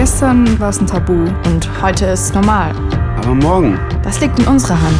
[0.00, 1.12] Gestern war es ein Tabu
[1.44, 2.74] und heute ist es normal.
[3.18, 3.78] Aber morgen?
[4.02, 4.96] Das liegt in unserer Hand.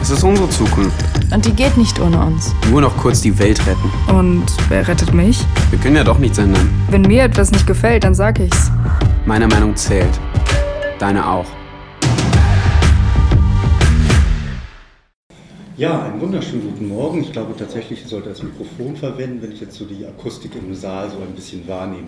[0.00, 1.04] Es ist unsere Zukunft.
[1.30, 2.54] Und die geht nicht ohne uns.
[2.70, 3.90] Nur noch kurz die Welt retten.
[4.10, 5.44] Und wer rettet mich?
[5.68, 6.70] Wir können ja doch nichts ändern.
[6.88, 8.70] Wenn mir etwas nicht gefällt, dann sag ich's.
[9.26, 10.18] Meine Meinung zählt.
[10.98, 11.46] Deine auch.
[15.76, 17.20] Ja, einen wunderschönen guten Morgen.
[17.20, 20.74] Ich glaube tatsächlich, ich sollte das Mikrofon verwenden, wenn ich jetzt so die Akustik im
[20.74, 22.06] Saal so ein bisschen wahrnehme.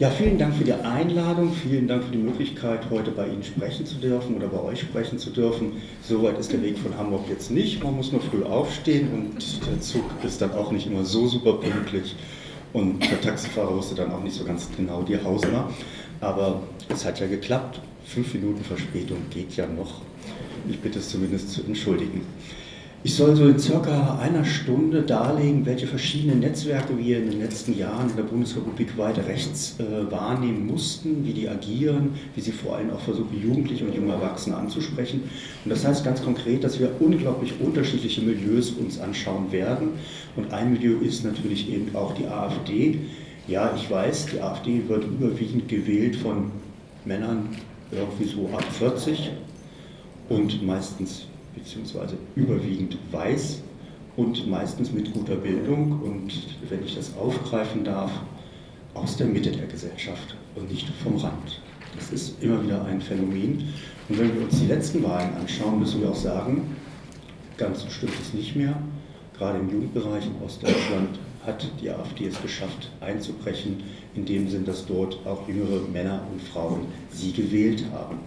[0.00, 3.84] Ja, vielen Dank für die Einladung, vielen Dank für die Möglichkeit, heute bei Ihnen sprechen
[3.84, 5.72] zu dürfen oder bei euch sprechen zu dürfen.
[6.02, 7.82] Soweit ist der Weg von Hamburg jetzt nicht.
[7.82, 11.54] Man muss nur früh aufstehen und der Zug ist dann auch nicht immer so super
[11.54, 12.14] pünktlich.
[12.72, 15.68] Und der Taxifahrer wusste dann auch nicht so ganz genau die Hausnummer.
[16.20, 17.80] Aber es hat ja geklappt.
[18.04, 20.02] Fünf Minuten Verspätung geht ja noch.
[20.68, 22.20] Ich bitte es zumindest zu entschuldigen.
[23.04, 27.78] Ich soll so in circa einer Stunde darlegen, welche verschiedenen Netzwerke wir in den letzten
[27.78, 32.74] Jahren in der Bundesrepublik weit rechts äh, wahrnehmen mussten, wie die agieren, wie sie vor
[32.74, 35.22] allem auch versuchen, Jugendliche und junge Erwachsene anzusprechen.
[35.64, 39.90] Und das heißt ganz konkret, dass wir unglaublich unterschiedliche Milieus uns anschauen werden.
[40.34, 42.98] Und ein Milieu ist natürlich eben auch die AfD.
[43.46, 46.50] Ja, ich weiß, die AfD wird überwiegend gewählt von
[47.04, 47.48] Männern
[47.92, 49.30] irgendwie so ab 40
[50.28, 51.26] und meistens
[51.58, 53.62] beziehungsweise überwiegend weiß
[54.16, 56.32] und meistens mit guter Bildung und,
[56.68, 58.10] wenn ich das aufgreifen darf,
[58.94, 61.60] aus der Mitte der Gesellschaft und nicht vom Rand.
[61.94, 63.72] Das ist immer wieder ein Phänomen.
[64.08, 66.76] Und wenn wir uns die letzten Wahlen anschauen, müssen wir auch sagen,
[67.56, 68.74] ganz so stimmt es nicht mehr.
[69.36, 73.82] Gerade im Jugendbereich in Ostdeutschland hat die AfD es geschafft, einzubrechen,
[74.14, 78.18] in dem Sinn, dass dort auch jüngere Männer und Frauen sie gewählt haben.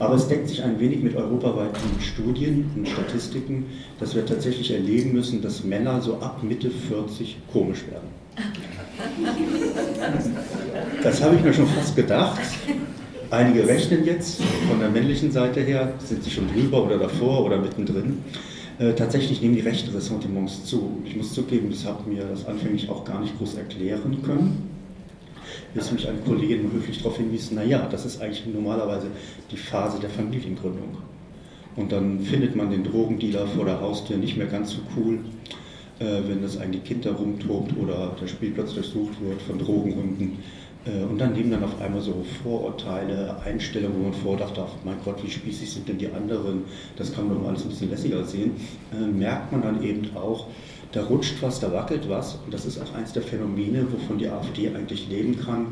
[0.00, 3.66] Aber es deckt sich ein wenig mit europaweiten Studien und Statistiken,
[4.00, 8.08] dass wir tatsächlich erleben müssen, dass Männer so ab Mitte 40 komisch werden.
[11.02, 12.40] Das habe ich mir schon fast gedacht.
[13.30, 17.58] Einige rechnen jetzt von der männlichen Seite her, sind sie schon drüber oder davor oder
[17.58, 18.24] mittendrin.
[18.78, 21.02] Äh, tatsächlich nehmen die rechten Ressentiments zu.
[21.04, 24.79] Ich muss zugeben, das hat mir das anfänglich auch gar nicht groß erklären können
[25.74, 29.08] bis mich eine Kollegin höflich darauf hinwies, naja, das ist eigentlich normalerweise
[29.50, 30.98] die Phase der Familiengründung.
[31.76, 35.20] Und dann findet man den Drogendealer vor der Haustür nicht mehr ganz so cool,
[36.00, 40.38] äh, wenn das eigene Kind da rumtobt oder der Spielplatz durchsucht wird von Drogenhunden.
[40.84, 44.96] Äh, und dann nehmen dann auf einmal so Vorurteile, Einstellungen, wo man vordachte, ach mein
[45.04, 46.64] Gott, wie spießig sind denn die anderen,
[46.96, 48.52] das kann man doch alles ein bisschen lässiger sehen,
[48.92, 50.46] äh, merkt man dann eben auch,
[50.92, 52.38] da rutscht was, da wackelt was.
[52.44, 55.66] Und das ist auch eines der Phänomene, wovon die AfD eigentlich leben kann,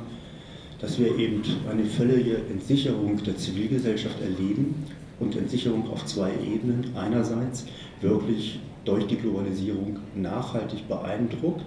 [0.80, 4.86] dass wir eben eine völlige Entsicherung der Zivilgesellschaft erleben
[5.18, 6.92] und Entsicherung auf zwei Ebenen.
[6.96, 7.66] Einerseits
[8.00, 11.64] wirklich durch die Globalisierung nachhaltig beeindruckt,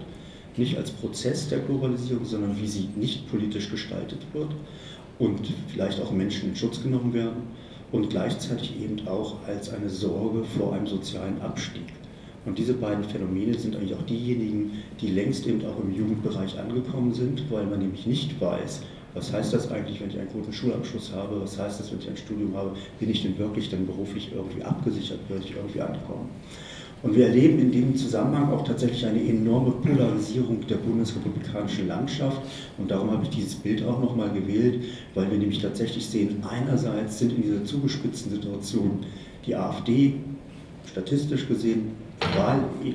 [0.57, 4.49] nicht als Prozess der Globalisierung, sondern wie sie nicht politisch gestaltet wird
[5.19, 7.43] und vielleicht auch Menschen in Schutz genommen werden
[7.91, 11.83] und gleichzeitig eben auch als eine Sorge vor einem sozialen Abstieg.
[12.45, 17.13] Und diese beiden Phänomene sind eigentlich auch diejenigen, die längst eben auch im Jugendbereich angekommen
[17.13, 18.81] sind, weil man nämlich nicht weiß,
[19.13, 22.09] was heißt das eigentlich, wenn ich einen guten Schulabschluss habe, was heißt das, wenn ich
[22.09, 26.29] ein Studium habe, bin ich denn wirklich dann beruflich irgendwie abgesichert, werde ich irgendwie ankommen.
[27.03, 32.41] Und wir erleben in dem Zusammenhang auch tatsächlich eine enorme Polarisierung der bundesrepublikanischen Landschaft.
[32.77, 34.83] Und darum habe ich dieses Bild auch nochmal gewählt,
[35.15, 38.99] weil wir nämlich tatsächlich sehen, einerseits sind in dieser zugespitzten Situation
[39.47, 40.13] die AfD
[40.85, 42.00] statistisch gesehen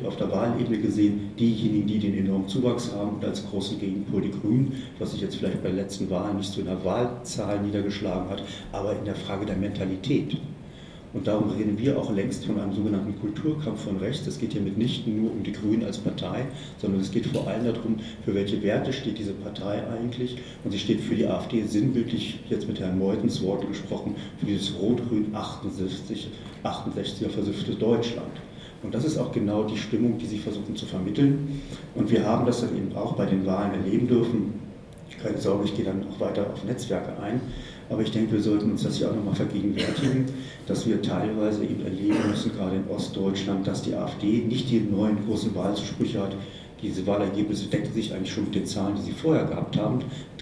[0.06, 4.30] Auf der Wahlebene gesehen diejenigen, die den enormen Zuwachs haben und als großen Gegenpol die
[4.30, 8.30] Grünen, was sich jetzt vielleicht bei den letzten Wahlen nicht so in der Wahlzahl niedergeschlagen
[8.30, 8.42] hat,
[8.72, 10.36] aber in der Frage der Mentalität.
[11.12, 14.26] Und darum reden wir auch längst von einem sogenannten Kulturkampf von rechts.
[14.26, 16.46] Es geht hier mitnichten nur um die Grünen als Partei,
[16.80, 20.38] sondern es geht vor allem darum, für welche Werte steht diese Partei eigentlich.
[20.64, 24.78] Und sie steht für die AfD sinnbildlich, jetzt mit Herrn Meutens Worten gesprochen, für dieses
[24.78, 26.28] rot-grün 68,
[26.64, 28.32] 68er versiffte Deutschland.
[28.82, 31.60] Und das ist auch genau die Stimmung, die sie versuchen zu vermitteln.
[31.94, 34.54] Und wir haben das dann eben auch bei den Wahlen erleben dürfen.
[35.22, 37.40] Keine Sorge, ich gehe dann auch weiter auf Netzwerke ein.
[37.88, 40.26] Aber ich denke, wir sollten uns das hier auch nochmal vergegenwärtigen,
[40.66, 45.24] dass wir teilweise eben erleben müssen, gerade in Ostdeutschland, dass die AfD nicht die neuen
[45.24, 46.34] großen Wahlzusprüche hat.
[46.82, 50.00] Diese Wahlergebnisse decken sich eigentlich schon mit den Zahlen, die sie vorher gehabt haben.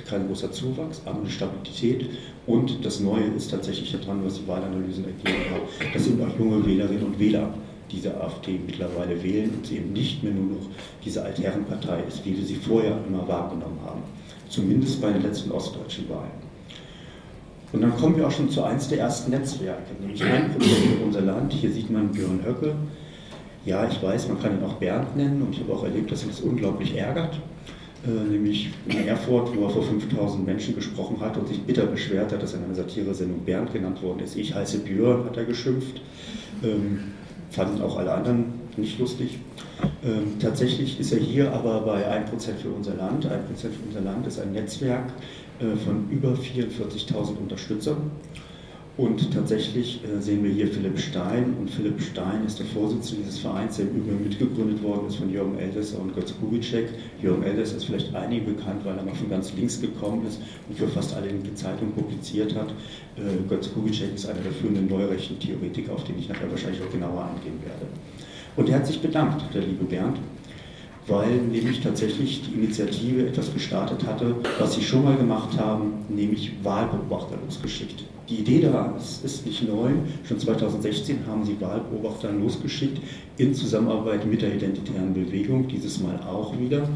[0.09, 2.11] Kein großer Zuwachs, aber eine Stabilität.
[2.47, 6.67] Und das Neue ist tatsächlich daran, was die Wahlanalysen ergeben haben, dass eben auch junge
[6.67, 7.55] Wählerinnen und Wähler
[7.95, 10.67] diese AfD mittlerweile wählen und sie eben nicht mehr nur noch
[11.05, 14.03] diese Altherrenpartei ist, wie wir sie vorher immer wahrgenommen haben.
[14.49, 16.45] Zumindest bei den letzten ostdeutschen Wahlen.
[17.73, 21.05] Und dann kommen wir auch schon zu eins der ersten Netzwerke, nämlich ein Prozent für
[21.05, 21.53] unser Land.
[21.53, 22.75] Hier sieht man Björn Höcke.
[23.65, 26.23] Ja, ich weiß, man kann ihn auch Bernd nennen und ich habe auch erlebt, dass
[26.23, 27.41] ihn das unglaublich ärgert.
[28.07, 32.33] äh, nämlich in Erfurt, wo er vor 5000 Menschen gesprochen hat und sich bitter beschwert
[32.33, 34.37] hat, dass er in einer Satire-Sendung Bernd genannt worden ist.
[34.37, 36.01] Ich heiße Björn, hat er geschimpft.
[36.63, 37.13] Ähm,
[37.51, 38.47] fanden auch alle anderen
[38.77, 39.39] nicht lustig.
[40.05, 42.27] Ähm, tatsächlich ist er hier aber bei 1%
[42.61, 43.27] für unser Land.
[43.27, 45.13] 1% für unser Land ist ein Netzwerk
[45.61, 48.11] äh, von über 44.000 Unterstützern.
[48.97, 51.57] Und tatsächlich äh, sehen wir hier Philipp Stein.
[51.59, 55.33] Und Philipp Stein ist der Vorsitzende dieses Vereins, der im Übrigen mitgegründet worden ist von
[55.33, 56.91] Jürgen Eldesser und Götz Kubitschek.
[57.21, 60.79] Jürgen Eldesser ist vielleicht einigen bekannt, weil er mal von ganz links gekommen ist und
[60.79, 62.69] für fast alle linke Zeitungen publiziert hat.
[63.17, 66.93] Äh, Götz Kubitschek ist einer der führenden neurechten Theoretiker, auf den ich nachher wahrscheinlich auch
[66.93, 67.87] genauer eingehen werde.
[68.57, 70.19] Und er hat sich bedankt, der liebe Bernd,
[71.09, 76.53] weil nämlich tatsächlich die Initiative etwas gestartet hatte, was sie schon mal gemacht haben, nämlich
[76.63, 78.05] Wahlbeobachter losgeschickt.
[78.29, 79.91] Die Idee da ist, ist nicht neu.
[80.27, 82.99] Schon 2016 haben sie Wahlbeobachter losgeschickt
[83.37, 86.89] in Zusammenarbeit mit der Identitären Bewegung, dieses Mal auch wieder.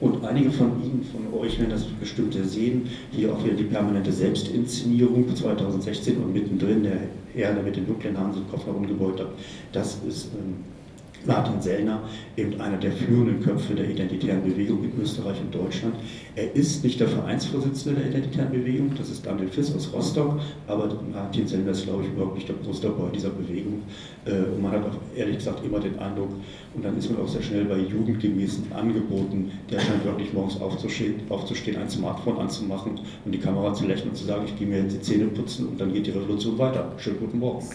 [0.00, 2.88] Und einige von Ihnen, von euch werden das bestimmt sehen.
[3.10, 6.98] Hier auch wieder die permanente Selbstinszenierung 2016 und mittendrin der
[7.34, 9.28] Herr, der mit den dunklen Haaren den Kopf nach unten gebeugt hat.
[9.72, 10.75] Das ist ähm,
[11.26, 12.00] Martin Sellner,
[12.36, 15.94] eben einer der führenden Köpfe der identitären Bewegung in Österreich und Deutschland.
[16.34, 20.88] Er ist nicht der Vereinsvorsitzende der identitären Bewegung, das ist Daniel Fiss aus Rostock, aber
[21.12, 23.82] Martin Sellner ist, glaube ich, überhaupt nicht der Brustdoktor dieser Bewegung.
[24.24, 26.30] Äh, und man hat auch ehrlich gesagt immer den Eindruck,
[26.74, 31.14] und dann ist man auch sehr schnell bei jugendgemäßen Angeboten, der scheint wirklich morgens aufzustehen,
[31.28, 34.82] aufzustehen, ein Smartphone anzumachen und die Kamera zu lächeln und zu sagen, ich gehe mir
[34.82, 36.92] jetzt die Zähne putzen und dann geht die Revolution weiter.
[36.98, 37.66] Schönen guten Morgen.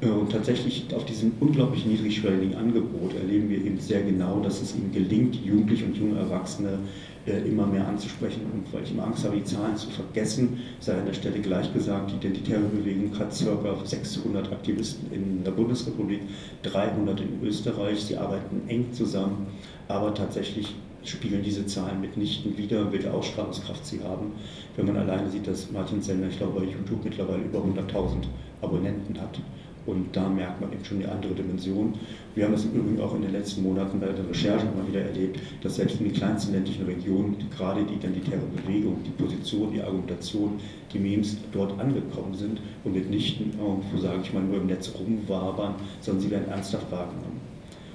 [0.00, 4.74] Äh, und tatsächlich auf diesem unglaublich niedrigschwelligen Angebot erleben wir eben sehr genau, dass es
[4.74, 6.78] ihm gelingt, Jugendliche und junge Erwachsene
[7.26, 8.42] äh, immer mehr anzusprechen.
[8.52, 11.72] Und weil ich immer Angst habe, die Zahlen zu vergessen, sei an der Stelle gleich
[11.72, 13.84] gesagt, die Identitäre Bewegung hat ca.
[13.84, 16.20] 600 Aktivisten in der Bundesrepublik,
[16.62, 18.00] 300 in Österreich.
[18.00, 19.46] Sie arbeiten eng zusammen,
[19.88, 24.32] aber tatsächlich spiegeln diese Zahlen mitnichten wider, welche Ausstrahlungskraft sie haben.
[24.76, 28.24] Wenn man alleine sieht, dass Martin Sender, ich glaube, bei YouTube mittlerweile über 100.000
[28.60, 29.38] Abonnenten hat.
[29.86, 31.94] Und da merkt man eben schon die andere Dimension.
[32.34, 35.00] Wir haben das im Übrigen auch in den letzten Monaten bei der Recherche immer wieder
[35.00, 39.80] erlebt, dass selbst in den kleinsten ländlichen Regionen gerade die identitäre Bewegung, die Position, die
[39.80, 40.58] Argumentation,
[40.92, 45.76] die Memes dort angekommen sind und mitnichten irgendwo, sage ich mal, nur im Netz rumwabern,
[46.00, 47.40] sondern sie werden ernsthaft wahrgenommen.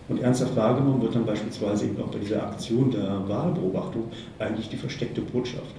[0.08, 4.06] Und ernsthaft wahrgenommen wird dann beispielsweise eben auch bei dieser Aktion der Wahlbeobachtung
[4.40, 5.76] eigentlich die versteckte Botschaft.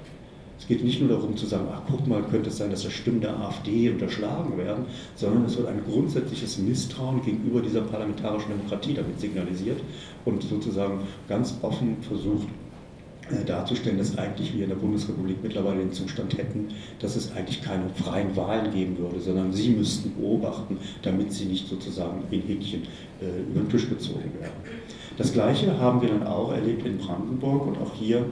[0.63, 2.93] Es geht nicht nur darum zu sagen, ach guck mal, könnte es sein, dass das
[2.93, 4.85] Stimmen der AfD unterschlagen werden,
[5.17, 9.81] sondern es wird ein grundsätzliches Misstrauen gegenüber dieser parlamentarischen Demokratie damit signalisiert
[10.25, 12.47] und sozusagen ganz offen versucht
[13.29, 16.69] äh, darzustellen, dass eigentlich wir in der Bundesrepublik mittlerweile den Zustand hätten,
[17.01, 21.67] dass es eigentlich keine freien Wahlen geben würde, sondern sie müssten beobachten, damit sie nicht
[21.67, 22.83] sozusagen ein Häkchen
[23.21, 24.55] äh, über den Tisch gezogen werden.
[25.19, 28.25] Das Gleiche haben wir dann auch erlebt in Brandenburg und auch hier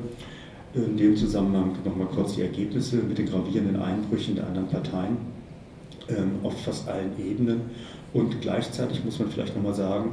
[0.75, 5.17] in dem Zusammenhang nochmal kurz die Ergebnisse mit den gravierenden Einbrüchen der anderen Parteien
[6.09, 7.63] ähm, auf fast allen Ebenen.
[8.13, 10.13] Und gleichzeitig muss man vielleicht nochmal sagen,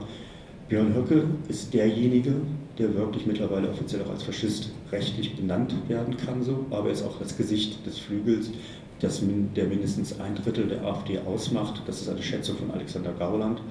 [0.68, 2.34] Björn Höcke ist derjenige,
[2.78, 7.04] der wirklich mittlerweile offiziell auch als Faschist rechtlich benannt werden kann, so, aber er ist
[7.04, 8.52] auch das Gesicht des Flügels,
[9.00, 9.22] das,
[9.56, 11.84] der mindestens ein Drittel der AfD ausmacht.
[11.86, 13.62] Das ist eine Schätzung von Alexander Gauland.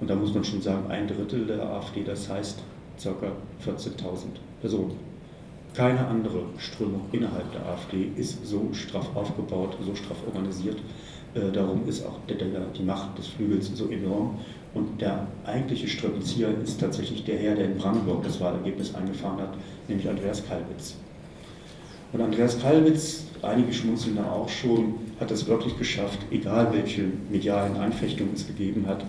[0.00, 2.58] Und da muss man schon sagen, ein Drittel der AfD, das heißt
[3.02, 3.10] ca.
[3.10, 3.96] 14.000
[4.60, 5.15] Personen.
[5.76, 10.78] Keine andere Strömung innerhalb der AfD ist so straff aufgebaut, so straff organisiert.
[11.34, 14.38] Äh, darum ist auch die Macht des Flügels so enorm.
[14.72, 19.52] Und der eigentliche Strapazierer ist tatsächlich der Herr, der in Brandenburg das Wahlergebnis eingefahren hat,
[19.86, 20.94] nämlich Andreas Kalbitz.
[22.14, 27.76] Und Andreas Kalbitz, einige schmunzeln da auch schon, hat es wirklich geschafft, egal welche medialen
[27.76, 29.04] Einfechtungen es gegeben hat,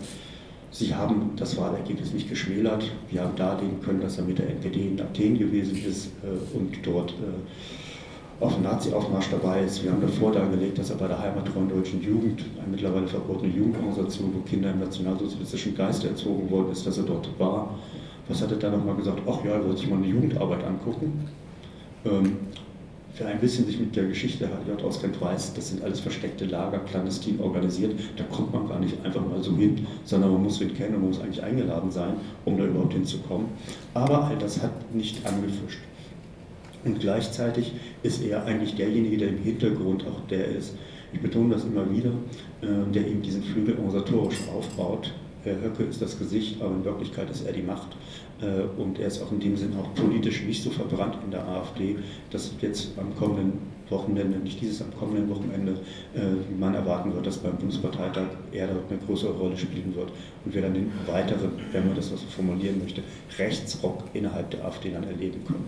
[0.77, 2.91] Sie haben das Wahlergebnis nicht geschmälert.
[3.09, 6.77] Wir haben darlegen können, dass er mit der NPD in Athen gewesen ist äh, und
[6.83, 9.83] dort äh, auf dem Nazi-Aufmarsch dabei ist.
[9.83, 14.31] Wir haben davor dargelegt, dass er bei der heimattreuen deutschen Jugend, eine mittlerweile verbotene Jugendorganisation,
[14.35, 17.73] wo Kinder im nationalsozialistischen Geist erzogen worden ist, dass er dort war.
[18.27, 19.23] Was hat er da nochmal gesagt?
[19.27, 21.27] Ach ja, er wollte sich mal eine Jugendarbeit angucken.
[23.19, 26.45] Ähm, Wer ein bisschen sich mit der Geschichte HJ auskennt, weiß, das sind alles versteckte
[26.45, 27.93] Lager, clandestin organisiert.
[28.15, 31.07] Da kommt man gar nicht einfach mal so hin, sondern man muss ihn kennen und
[31.07, 32.13] muss eigentlich eingeladen sein,
[32.45, 33.47] um da überhaupt hinzukommen.
[33.93, 35.79] Aber all das hat nicht angefischt.
[36.85, 40.75] Und gleichzeitig ist er eigentlich derjenige, der im Hintergrund auch der ist,
[41.13, 42.11] ich betone das immer wieder,
[42.61, 45.13] äh, der eben diesen Flügel organisatorisch aufbaut.
[45.43, 47.95] Herr Höcke ist das Gesicht, aber in Wirklichkeit ist er die Macht.
[48.41, 51.47] Äh, und er ist auch in dem Sinn auch politisch nicht so verbrannt in der
[51.47, 51.97] AfD,
[52.29, 53.53] dass jetzt am kommenden
[53.89, 55.73] Wochenende, nicht dieses am kommenden Wochenende,
[56.13, 56.19] äh,
[56.59, 60.11] man erwarten wird, dass beim Bundesparteitag er dort eine größere Rolle spielen wird
[60.45, 63.01] und wir dann den weiteren, wenn man das so formulieren möchte,
[63.37, 65.65] Rechtsrock innerhalb der AfD dann erleben können.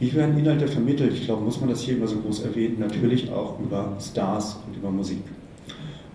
[0.00, 1.12] Wie werden Inhalte vermittelt?
[1.12, 2.80] Ich glaube, muss man das hier immer so groß erwähnen?
[2.80, 5.22] Natürlich auch über Stars und über Musik.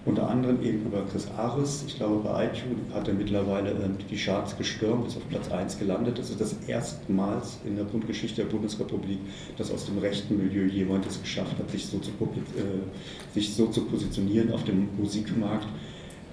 [0.06, 1.84] Unter anderem eben über Chris Ares.
[1.86, 5.78] Ich glaube, bei iTunes hat er mittlerweile ähm, die Charts gestürmt, ist auf Platz 1
[5.78, 6.18] gelandet.
[6.18, 9.20] Das ist das erstmals in der Grundgeschichte der Bundesrepublik,
[9.58, 13.68] dass aus dem rechten Milieu jemand es geschafft hat, sich so zu, äh, sich so
[13.68, 15.68] zu positionieren auf dem Musikmarkt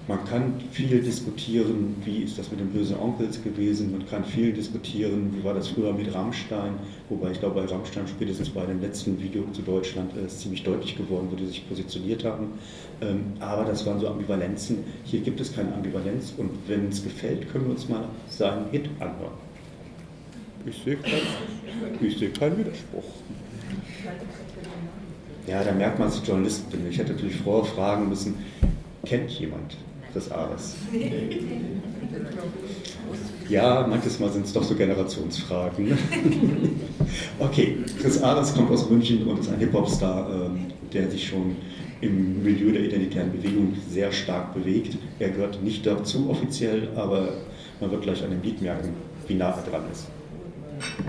[0.07, 4.53] man kann viel diskutieren, wie ist das mit den bösen Onkels gewesen, man kann viel
[4.53, 6.75] diskutieren, wie war das früher mit Rammstein,
[7.09, 10.63] wobei ich glaube, bei Rammstein spätestens bei dem letzten Video zu Deutschland äh, ist ziemlich
[10.63, 12.53] deutlich geworden, wo die sich positioniert haben.
[12.99, 14.83] Ähm, aber das waren so Ambivalenzen.
[15.03, 18.89] Hier gibt es keine Ambivalenz und wenn es gefällt, können wir uns mal seinen Hit
[18.99, 19.33] anhören.
[20.65, 21.21] Ich sehe keinen,
[22.01, 23.03] ich sehe Widerspruch.
[25.45, 26.89] Ja, da merkt man, dass ich Journalist bin.
[26.89, 28.35] Ich hätte natürlich vorher fragen müssen,
[29.05, 29.77] kennt jemand
[30.13, 30.75] des Ares.
[33.47, 35.89] Ja, manches Mal sind es doch so Generationsfragen.
[35.89, 35.97] Ne?
[37.39, 41.55] okay, Chris Ares kommt aus München und ist ein Hip-Hop-Star, ähm, der sich schon
[42.01, 44.97] im Milieu der identitären Bewegung sehr stark bewegt.
[45.19, 47.29] Er gehört nicht dazu offiziell, aber
[47.79, 48.89] man wird gleich an dem Lied merken,
[49.27, 50.07] wie nah er dran ist.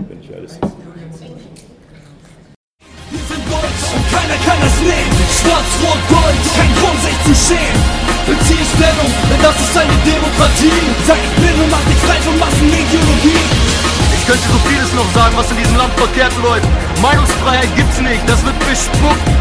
[0.07, 0.61] Wenn ich alles ist.
[0.61, 0.69] Wir
[3.19, 5.11] sind deutsch und keiner kann das nehmen.
[5.29, 10.79] Schwarz-Rot-Gold, kein Grund sich zu schämen beziehe Stellung, denn das ist eine Demokratie.
[11.05, 13.41] Sag ich bin und mach dich frei von Massenideologie.
[14.13, 16.67] Ich könnte so vieles noch sagen, was in diesem Land verkehrt läuft.
[17.01, 19.38] Meinungsfreiheit gibt's nicht, das wird bespuckt.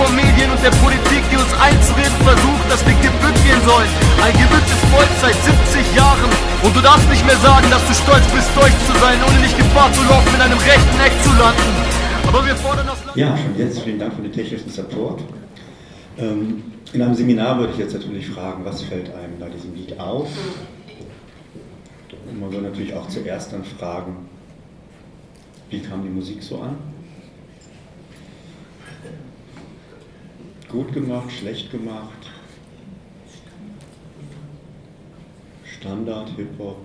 [0.00, 3.90] Von Medien und der Politik, die uns einzureden versucht, dass wir gebütt gehen sollen.
[4.24, 6.30] Ein ist Volk seit 70 Jahren.
[6.64, 9.54] Und du darfst nicht mehr sagen, dass du stolz bist, deutsch zu sein, ohne nicht
[9.58, 11.68] Gefahr zu laufen, in einem rechten Eck zu landen.
[12.26, 13.16] Aber wir fordern das Land.
[13.18, 15.20] Ja, schon jetzt vielen Dank für den technischen Support.
[16.16, 16.62] Ähm,
[16.94, 20.30] in einem Seminar würde ich jetzt natürlich fragen, was fällt einem bei diesem Lied auf?
[22.26, 24.16] Und man würde natürlich auch zuerst dann fragen,
[25.68, 26.89] wie kam die Musik so an?
[30.72, 32.30] Gut gemacht, schlecht gemacht?
[35.64, 36.76] Standard, Hip-Hop?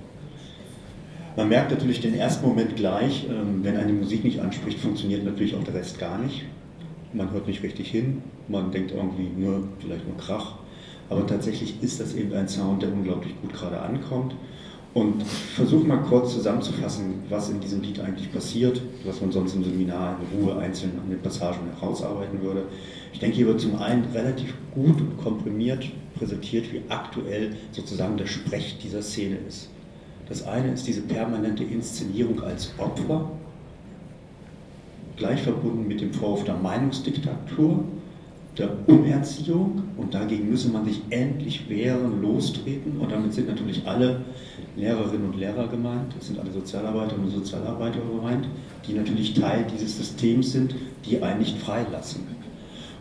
[1.35, 5.55] Man merkt natürlich den ersten Moment gleich, ähm, wenn eine Musik nicht anspricht, funktioniert natürlich
[5.55, 6.45] auch der Rest gar nicht
[7.15, 10.55] man hört nicht richtig hin, man denkt irgendwie nur, vielleicht nur Krach.
[11.09, 14.35] Aber tatsächlich ist das eben ein Sound, der unglaublich gut gerade ankommt.
[14.95, 19.61] Und versuche mal kurz zusammenzufassen, was in diesem Lied eigentlich passiert, was man sonst im
[19.65, 22.63] Seminar in Ruhe einzeln an den Passagen herausarbeiten würde.
[23.11, 25.83] Ich denke, hier wird zum einen relativ gut und komprimiert
[26.17, 29.69] präsentiert, wie aktuell sozusagen der Sprech dieser Szene ist.
[30.29, 33.29] Das eine ist diese permanente Inszenierung als Opfer,
[35.17, 37.83] gleich verbunden mit dem Vorwurf der Meinungsdiktatur,
[38.57, 44.21] der Umerziehung und dagegen müsse man sich endlich wehren, lostreten und damit sind natürlich alle
[44.77, 48.47] Lehrerinnen und Lehrer gemeint, es sind alle Sozialarbeiterinnen und Sozialarbeiter gemeint,
[48.87, 52.21] die natürlich Teil dieses Systems sind, die einen nicht freilassen.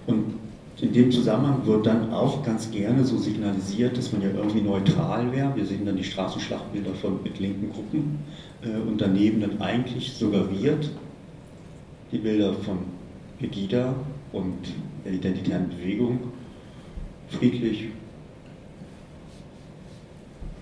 [0.06, 0.34] Und
[0.80, 5.32] in dem Zusammenhang wird dann auch ganz gerne so signalisiert, dass man ja irgendwie neutral
[5.32, 5.54] wäre.
[5.54, 8.18] Wir sehen dann die Straßenschlachtbilder von mit linken Gruppen
[8.62, 10.90] äh, und daneben dann eigentlich suggeriert,
[12.11, 12.78] die Bilder von
[13.38, 13.94] Pegida
[14.32, 14.58] und
[15.04, 16.18] der identitären Bewegung
[17.28, 17.88] friedlich.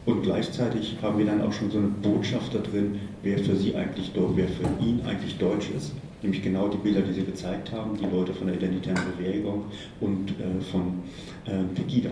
[0.04, 3.74] Und gleichzeitig haben wir dann auch schon so eine Botschaft da drin, wer für sie
[3.76, 5.92] eigentlich, wer für ihn eigentlich deutsch ist.
[6.22, 9.64] Nämlich genau die Bilder, die sie gezeigt haben, die Leute von der identitären Bewegung
[10.00, 11.02] und äh, von
[11.44, 12.10] äh, Pegida.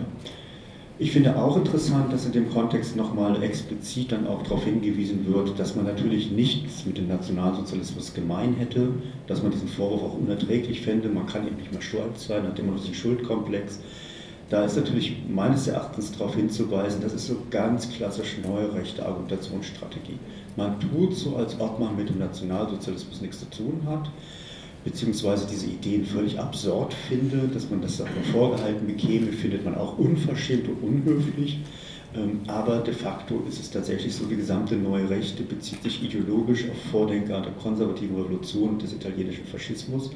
[1.01, 5.57] Ich finde auch interessant, dass in dem Kontext nochmal explizit dann auch darauf hingewiesen wird,
[5.57, 8.89] dass man natürlich nichts mit dem Nationalsozialismus gemein hätte,
[9.25, 12.59] dass man diesen Vorwurf auch unerträglich fände, man kann eben nicht mehr stolz sein, hat
[12.59, 13.79] immer noch diesen Schuldkomplex.
[14.51, 20.19] Da ist natürlich meines Erachtens darauf hinzuweisen, das ist so ganz klassisch neue rechte Argumentationsstrategie.
[20.55, 24.07] Man tut so, als ob man mit dem Nationalsozialismus nichts zu tun hat
[24.83, 29.97] beziehungsweise diese Ideen völlig absurd finde, dass man das aber vorgehalten bekäme, findet man auch
[29.97, 31.59] unverschämt und unhöflich.
[32.13, 36.65] Ähm, aber de facto ist es tatsächlich so, die gesamte neue Rechte bezieht sich ideologisch
[36.69, 40.11] auf Vordenker der konservativen Revolution und des italienischen Faschismus.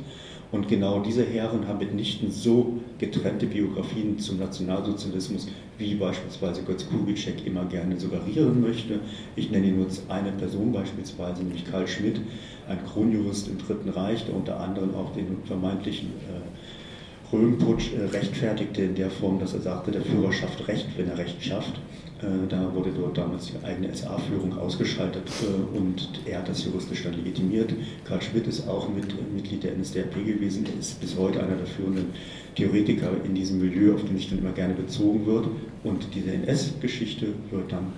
[0.55, 7.45] Und genau diese Herren haben mitnichten so getrennte Biografien zum Nationalsozialismus, wie beispielsweise Götz Kubitschek
[7.45, 9.01] immer gerne suggerieren möchte.
[9.35, 12.21] Ich nenne nur eine Person beispielsweise, nämlich Karl Schmidt,
[12.69, 18.81] ein Kronjurist im Dritten Reich, der unter anderem auch den vermeintlichen äh, Röhmputsch äh, rechtfertigte
[18.81, 21.81] in der Form, dass er sagte, der Führer schafft Recht, wenn er Recht schafft.
[22.25, 27.03] Äh, da wurde dort damals die eigene SA-Führung ausgeschaltet äh, und er hat das juristisch
[27.03, 27.71] dann legitimiert.
[28.03, 31.67] Karl Schmidt ist auch mit, Mitglied der NSDAP gewesen, er ist bis heute einer der
[31.67, 32.07] führenden
[32.55, 35.47] Theoretiker in diesem Milieu, auf den sich dann immer gerne bezogen wird.
[35.83, 37.93] Und diese NS-Geschichte wird dann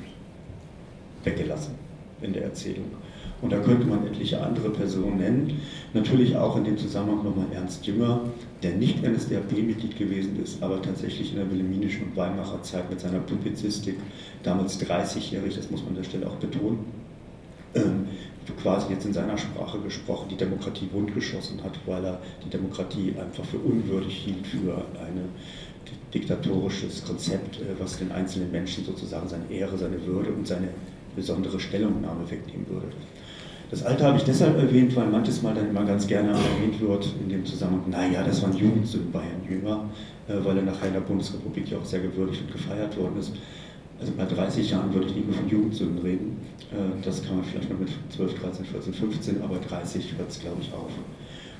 [1.23, 1.75] weggelassen
[2.21, 2.85] in der Erzählung.
[3.41, 5.61] Und da könnte man etliche andere Personen nennen.
[5.93, 8.21] Natürlich auch in dem Zusammenhang nochmal Ernst Jünger,
[8.63, 13.19] der nicht NSDAP-Mitglied gewesen ist, aber tatsächlich in der wilhelminischen und Weimarer Zeit mit seiner
[13.19, 13.97] Publizistik,
[14.41, 16.79] damals 30-jährig, das muss man an der Stelle auch betonen,
[17.75, 18.07] ähm,
[18.61, 23.45] quasi jetzt in seiner Sprache gesprochen, die Demokratie wundgeschossen hat, weil er die Demokratie einfach
[23.45, 25.29] für unwürdig hielt, für ein
[26.13, 30.69] diktatorisches Konzept, äh, was den einzelnen Menschen sozusagen seine Ehre, seine Würde und seine
[31.15, 32.87] besondere Stellungnahme wegnehmen würde.
[33.69, 37.13] Das Alter habe ich deshalb erwähnt, weil manches Mal dann immer ganz gerne erwähnt wird
[37.21, 39.89] in dem Zusammenhang, naja, das waren Jugendsünden bei Herrn Jünger,
[40.29, 43.33] äh, weil er nachher in der Bundesrepublik ja auch sehr gewürdigt und gefeiert worden ist.
[43.99, 46.37] Also bei 30 Jahren würde ich nicht mehr von Jugendsünden reden.
[46.71, 50.39] Äh, das kann man vielleicht noch mit 12, 13, 14, 15, aber 30 hört es,
[50.39, 50.91] glaube ich, auf.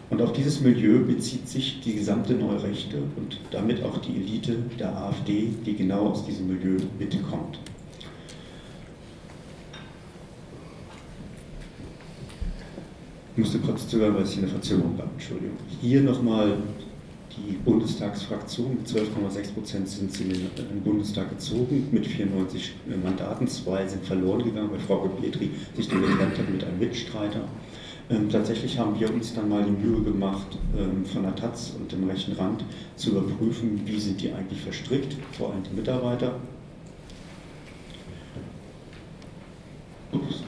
[0.10, 4.96] Und auf dieses Milieu bezieht sich die gesamte Neurechte und damit auch die Elite der
[4.96, 7.60] AfD, die genau aus diesem Milieu mitkommt.
[13.38, 15.12] Ich musste kurz zögern, weil es hier eine Verzögerung gab.
[15.12, 15.58] Entschuldigung.
[15.80, 16.58] Hier nochmal
[17.38, 18.78] die Bundestagsfraktion.
[18.78, 23.48] Mit 12,6 Prozent sind sie in den Bundestag gezogen, mit 94 Mandaten.
[23.48, 27.42] Zwei sind verloren gegangen, weil Frau Petri sich dann getrennt hat mit einem Mitstreiter.
[28.10, 31.92] Ähm, tatsächlich haben wir uns dann mal die Mühe gemacht, ähm, von der Taz und
[31.92, 32.66] dem rechten Rand
[32.96, 36.40] zu überprüfen, wie sind die eigentlich verstrickt, vor allem die Mitarbeiter.
[40.12, 40.42] Ups,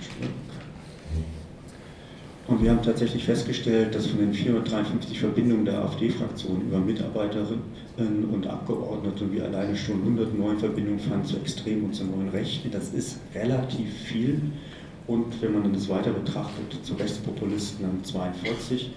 [2.49, 8.47] und wir haben tatsächlich festgestellt, dass von den 453 Verbindungen der AfD-Fraktion über Mitarbeiterinnen und
[8.47, 12.71] Abgeordnete wir alleine schon 109 Verbindungen fanden zu Extremen und zu neuen Rechten.
[12.71, 14.41] Das ist relativ viel.
[15.05, 18.91] Und wenn man das weiter betrachtet, zu Rechtspopulisten dann 42,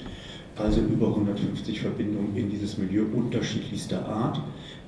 [0.56, 4.40] also über 150 Verbindungen in dieses Milieu unterschiedlichster Art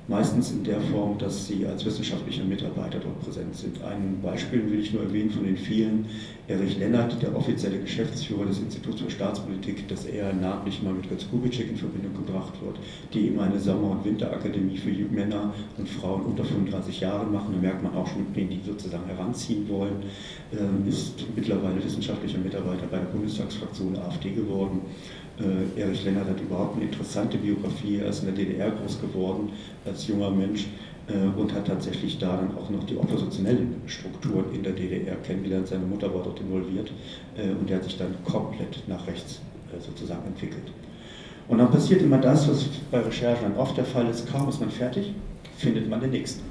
[0.07, 3.83] meistens in der Form, dass sie als wissenschaftlicher Mitarbeiter dort präsent sind.
[3.83, 6.05] Ein Beispiel will ich nur erwähnen von den vielen.
[6.47, 11.27] Erich Lennart, der offizielle Geschäftsführer des Instituts für Staatspolitik, dass er namentlich mal mit Götz
[11.27, 12.77] Kubitschek in Verbindung gebracht wird,
[13.13, 17.53] die ihm eine Sommer- und Winterakademie für Männer und Frauen unter 35 Jahren machen.
[17.53, 20.03] Da merkt man auch schon, wen die sozusagen heranziehen wollen,
[20.53, 24.81] ähm, ist mittlerweile wissenschaftlicher Mitarbeiter bei der Bundestagsfraktion AfD geworden.
[25.39, 27.97] Äh, Erich Lennart hat überhaupt eine interessante Biografie.
[27.97, 29.49] Er ist in der DDR groß geworden
[29.85, 30.67] als junger Mensch
[31.07, 35.67] äh, und hat tatsächlich da dann auch noch die oppositionellen Strukturen in der DDR kennengelernt.
[35.67, 36.91] Seine Mutter war dort involviert
[37.37, 39.41] äh, und er hat sich dann komplett nach rechts
[39.85, 40.71] sozusagen entwickelt.
[41.47, 44.31] Und dann passiert immer das, was bei Recherchen dann oft der Fall ist.
[44.31, 45.13] Kaum ist man fertig,
[45.57, 46.43] findet man den nächsten.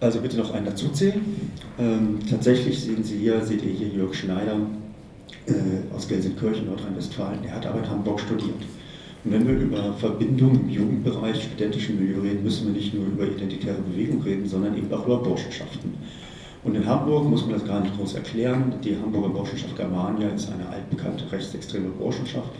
[0.00, 1.20] Also bitte noch einen dazuzählen.
[1.78, 4.56] Ähm, tatsächlich sehen Sie hier, seht ihr hier Jörg Schneider,
[5.46, 7.44] äh, aus Gelsenkirchen, Nordrhein-Westfalen.
[7.44, 8.62] Er hat aber in Hamburg studiert.
[9.24, 13.24] Und wenn wir über Verbindungen im Jugendbereich, studentischen Milieu reden, müssen wir nicht nur über
[13.24, 15.94] identitäre Bewegung reden, sondern eben auch über Burschenschaften.
[16.64, 18.74] Und in Hamburg muss man das gar nicht groß erklären.
[18.84, 22.50] Die Hamburger Burschenschaft Germania ist eine altbekannte rechtsextreme Burschenschaft.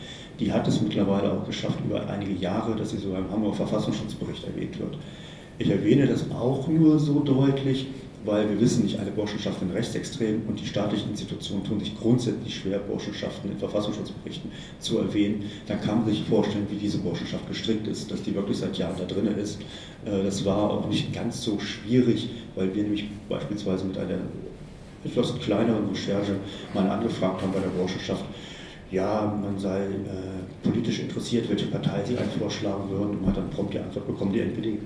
[0.40, 4.44] Die hat es mittlerweile auch geschafft, über einige Jahre, dass sie sogar im Hamburger Verfassungsschutzbericht
[4.44, 4.98] erwähnt wird.
[5.58, 7.86] Ich erwähne das auch nur so deutlich,
[8.24, 12.54] weil wir wissen nicht, eine Burschenschaft sind rechtsextrem und die staatlichen Institutionen tun sich grundsätzlich
[12.54, 15.50] schwer, Burschenschaften in Verfassungsschutzberichten zu erwähnen.
[15.66, 18.96] Dann kann man sich vorstellen, wie diese Burschenschaft gestrickt ist, dass die wirklich seit Jahren
[18.96, 19.60] da drin ist.
[20.04, 24.18] Äh, das war auch nicht ganz so schwierig, weil wir nämlich beispielsweise mit einer
[25.04, 26.36] etwas kleineren Recherche
[26.74, 28.24] mal angefragt haben bei der Burschenschaft,
[28.92, 33.38] ja, man sei äh, politisch interessiert, welche Partei sie einen vorschlagen würden und man hat
[33.38, 34.78] dann prompt die Antwort bekommen, die NPD.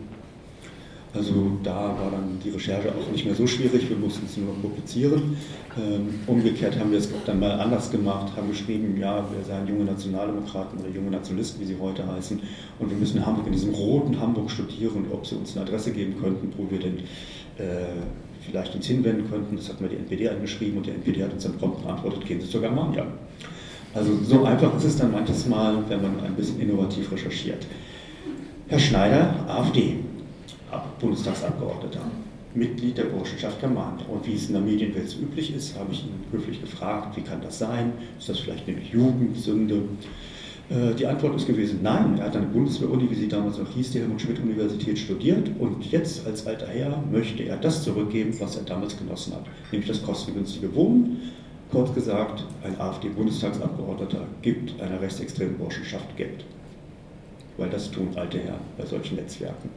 [1.17, 4.55] Also da war dann die Recherche auch nicht mehr so schwierig, wir mussten es nur
[4.55, 5.37] publizieren.
[5.79, 9.85] Ähm, umgekehrt haben wir es dann mal anders gemacht, haben geschrieben, ja, wir seien junge
[9.85, 12.41] Nationaldemokraten oder junge Nationalisten, wie sie heute heißen,
[12.79, 15.93] und wir müssen in Hamburg, in diesem roten Hamburg studieren, ob sie uns eine Adresse
[15.93, 16.99] geben könnten, wo wir denn
[17.59, 17.87] äh,
[18.47, 19.57] vielleicht uns hinwenden könnten.
[19.57, 22.41] Das hatten wir die NPD angeschrieben und die NPD hat uns dann prompt beantwortet, gehen
[22.41, 23.07] Sie zur Germania.
[23.95, 27.67] Also so einfach ist es dann manches Mal, wenn man ein bisschen innovativ recherchiert.
[28.69, 29.97] Herr Schneider, AfD.
[31.01, 32.01] Bundestagsabgeordneter,
[32.55, 34.05] Mitglied der Burschenschaft Germania.
[34.09, 37.23] Und wie es in der Medienwelt so üblich ist, habe ich ihn höflich gefragt, wie
[37.23, 37.93] kann das sein?
[38.19, 39.83] Ist das vielleicht eine Jugendsünde?
[40.69, 43.71] Äh, die Antwort ist gewesen, nein, er hat an der Bundeswehr-Uni, wie sie damals noch
[43.71, 48.65] hieß, die Helmut-Schmidt-Universität studiert und jetzt als alter Herr möchte er das zurückgeben, was er
[48.65, 51.33] damals genossen hat, nämlich das kostengünstige Wohnen.
[51.71, 56.45] Kurz gesagt, ein AfD-Bundestagsabgeordneter gibt einer rechtsextremen Burschenschaft Geld,
[57.59, 59.69] weil das tun alte Herren bei solchen Netzwerken.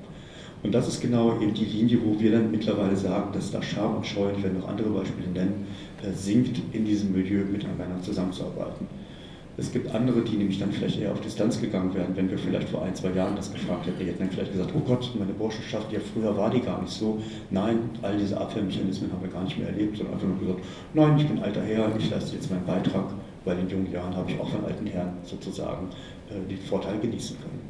[0.61, 3.97] Und das ist genau eben die Linie, wo wir dann mittlerweile sagen, dass da Scham
[3.97, 5.67] und Scheu, ich werde noch andere Beispiele nennen,
[6.13, 8.87] sinkt in diesem Milieu miteinander zusammenzuarbeiten.
[9.59, 12.69] Es gibt andere, die nämlich dann vielleicht eher auf Distanz gegangen wären, wenn wir vielleicht
[12.69, 13.99] vor ein, zwei Jahren das gefragt hätten.
[13.99, 16.93] Die hätten dann vielleicht gesagt, oh Gott, meine Burschenschaft, ja früher war die gar nicht
[16.93, 17.19] so.
[17.49, 20.59] Nein, all diese Abwehrmechanismen haben wir gar nicht mehr erlebt, sondern einfach nur gesagt,
[20.93, 23.05] nein, ich bin alter Herr, ich leiste jetzt meinen Beitrag,
[23.43, 25.87] weil in jungen Jahren habe ich auch von alten Herren sozusagen
[26.29, 27.68] äh, den Vorteil genießen können.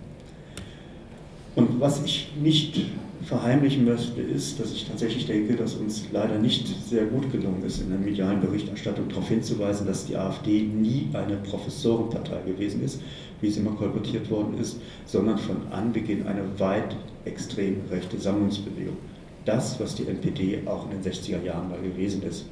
[1.60, 2.80] Und was ich nicht
[3.26, 7.82] verheimlichen möchte, ist, dass ich tatsächlich denke, dass uns leider nicht sehr gut gelungen ist,
[7.82, 13.02] in der medialen Berichterstattung darauf hinzuweisen, dass die AfD nie eine Professorenpartei gewesen ist,
[13.42, 16.96] wie es immer kolportiert worden ist, sondern von Anbeginn eine weit
[17.26, 18.96] extrem rechte Sammlungsbewegung.
[19.44, 22.46] Das, was die NPD auch in den 60er Jahren mal gewesen ist,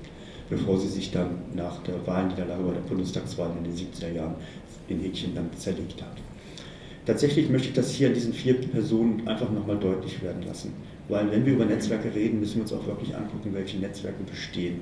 [0.50, 4.36] bevor sie sich dann nach der Wahlniederlage bei der Bundestagswahl in den 70er Jahren
[4.89, 6.26] in Häkchen dann zerlegt hat.
[7.08, 10.74] Tatsächlich möchte ich das hier an diesen vier Personen einfach nochmal deutlich werden lassen.
[11.08, 14.82] Weil wenn wir über Netzwerke reden, müssen wir uns auch wirklich angucken, welche Netzwerke bestehen.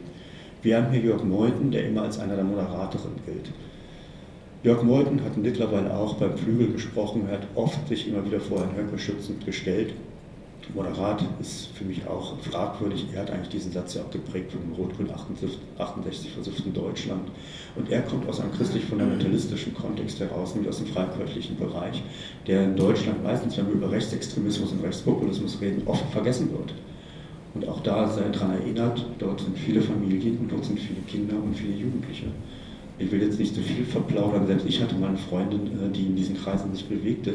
[0.63, 3.51] Wir haben hier Jörg Meuthen, der immer als einer der Moderatoren gilt.
[4.63, 8.61] Jörg Meuthen hat mittlerweile auch beim Flügel gesprochen, er hat oft sich immer wieder vor
[8.61, 9.93] Herrn Höcke schützend gestellt
[10.73, 13.05] Moderat ist für mich auch fragwürdig.
[13.13, 17.29] Er hat eigentlich diesen Satz ja auch geprägt von dem Rot-Grün 68 versuchten Deutschland.
[17.75, 22.03] Und er kommt aus einem christlich-fundamentalistischen Kontext heraus, nämlich aus dem freikirchlichen Bereich,
[22.47, 26.73] der in Deutschland meistens, wenn wir über Rechtsextremismus und Rechtspopulismus reden, oft vergessen wird.
[27.53, 31.55] Und auch da sei daran erinnert, dort sind viele Familien dort sind viele Kinder und
[31.55, 32.25] viele Jugendliche.
[32.97, 35.89] Ich will jetzt nicht zu so viel verplaudern, selbst ich hatte mal eine Freundin, äh,
[35.93, 37.31] die in diesen Kreisen sich bewegte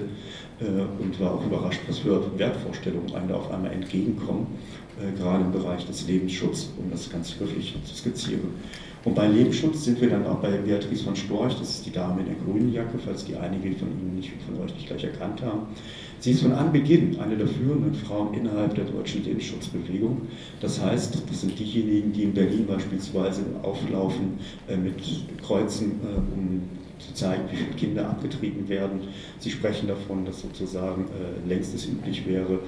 [0.61, 4.47] äh, und war auch überrascht, was für Wertvorstellungen einem da auf einmal entgegenkommen,
[4.99, 8.55] äh, gerade im Bereich des Lebensschutzes, um das ganz wirklich zu skizzieren.
[9.05, 12.21] Und bei Lebensschutz sind wir dann auch bei Beatrice von Storch, das ist die Dame
[12.21, 15.43] in der grünen Jacke, falls die einige von Ihnen nicht von euch nicht gleich erkannt
[15.43, 15.69] haben.
[16.21, 20.29] Sie ist von Anbeginn eine der führenden Frauen innerhalb der deutschen Lebensschutzbewegung.
[20.61, 24.97] Das heißt, das sind diejenigen, die in Berlin beispielsweise auflaufen äh, mit
[25.43, 25.93] Kreuzen,
[26.37, 26.63] um
[26.99, 29.01] zu zeigen, wie viele Kinder abgetrieben werden.
[29.39, 32.61] Sie sprechen davon, dass sozusagen äh, längst es üblich wäre,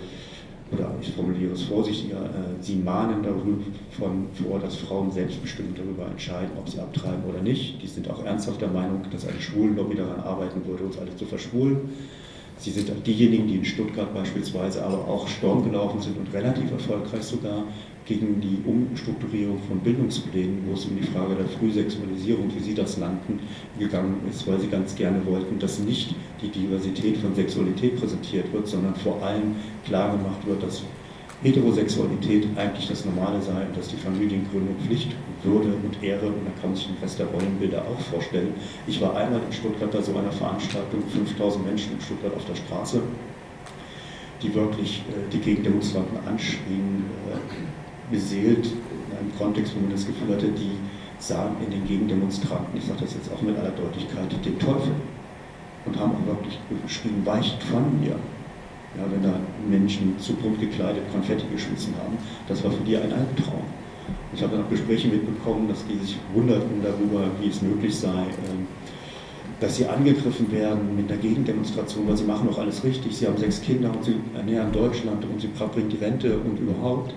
[0.72, 6.06] oder ich formuliere es vorsichtiger, äh, sie mahnen darüber von, vor, dass Frauen selbstbestimmt darüber
[6.06, 7.82] entscheiden, ob sie abtreiben oder nicht.
[7.82, 11.26] Die sind auch ernsthaft der Meinung, dass eine Schwulenlobby daran arbeiten würde, uns alle zu
[11.26, 11.90] verschwulen.
[12.62, 16.70] Sie sind auch diejenigen, die in Stuttgart beispielsweise aber auch Sturm gelaufen sind und relativ
[16.70, 17.64] erfolgreich sogar
[18.04, 22.98] gegen die Umstrukturierung von Bildungsplänen, wo es um die Frage der Frühsexualisierung, wie Sie das
[22.98, 23.40] nannten,
[23.80, 28.68] gegangen ist, weil Sie ganz gerne wollten, dass nicht die Diversität von Sexualität präsentiert wird,
[28.68, 30.84] sondern vor allem klar gemacht wird, dass
[31.42, 35.10] Heterosexualität eigentlich das Normale sei und dass die Familiengründung Pflicht,
[35.44, 38.54] Würde und Ehre, und da kann man sich den Rest der Rollenbilder auch vorstellen.
[38.86, 42.54] Ich war einmal in Stuttgart bei so einer Veranstaltung, 5000 Menschen in Stuttgart auf der
[42.54, 43.02] Straße,
[44.42, 50.34] die wirklich äh, die Gegendemonstranten anschrien, äh, beseelt, in einem Kontext, wo man das Gefühl
[50.34, 50.72] hatte, die
[51.18, 54.92] sahen in den Gegendemonstranten, ich sage das jetzt auch mit aller Deutlichkeit, den Teufel.
[55.84, 58.14] Und haben auch wirklich geschrien, weicht von mir.
[58.96, 59.34] Ja, wenn da
[59.68, 63.64] Menschen zu bunt gekleidet Konfetti geschmissen haben, das war für die ein Albtraum.
[64.34, 68.22] Ich habe dann auch Gespräche mitbekommen, dass die sich wunderten darüber, wie es möglich sei,
[68.22, 68.66] ähm,
[69.60, 73.36] dass sie angegriffen werden mit einer Gegendemonstration, weil sie machen doch alles richtig, sie haben
[73.36, 77.14] sechs Kinder und sie ernähren Deutschland und sie bringen die Rente und überhaupt.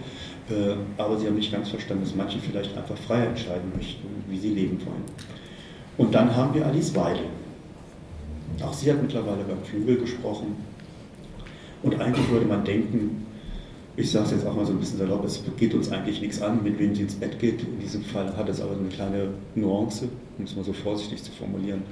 [0.49, 4.37] Äh, aber sie haben nicht ganz verstanden, dass manche vielleicht einfach frei entscheiden möchten, wie
[4.37, 5.03] sie leben wollen.
[5.97, 7.25] Und dann haben wir Alice Weidel.
[8.61, 10.55] Auch sie hat mittlerweile beim Flügel gesprochen.
[11.81, 13.24] Und eigentlich würde man denken,
[13.97, 16.41] ich sage es jetzt auch mal so ein bisschen salopp, es geht uns eigentlich nichts
[16.41, 17.61] an, mit wem sie ins Bett geht.
[17.61, 21.31] In diesem Fall hat es aber eine kleine Nuance, um es mal so vorsichtig zu
[21.31, 21.83] formulieren.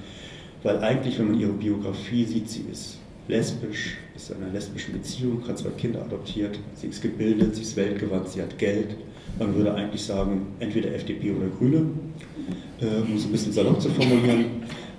[0.64, 2.98] Weil eigentlich, wenn man ihre Biografie sieht, sie ist
[3.30, 7.78] lesbisch, ist in einer lesbischen Beziehung, hat zwei Kinder adoptiert, sie ist gebildet, sie ist
[7.78, 8.96] weltgewandt, sie hat Geld.
[9.40, 11.86] Man würde eigentlich sagen, entweder FDP oder Grüne,
[12.82, 14.46] äh, um es ein bisschen salopp zu formulieren.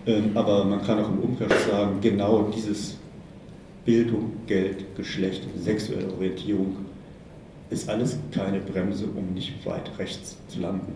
[0.07, 2.97] Ähm, aber man kann auch im Umkehrschluss sagen, genau dieses
[3.85, 6.77] Bildung, Geld, Geschlecht, sexuelle Orientierung
[7.71, 10.93] ist alles keine Bremse, um nicht weit rechts zu landen.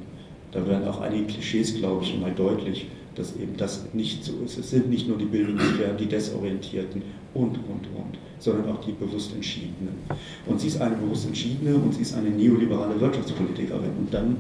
[0.53, 4.59] Da werden auch einige Klischees, glaube ich, mal deutlich, dass eben das nicht so ist.
[4.59, 7.03] Es sind nicht nur die Bildungsfernen, die Desorientierten
[7.35, 9.95] und, und, und, sondern auch die bewusst Entschiedenen.
[10.47, 13.91] Und sie ist eine bewusst Entschiedene und sie ist eine neoliberale Wirtschaftspolitikerin.
[13.99, 14.37] Und dann,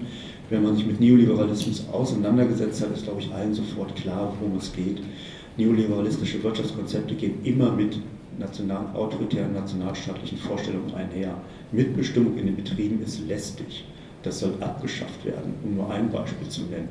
[0.48, 4.72] wenn man sich mit Neoliberalismus auseinandergesetzt hat, ist, glaube ich, allen sofort klar, worum es
[4.72, 5.00] geht.
[5.56, 7.98] Neoliberalistische Wirtschaftskonzepte gehen immer mit
[8.38, 11.34] national, autoritären nationalstaatlichen Vorstellungen einher.
[11.72, 13.84] Mitbestimmung in den Betrieben ist lästig.
[14.22, 16.88] Das soll abgeschafft werden, um nur ein Beispiel zu nennen.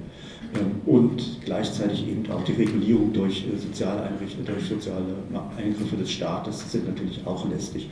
[0.55, 4.09] Ähm, und gleichzeitig eben auch die Regulierung durch äh, soziale
[4.45, 5.03] durch soziale
[5.57, 7.89] Eingriffe des Staates sind natürlich auch lästig.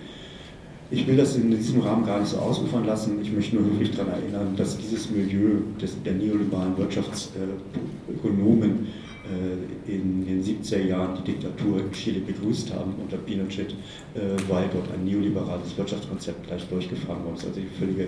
[0.91, 3.19] Ich will das in diesem Rahmen gar nicht so ausufern lassen.
[3.21, 8.85] Ich möchte nur wirklich daran erinnern, dass dieses Milieu des, der neoliberalen Wirtschaftsökonomen
[9.87, 13.71] in den 70er Jahren die Diktatur in Chile begrüßt haben unter Pinochet,
[14.13, 18.03] äh, weil dort ein neoliberales Wirtschaftskonzept gleich durchgefahren worden ist, also die völlige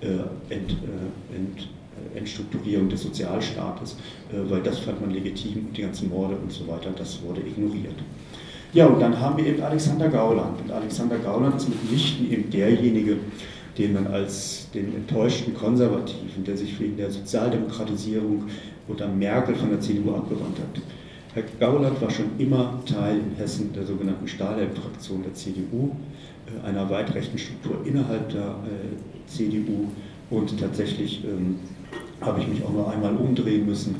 [0.00, 0.76] äh, Ent,
[1.34, 1.68] Ent,
[2.14, 3.96] Entstrukturierung des Sozialstaates,
[4.32, 7.96] weil das fand man legitim und die ganzen Morde und so weiter, das wurde ignoriert.
[8.72, 10.60] Ja, und dann haben wir eben Alexander Gauland.
[10.62, 13.16] Und Alexander Gauland ist mitnichten eben derjenige,
[13.76, 18.44] den man als den enttäuschten Konservativen, der sich wegen der Sozialdemokratisierung
[18.90, 20.82] unter Merkel von der CDU abgewandt hat.
[21.32, 25.92] Herr Gauland war schon immer Teil in Hessen der sogenannten Stahlhelm-Fraktion der CDU,
[26.46, 29.86] äh, einer weit rechten Struktur innerhalb der äh, CDU.
[30.28, 31.56] Und tatsächlich ähm,
[32.20, 33.96] habe ich mich auch noch einmal umdrehen müssen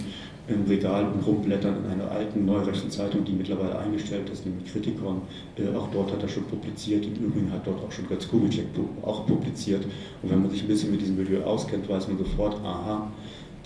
[0.48, 5.22] im Regal und rumblättern in einer alten neurechten Zeitung, die mittlerweile eingestellt ist, nämlich Kritikon.
[5.56, 7.06] Äh, auch dort hat er schon publiziert.
[7.06, 8.66] Im Übrigen hat dort auch schon Götz Kubitschek
[9.02, 9.84] auch publiziert.
[10.22, 13.12] Und wenn man sich ein bisschen mit diesem Milieu auskennt, weiß man sofort, aha,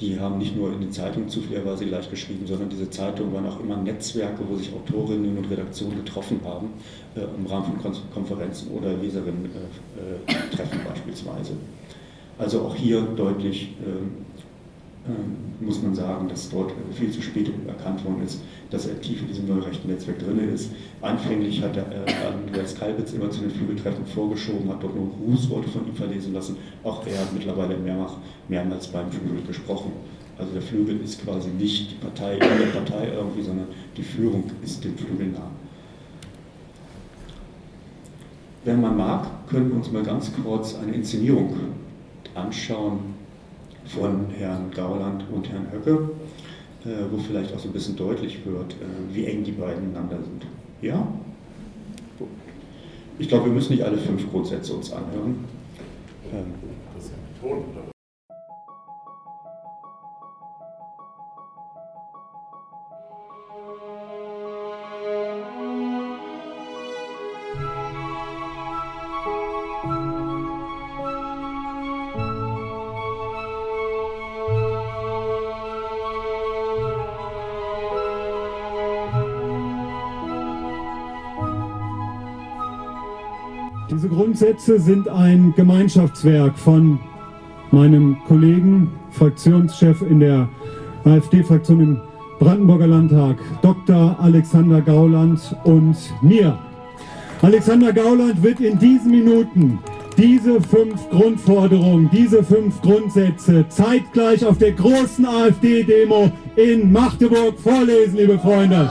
[0.00, 3.60] die haben nicht nur in den Zeitungen zufälligerweise gleich geschrieben, sondern diese Zeitungen waren auch
[3.60, 6.70] immer Netzwerke, wo sich Autorinnen und Redaktionen getroffen haben,
[7.14, 11.52] äh, im Rahmen von Konferenzen oder Leserinnen-Treffen äh, äh, beispielsweise.
[12.38, 14.23] Also auch hier deutlich ähm,
[15.60, 18.40] muss man sagen, dass dort viel zu spät erkannt worden ist,
[18.70, 20.70] dass er tief in diesem neurechten Netzwerk drin ist.
[21.02, 25.68] Anfänglich hat er äh, Andreas Kalbitz immer zu den Flügeltreffen vorgeschoben, hat dort nur Grußworte
[25.68, 26.56] von ihm verlesen lassen.
[26.82, 28.12] Auch er hat mittlerweile mehrmals,
[28.48, 29.92] mehrmals beim Flügel gesprochen.
[30.38, 34.44] Also der Flügel ist quasi nicht die Partei in der Partei irgendwie, sondern die Führung
[34.62, 35.50] ist dem Flügel nah.
[38.64, 41.54] Wenn man mag, können wir uns mal ganz kurz eine Inszenierung
[42.34, 43.13] anschauen,
[43.86, 46.10] von Herrn Gauland und Herrn Höcke,
[46.84, 50.18] äh, wo vielleicht auch so ein bisschen deutlich wird, äh, wie eng die beiden miteinander
[50.22, 50.46] sind.
[50.80, 51.06] Ja?
[53.18, 55.44] Ich glaube, wir müssen nicht alle fünf Grundsätze uns anhören.
[84.14, 87.00] Grundsätze sind ein Gemeinschaftswerk von
[87.72, 90.48] meinem Kollegen, Fraktionschef in der
[91.04, 92.00] AfD-Fraktion im
[92.38, 94.16] Brandenburger Landtag, Dr.
[94.20, 96.56] Alexander Gauland und mir.
[97.42, 99.80] Alexander Gauland wird in diesen Minuten
[100.16, 108.38] diese fünf Grundforderungen, diese fünf Grundsätze zeitgleich auf der großen AfD-Demo in Magdeburg vorlesen, liebe
[108.38, 108.90] Freunde.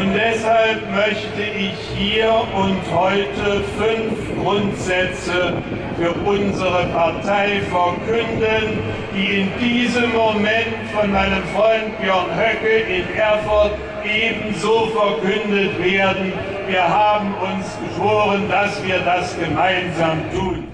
[0.00, 5.52] Und deshalb möchte ich hier und heute fünf Grundsätze
[5.98, 8.78] für unsere Partei verkünden,
[9.14, 16.32] die in diesem Moment von meinem Freund Björn Höcke in Erfurt ebenso verkündet werden.
[16.66, 20.64] Wir haben uns geschworen, dass wir das gemeinsam tun.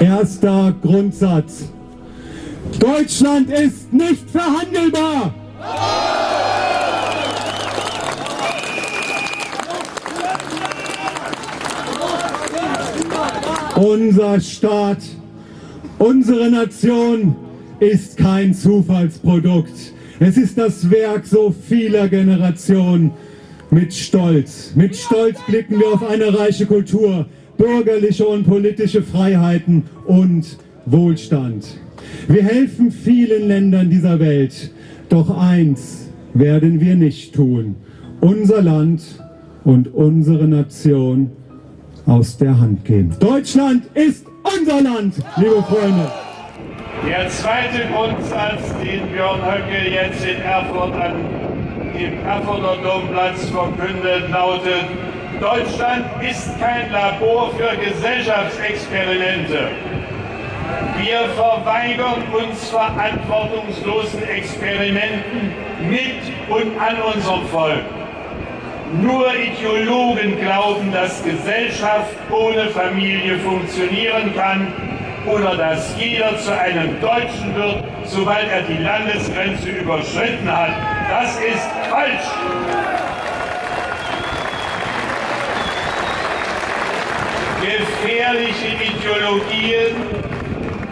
[0.00, 1.70] Erster Grundsatz.
[2.80, 5.32] Deutschland ist nicht verhandelbar.
[13.80, 14.98] Unser Staat,
[15.98, 17.34] unsere Nation
[17.78, 19.94] ist kein Zufallsprodukt.
[20.18, 23.12] Es ist das Werk so vieler Generationen.
[23.70, 27.24] Mit Stolz, mit Stolz blicken wir auf eine reiche Kultur,
[27.56, 31.78] bürgerliche und politische Freiheiten und Wohlstand.
[32.28, 34.72] Wir helfen vielen Ländern dieser Welt,
[35.08, 37.76] doch eins werden wir nicht tun.
[38.20, 39.00] Unser Land
[39.64, 41.30] und unsere Nation
[42.10, 43.14] aus der Hand gehen.
[43.20, 46.10] Deutschland ist unser Land, liebe Freunde.
[47.08, 51.14] Der zweite Grundsatz, den Björn Höcke jetzt in Erfurt an
[51.94, 54.86] dem Erfurter Domplatz verkündet, lautet,
[55.40, 59.68] Deutschland ist kein Labor für Gesellschaftsexperimente.
[61.00, 65.52] Wir verweigern uns verantwortungslosen Experimenten
[65.88, 67.99] mit und an unserem Volk.
[68.92, 74.66] Nur Ideologen glauben, dass Gesellschaft ohne Familie funktionieren kann
[75.26, 80.70] oder dass jeder zu einem Deutschen wird, sobald er die Landesgrenze überschritten hat.
[81.08, 82.26] Das ist falsch.
[87.60, 89.96] Gefährliche Ideologien,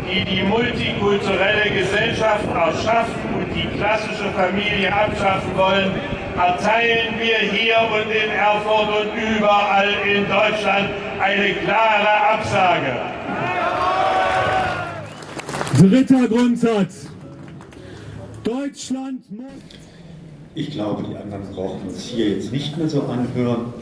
[0.09, 8.11] die die multikulturelle Gesellschaft erschaffen und die klassische Familie abschaffen wollen, erteilen wir hier und
[8.11, 12.97] in Erfurt und überall in Deutschland eine klare Absage.
[15.79, 17.09] Dritter Grundsatz.
[18.45, 19.47] Deutschland muss.
[20.55, 23.73] Ich glaube, die anderen brauchen uns hier jetzt nicht mehr so anhören.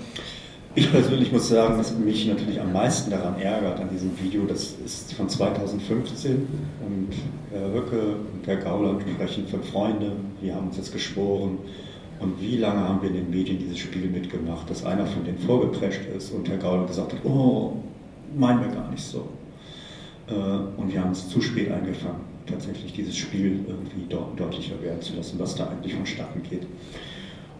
[0.75, 4.75] Ich persönlich muss sagen, was mich natürlich am meisten daran ärgert an diesem Video, das
[4.85, 6.47] ist von 2015
[6.87, 7.09] und
[7.51, 10.13] Herr Höcke und Herr Gauland sprechen für Freunde.
[10.43, 11.59] Wir haben uns jetzt geschworen.
[12.19, 15.39] Und wie lange haben wir in den Medien dieses Spiel mitgemacht, dass einer von denen
[15.39, 17.77] vorgeprescht ist und Herr Gauland gesagt hat, oh,
[18.37, 19.29] meinen wir gar nicht so.
[20.29, 20.33] Äh,
[20.81, 25.39] und wir haben es zu spät eingefangen, tatsächlich dieses Spiel irgendwie deutlicher werden zu lassen,
[25.39, 26.67] was da eigentlich vonstatten geht.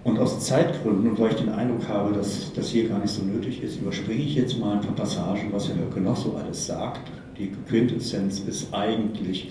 [0.05, 3.25] Und aus Zeitgründen und weil ich den Eindruck habe, dass das hier gar nicht so
[3.25, 6.67] nötig ist, überspringe ich jetzt mal ein paar Passagen, was Herr Höcke noch so alles
[6.67, 7.01] sagt.
[7.39, 9.51] Die Quintessenz ist eigentlich,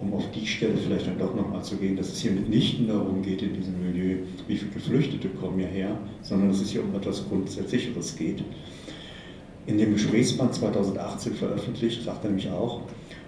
[0.00, 3.22] um auf die Stelle vielleicht dann doch nochmal zu gehen, dass es hier mitnichten darum
[3.22, 4.16] geht in diesem Milieu,
[4.48, 8.42] wie viele Geflüchtete kommen hierher, sondern dass es hier um etwas Grundsätzlicheres geht.
[9.66, 12.82] In dem Gesprächsband 2018 veröffentlicht, sagt er nämlich auch,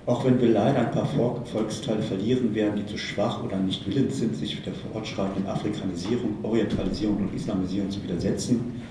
[0.05, 4.19] auch wenn wir leider ein paar Volksteile verlieren werden, die zu schwach oder nicht willens
[4.19, 8.83] sind, sich der fortschreitenden Afrikanisierung, Orientalisierung und Islamisierung zu widersetzen,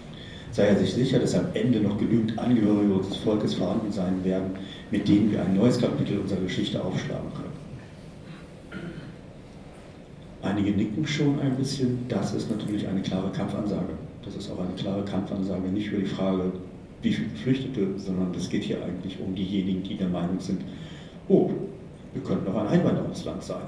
[0.51, 4.51] sei er sich sicher, dass am Ende noch genügend Angehörige unseres Volkes vorhanden sein werden,
[4.91, 7.44] mit denen wir ein neues Kapitel unserer Geschichte aufschlagen können.
[10.45, 12.05] Einige nicken schon ein bisschen.
[12.07, 13.93] Das ist natürlich eine klare Kampfansage.
[14.23, 16.51] Das ist auch eine klare Kampfansage, nicht über die Frage,
[17.01, 20.61] wie viele Geflüchtete, sondern es geht hier eigentlich um diejenigen, die der Meinung sind,
[21.29, 21.49] oh,
[22.13, 23.63] wir könnten auch ein Einwanderungsland sein.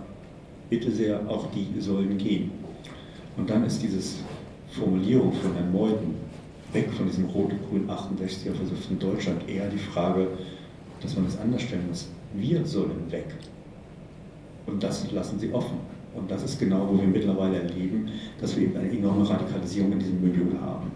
[0.69, 2.51] Bitte sehr, auch die sollen gehen.
[3.37, 4.19] Und dann ist diese
[4.69, 6.13] Formulierung von Herrn Meuthen,
[6.73, 10.27] weg von diesem rot-grün 68er versuchten Deutschland, eher die Frage,
[11.01, 12.07] dass man das anders stellen muss.
[12.35, 13.33] Wir sollen weg.
[14.67, 15.96] Und das lassen sie offen.
[16.17, 18.09] Und das ist genau, wo wir mittlerweile erleben,
[18.41, 20.91] dass wir eben eine enorme Radikalisierung in diesem Milieu haben.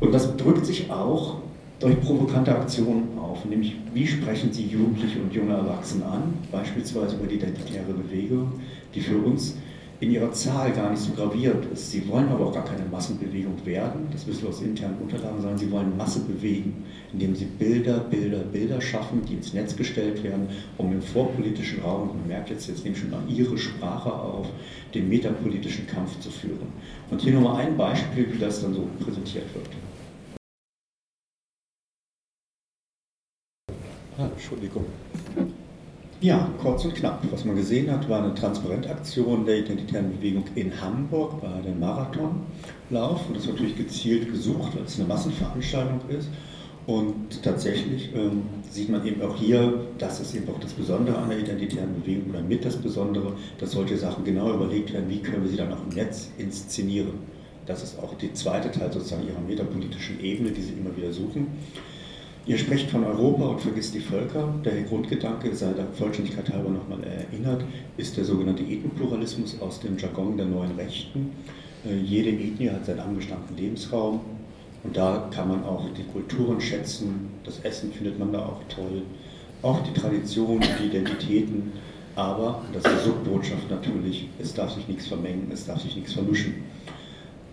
[0.00, 1.36] Und das drückt sich auch
[1.78, 7.26] durch provokante Aktionen auf, nämlich wie sprechen Sie Jugendliche und junge Erwachsene an, beispielsweise über
[7.26, 8.52] die identitäre Bewegung,
[8.94, 9.56] die für uns
[10.02, 11.92] in ihrer Zahl gar nicht so gravierend ist.
[11.92, 15.56] Sie wollen aber auch gar keine Massenbewegung werden, das müssen wir aus internen Unterlagen sagen,
[15.56, 20.48] sie wollen Masse bewegen, indem sie Bilder, Bilder, Bilder schaffen, die ins Netz gestellt werden,
[20.76, 24.48] um im vorpolitischen Raum, man merkt jetzt, jetzt nehmen schon mal ihre Sprache auf,
[24.92, 26.66] den metapolitischen Kampf zu führen.
[27.08, 29.68] Und hier nur mal ein Beispiel, wie das dann so präsentiert wird.
[34.18, 34.84] Ah, Entschuldigung.
[36.22, 37.20] Ja, kurz und knapp.
[37.32, 43.26] Was man gesehen hat, war eine Transparentaktion der identitären Bewegung in Hamburg bei dem Marathonlauf.
[43.26, 46.28] Und das ist natürlich gezielt gesucht, weil es eine Massenveranstaltung ist.
[46.86, 51.28] Und tatsächlich ähm, sieht man eben auch hier, das ist eben auch das Besondere an
[51.28, 55.42] der identitären Bewegung oder mit das Besondere, dass solche Sachen genau überlegt werden, wie können
[55.42, 57.14] wir sie dann auch im Netz inszenieren.
[57.66, 61.48] Das ist auch der zweite Teil sozusagen ihrer metapolitischen Ebene, die sie immer wieder suchen.
[62.44, 64.52] Ihr sprecht von Europa und vergisst die Völker.
[64.64, 67.64] Der Grundgedanke, sei der Vollständigkeit halber nochmal erinnert,
[67.96, 71.30] ist der sogenannte Ethnopluralismus aus dem Jargon der neuen Rechten.
[71.86, 74.20] Äh, jede Ethnie hat seinen angestammten Lebensraum
[74.82, 77.30] und da kann man auch die Kulturen schätzen.
[77.44, 79.02] Das Essen findet man da auch toll.
[79.62, 81.70] Auch die Traditionen, die Identitäten.
[82.16, 86.12] Aber, das ist die Subbotschaft natürlich, es darf sich nichts vermengen, es darf sich nichts
[86.12, 86.56] vermischen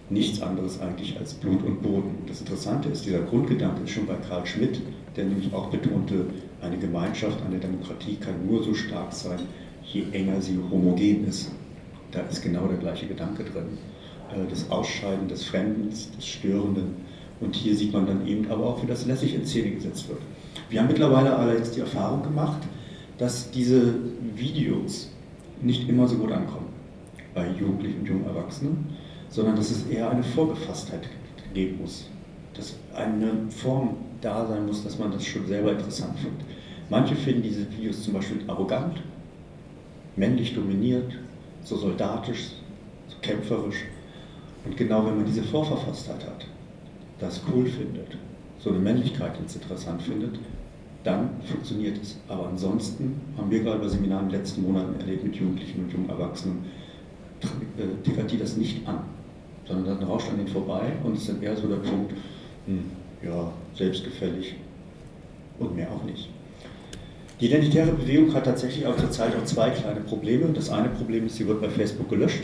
[0.10, 2.24] nichts anderes eigentlich als Blut und Boden.
[2.28, 4.82] Das Interessante ist, dieser Grundgedanke ist schon bei Karl Schmidt,
[5.16, 6.26] der nämlich auch betonte,
[6.62, 9.40] eine Gemeinschaft, eine Demokratie kann nur so stark sein,
[9.86, 11.52] je enger sie homogen ist.
[12.12, 13.78] Da ist genau der gleiche Gedanke drin.
[14.34, 16.96] Äh, das Ausscheiden des Fremden, des Störenden.
[17.40, 20.20] Und hier sieht man dann eben aber auch, wie das lässig in Szene gesetzt wird.
[20.70, 22.62] Wir haben mittlerweile allerdings die Erfahrung gemacht,
[23.18, 23.94] dass diese
[24.36, 25.12] Videos
[25.62, 26.68] nicht immer so gut ankommen
[27.34, 28.98] bei Jugendlichen und jungen Erwachsenen
[29.30, 31.08] sondern dass es eher eine Vorgefasstheit
[31.54, 32.06] geben muss.
[32.54, 36.46] Dass eine Form da sein muss, dass man das schon selber interessant findet.
[36.90, 39.02] Manche finden diese Videos zum Beispiel arrogant,
[40.16, 41.14] männlich dominiert,
[41.64, 42.50] so soldatisch,
[43.08, 43.86] so kämpferisch.
[44.66, 46.46] Und genau wenn man diese Vorverfasstheit hat,
[47.20, 48.18] das cool findet,
[48.60, 50.40] so eine Männlichkeit jetzt interessant findet,
[51.04, 52.18] dann funktioniert es.
[52.28, 55.94] Aber ansonsten haben wir gerade bei Seminaren in den letzten Monaten erlebt mit Jugendlichen und
[55.94, 56.66] jungen Erwachsenen,
[57.78, 59.02] äh, tickert die das nicht an
[59.70, 62.14] sondern dann rauscht an ihnen vorbei und es ist dann eher so der Punkt,
[62.66, 62.86] hm,
[63.24, 64.56] ja, selbstgefällig
[65.60, 66.30] und mehr auch nicht.
[67.40, 70.48] Die identitäre Bewegung hat tatsächlich auch zurzeit auch zwei kleine Probleme.
[70.54, 72.44] Das eine Problem ist, sie wird bei Facebook gelöscht.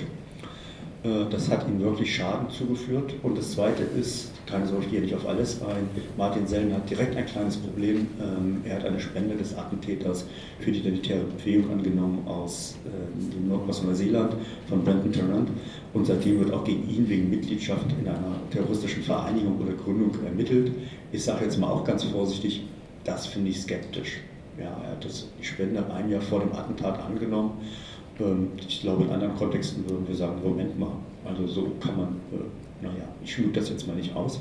[1.06, 3.14] Äh, das hat ihnen wirklich Schaden zugeführt.
[3.24, 6.89] Und das Zweite ist, keine Sorge, ich gehe nicht auf alles ein, Martin Sellen hat
[6.89, 8.08] direkt ein kleines Problem.
[8.20, 10.26] Ähm, er hat eine Spende des Attentäters
[10.60, 14.34] für die identitäre Bewegung angenommen aus, äh, aus Neuseeland
[14.68, 15.49] von Brenton Tarrant.
[15.93, 20.72] Und seitdem wird auch gegen ihn wegen Mitgliedschaft in einer terroristischen Vereinigung oder Gründung ermittelt.
[21.12, 22.64] Ich sage jetzt mal auch ganz vorsichtig,
[23.03, 24.18] das finde ich skeptisch.
[24.58, 27.51] Ja, er hat das, die Spende ein Jahr vor dem Attentat angenommen
[28.68, 30.91] ich glaube, in anderen Kontexten würden wir sagen, Moment mal,
[31.26, 34.39] also so kann man, äh, naja, ich schmück das jetzt mal nicht aus.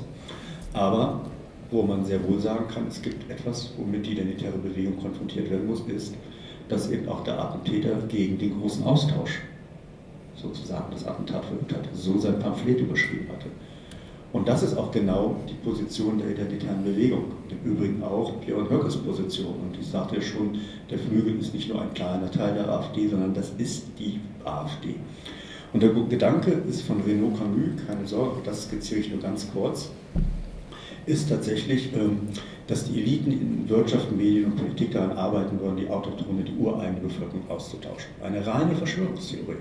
[0.73, 1.21] Aber
[1.71, 5.67] wo man sehr wohl sagen kann, es gibt etwas, womit die identitäre Bewegung konfrontiert werden
[5.67, 6.15] muss, ist,
[6.69, 9.41] dass eben auch der Attentäter gegen den großen Austausch
[10.35, 13.47] sozusagen das Attentat verübt hat, so sein Pamphlet überschrieben hatte.
[14.33, 17.25] Und das ist auch genau die Position der identitären Bewegung.
[17.49, 19.53] Im Übrigen auch Björn Höckes Position.
[19.63, 20.59] Und ich sagte ja schon,
[20.89, 24.95] der Flügel ist nicht nur ein kleiner Teil der AfD, sondern das ist die AfD.
[25.73, 29.89] Und der Gedanke ist von Renaud Camus, keine Sorge, das skizziere ich nur ganz kurz,
[31.05, 32.19] ist tatsächlich, ähm,
[32.67, 37.01] dass die Eliten in Wirtschaft, Medien und Politik daran arbeiten wollen, die autochtone, die ureigene
[37.01, 38.09] Bevölkerung auszutauschen.
[38.23, 39.57] Eine reine Verschwörungstheorie.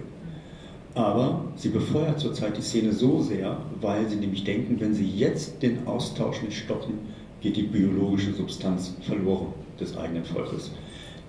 [0.95, 5.61] Aber sie befeuert zurzeit die Szene so sehr, weil sie nämlich denken, wenn sie jetzt
[5.61, 6.99] den Austausch nicht stoppen,
[7.41, 9.49] geht die biologische Substanz verloren
[9.81, 10.71] des eigenen Volkes.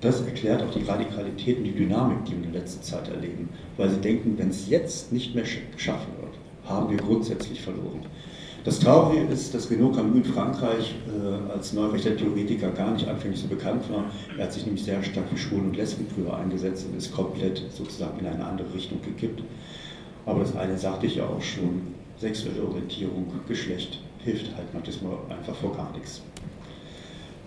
[0.01, 3.89] Das erklärt auch die Radikalität und die Dynamik, die wir in letzter Zeit erleben, weil
[3.89, 6.33] sie denken, wenn es jetzt nicht mehr geschaffen wird,
[6.65, 8.05] haben wir grundsätzlich verloren.
[8.65, 13.39] Das Traurige ist, dass Renaud Camus in Frankreich äh, als neurechter Theoretiker gar nicht anfänglich
[13.39, 14.05] so bekannt war.
[14.39, 17.61] Er hat sich nämlich sehr stark für Schwulen und Lesben früher eingesetzt und ist komplett
[17.69, 19.43] sozusagen in eine andere Richtung gekippt.
[20.25, 25.53] Aber das eine sagte ich ja auch schon, sexuelle Orientierung, Geschlecht hilft halt manchmal einfach
[25.53, 26.23] vor gar nichts.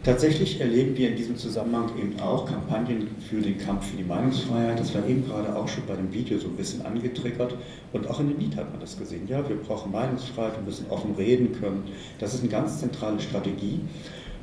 [0.05, 4.79] Tatsächlich erleben wir in diesem Zusammenhang eben auch Kampagnen für den Kampf für die Meinungsfreiheit.
[4.79, 7.57] Das war eben gerade auch schon bei dem Video so ein bisschen angetriggert.
[7.93, 9.27] Und auch in dem Lied hat man das gesehen.
[9.29, 11.83] Ja, wir brauchen Meinungsfreiheit, wir müssen offen reden können.
[12.21, 13.81] Das ist eine ganz zentrale Strategie,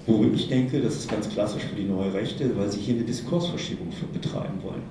[0.06, 3.06] worüber ich denke, das ist ganz klassisch für die neue Rechte, weil sie hier eine
[3.06, 4.84] Diskursverschiebung betreiben wollen.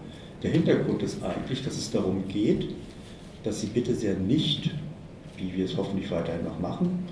[0.43, 2.69] Der Hintergrund ist eigentlich, dass es darum geht,
[3.45, 4.71] dass sie bitte sehr nicht,
[5.37, 7.05] wie wir es hoffentlich weiterhin noch machen,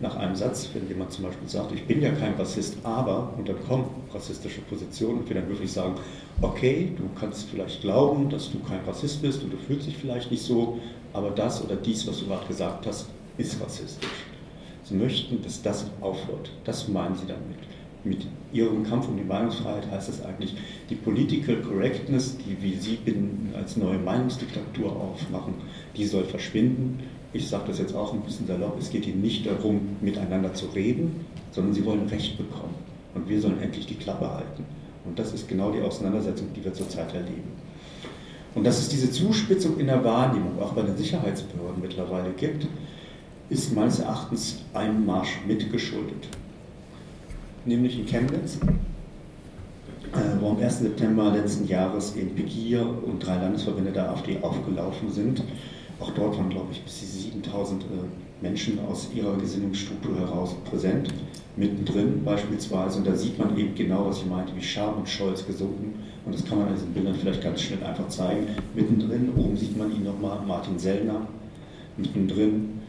[0.00, 3.48] nach einem Satz, wenn jemand zum Beispiel sagt, ich bin ja kein Rassist, aber, und
[3.48, 5.94] dann kommen rassistische Positionen und wir dann wirklich sagen,
[6.40, 10.30] okay, du kannst vielleicht glauben, dass du kein Rassist bist und du fühlst dich vielleicht
[10.30, 10.78] nicht so,
[11.12, 14.08] aber das oder dies, was du gerade gesagt hast, ist rassistisch.
[14.84, 16.50] Sie möchten, dass das aufhört.
[16.64, 17.58] Das meinen sie damit.
[18.02, 20.56] Mit ihrem Kampf um die Meinungsfreiheit heißt es eigentlich,
[20.88, 22.98] die Political Correctness, die wie Sie
[23.54, 25.54] als neue Meinungsdiktatur aufmachen,
[25.94, 27.00] die soll verschwinden
[27.32, 30.66] ich sage das jetzt auch ein bisschen salopp, es geht ihnen nicht darum, miteinander zu
[30.66, 32.74] reden, sondern sie wollen Recht bekommen.
[33.14, 34.64] Und wir sollen endlich die Klappe halten.
[35.04, 37.52] Und das ist genau die Auseinandersetzung, die wir zurzeit erleben.
[38.54, 42.66] Und dass es diese Zuspitzung in der Wahrnehmung auch bei den Sicherheitsbehörden mittlerweile gibt,
[43.48, 46.28] ist meines Erachtens einem Marsch mitgeschuldet.
[47.64, 48.58] Nämlich in Chemnitz,
[50.12, 50.80] äh, wo am 1.
[50.80, 55.42] September letzten Jahres in Pegida und drei Landesverbände der AfD aufgelaufen sind
[56.00, 57.86] auch dort waren, glaube ich, bis zu 7000 äh,
[58.40, 61.12] Menschen aus ihrer Gesinnungsstruktur heraus präsent,
[61.56, 62.98] mittendrin beispielsweise.
[62.98, 65.94] Und da sieht man eben genau, was ich meinte, wie Scham und Scholz gesunken.
[66.24, 68.46] Und das kann man an diesen Bildern vielleicht ganz schnell einfach zeigen.
[68.74, 71.26] Mittendrin, oben sieht man ihn nochmal, Martin Sellner.
[71.96, 72.80] Mittendrin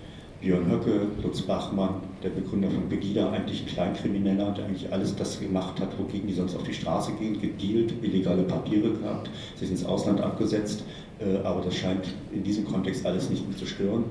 [0.41, 5.39] Björn Höcke, Lutz Bachmann, der Begründer von Begida, eigentlich ein Kleinkrimineller, der eigentlich alles das
[5.39, 9.85] gemacht hat, wogegen die sonst auf die Straße gehen, gedealt, illegale Papiere gehabt, sich ins
[9.85, 10.83] Ausland abgesetzt,
[11.43, 14.05] aber das scheint in diesem Kontext alles nicht mehr zu stören.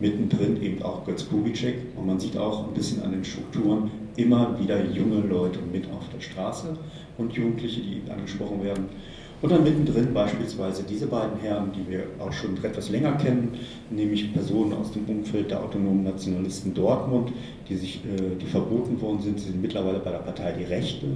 [0.00, 4.58] Mittendrin eben auch Götz Kubitschek und man sieht auch ein bisschen an den Strukturen immer
[4.58, 6.76] wieder junge Leute mit auf der Straße
[7.18, 8.86] und Jugendliche, die angesprochen werden.
[9.42, 13.54] Und dann mittendrin beispielsweise diese beiden Herren, die wir auch schon etwas länger kennen,
[13.88, 17.32] nämlich Personen aus dem Umfeld der autonomen Nationalisten Dortmund,
[17.68, 19.40] die, sich, äh, die verboten worden sind.
[19.40, 21.06] Sie sind mittlerweile bei der Partei Die Rechte.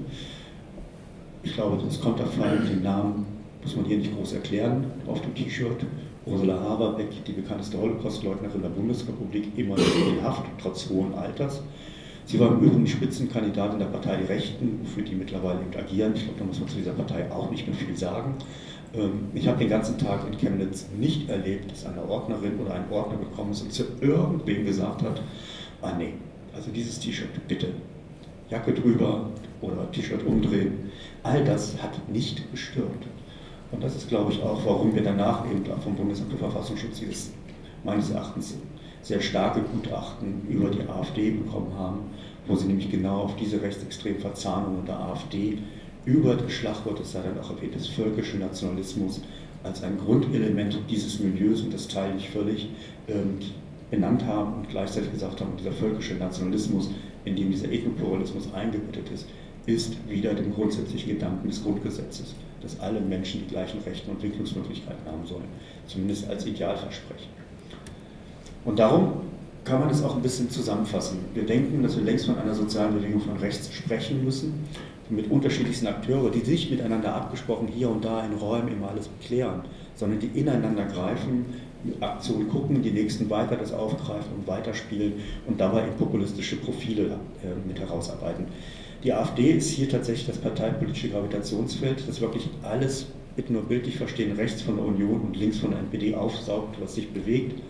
[1.42, 3.26] Ich glaube, das kommt fallen den Namen
[3.64, 5.84] muss man hier nicht groß erklären, auf dem T-Shirt.
[6.26, 11.62] Ursula Haberbeck, die bekannteste Holocaustleugnerin der Bundesrepublik, immer noch in Haft, trotz hohen Alters.
[12.26, 16.12] Sie war im Übrigen Spitzenkandidatin der Partei Die Rechten, für die mittlerweile eben agieren.
[16.14, 18.36] Ich glaube, da muss man zu dieser Partei auch nicht mehr viel sagen.
[18.94, 22.90] Ähm, ich habe den ganzen Tag in Chemnitz nicht erlebt, dass eine Ordnerin oder ein
[22.90, 25.20] Ordner gekommen ist und zu irgendwem gesagt hat,
[25.82, 26.14] ah nee,
[26.54, 27.68] also dieses T-Shirt, bitte,
[28.48, 29.28] Jacke drüber
[29.60, 30.90] oder T-Shirt umdrehen.
[31.22, 33.06] All das hat nicht gestört.
[33.74, 37.32] Und das ist, glaube ich, auch, warum wir danach eben vom Bundesamt für Verfassungsschutz dieses
[37.82, 38.56] meines Erachtens
[39.02, 41.98] sehr starke Gutachten über die AfD bekommen haben,
[42.46, 45.58] wo sie nämlich genau auf diese rechtsextremen Verzahnungen der AfD
[46.04, 49.20] über das Schlagwort, das sei dann auch erwähnt, des völkischen Nationalismus
[49.64, 52.68] als ein Grundelement dieses Milieus, und das teile ich völlig,
[53.08, 53.38] ähm,
[53.90, 56.90] benannt haben und gleichzeitig gesagt haben, dieser völkische Nationalismus,
[57.24, 59.26] in dem dieser Ethnopluralismus eingebettet ist,
[59.66, 62.34] ist wieder dem grundsätzlichen Gedanken des Grundgesetzes,
[62.64, 65.44] dass alle Menschen die gleichen Rechte und Entwicklungsmöglichkeiten haben sollen,
[65.86, 67.28] zumindest als Idealversprechen.
[68.64, 69.12] Und darum
[69.64, 71.18] kann man es auch ein bisschen zusammenfassen.
[71.32, 74.66] Wir denken, dass wir längst von einer sozialen Bewegung von rechts sprechen müssen,
[75.10, 79.62] mit unterschiedlichsten Akteuren, die sich miteinander abgesprochen hier und da in Räumen immer alles klären,
[79.94, 81.44] sondern die ineinander greifen,
[81.84, 85.14] mit Aktionen gucken, die nächsten weiter das aufgreifen und weiterspielen
[85.46, 88.46] und dabei in populistische Profile äh, mit herausarbeiten.
[89.04, 94.32] Die AfD ist hier tatsächlich das parteipolitische Gravitationsfeld, das wirklich alles, bitte nur bildlich verstehen,
[94.32, 97.60] rechts von der Union und links von der NPD aufsaugt, was sich bewegt.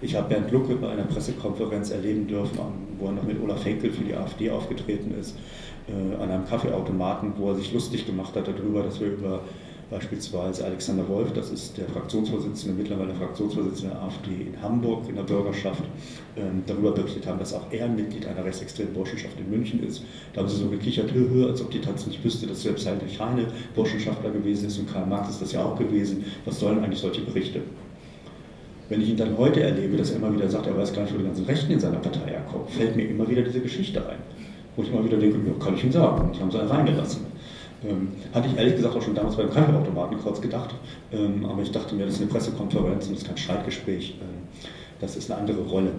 [0.00, 2.58] Ich habe Bernd Lucke bei einer Pressekonferenz erleben dürfen,
[3.00, 5.36] wo er noch mit Olaf Henkel für die AfD aufgetreten ist,
[5.88, 9.40] äh, an einem Kaffeeautomaten, wo er sich lustig gemacht hat darüber, dass wir über
[9.88, 15.22] Beispielsweise Alexander Wolf, das ist der Fraktionsvorsitzende, mittlerweile Fraktionsvorsitzende der AfD in Hamburg in der
[15.22, 15.84] Bürgerschaft,
[16.36, 20.02] ähm, darüber berichtet haben, dass auch er Mitglied einer rechtsextremen Burschenschaft in München ist.
[20.32, 23.20] Da haben sie so gekichert, hö, hö, als ob die tatsächlich wüsste, dass selbst Heinrich
[23.20, 26.24] Heine Burschenschaftler gewesen ist und Karl Marx ist das ja auch gewesen.
[26.44, 27.60] Was sollen eigentlich solche Berichte?
[28.88, 31.14] Wenn ich ihn dann heute erlebe, dass er immer wieder sagt, er weiß gar nicht,
[31.14, 34.18] wo die ganzen Rechten in seiner Partei herkommen, fällt mir immer wieder diese Geschichte ein.
[34.74, 36.22] Wo ich immer wieder denke, ja, kann ich ihm sagen.
[36.22, 37.35] Und die haben sie reingelassen.
[37.88, 40.74] Ähm, hatte ich ehrlich gesagt auch schon damals beim Kaffeeautomaten kurz gedacht,
[41.12, 44.48] ähm, aber ich dachte mir, das ist eine Pressekonferenz und das ist kein Streitgespräch, ähm,
[45.00, 45.92] das ist eine andere Rolle.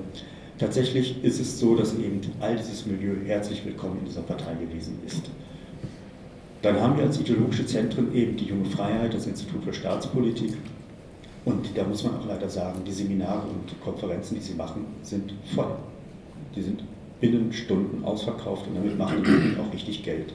[0.58, 5.00] Tatsächlich ist es so, dass eben all dieses Milieu herzlich willkommen in dieser Partei gewesen
[5.06, 5.22] ist.
[6.64, 10.58] Dann haben wir als ideologische Zentren eben die Junge Freiheit, das Institut für Staatspolitik.
[11.46, 15.34] Und da muss man auch leider sagen, die Seminare und Konferenzen, die sie machen, sind
[15.54, 15.76] voll.
[16.56, 16.84] Die sind
[17.22, 20.34] binnen Stunden ausverkauft und damit machen die auch richtig Geld.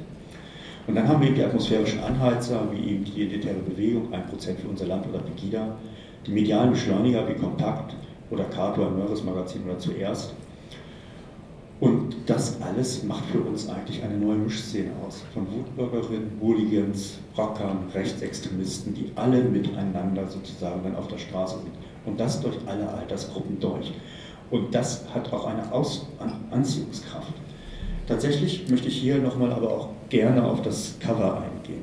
[0.87, 4.69] Und dann haben wir eben die atmosphärischen Anheizer, wie eben die elitäre Bewegung, 1% für
[4.69, 5.77] unser Land oder Pegida,
[6.27, 7.95] die medialen Beschleuniger wie Kompakt
[8.31, 10.35] oder Kato, ein neues Magazin oder zuerst.
[11.79, 15.25] Und das alles macht für uns eigentlich eine neue Mischszene aus.
[15.35, 21.73] Von Wutbürgerinnen, Hooligans, Rockern, Rechtsextremisten, die alle miteinander sozusagen dann auf der Straße sind.
[22.07, 23.93] Und das durch alle Altersgruppen durch.
[24.51, 26.07] Und das hat auch eine Aus
[26.51, 27.33] Anziehungskraft.
[28.07, 31.83] Tatsächlich möchte ich hier nochmal aber auch gerne auf das Cover eingehen.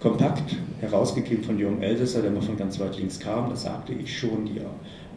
[0.00, 4.16] Kompakt, herausgegeben von Jürgen Elsässer, der mal von ganz weit links kam, das sagte ich
[4.16, 4.60] schon, die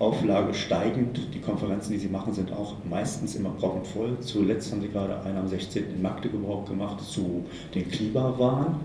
[0.02, 1.20] Auflage steigend.
[1.34, 4.18] Die Konferenzen, die sie machen, sind auch meistens immer proppenvoll.
[4.20, 5.84] Zuletzt haben sie gerade eine am 16.
[5.96, 7.46] in Magdeburg gemacht zu
[7.76, 8.78] den Klimawahn.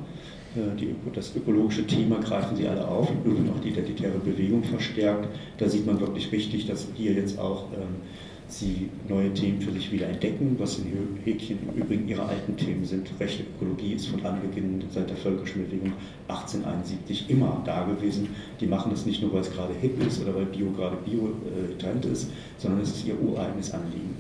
[0.54, 4.62] Äh, die, das ökologische Thema greifen sie alle auf, im Übrigen auch die identitäre Bewegung
[4.62, 5.28] verstärkt.
[5.56, 8.02] Da sieht man wirklich richtig, dass hier jetzt auch ähm,
[8.48, 10.86] sie neue Themen für sich wieder entdecken, was in
[11.24, 13.10] Häkchen im Übrigen ihre alten Themen sind.
[13.18, 15.92] Rechte Ökologie ist von Anbeginn seit der völkischen Bewegung
[16.28, 18.28] 1871 immer da gewesen.
[18.60, 22.04] Die machen das nicht nur, weil es gerade hip ist oder weil Bio gerade Bio-Trend
[22.04, 24.14] äh, ist, sondern es ist ihr ureigenes Anliegen.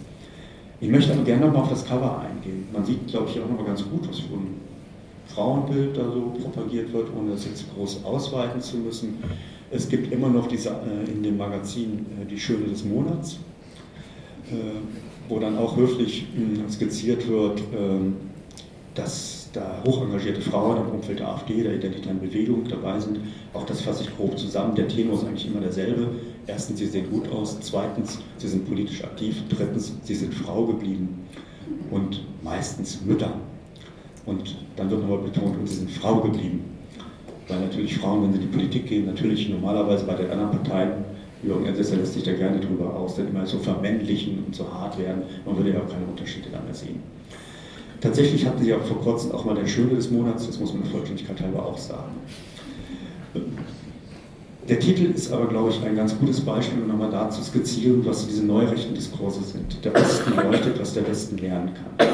[0.80, 2.66] Ich möchte aber gerne nochmal auf das Cover eingehen.
[2.72, 4.60] Man sieht, glaube ich, auch nochmal ganz gut, was für ein
[5.28, 9.18] Frauenbild da so propagiert wird, ohne das jetzt groß ausweiten zu müssen.
[9.70, 13.38] Es gibt immer noch diese, äh, in dem Magazin äh, die Schöne des Monats,
[15.28, 18.16] wo dann auch höflich hm, skizziert wird, ähm,
[18.94, 23.20] dass da hochengagierte Frauen im Umfeld der AfD, der identitären Bewegung dabei sind.
[23.54, 24.74] Auch das fasse ich grob zusammen.
[24.74, 26.08] Der Tenor ist eigentlich immer derselbe.
[26.46, 27.58] Erstens, sie sehen gut aus.
[27.60, 29.42] Zweitens, sie sind politisch aktiv.
[29.48, 31.26] Drittens, sie sind Frau geblieben.
[31.90, 33.32] Und meistens Mütter.
[34.26, 36.64] Und dann wird nochmal betont, und sie sind Frau geblieben.
[37.48, 41.04] Weil natürlich Frauen, wenn sie in die Politik gehen, natürlich normalerweise bei den anderen Parteien
[41.42, 44.98] Jürgen Elsässer lässt sich da gerne drüber aus, denn immer so vermännlichen und so hart
[44.98, 47.00] werden, man würde ja auch keine Unterschiede dann mehr sehen.
[48.00, 50.82] Tatsächlich hatten sie auch vor kurzem auch mal den Schöne des Monats, das muss man
[50.82, 52.12] der Vollständigkeit halber auch sagen.
[54.68, 58.26] Der Titel ist aber, glaube ich, ein ganz gutes Beispiel, um nochmal dazu skizzieren, was
[58.26, 59.84] diese neurechten Diskurse sind.
[59.84, 62.08] Der Osten leuchtet, was der Westen lernen kann.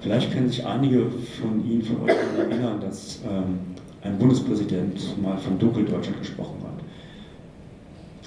[0.00, 1.06] Vielleicht können sich einige
[1.40, 3.58] von Ihnen, von euch erinnern, dass ähm,
[4.02, 6.77] ein Bundespräsident mal von Dunkeldeutschland gesprochen hat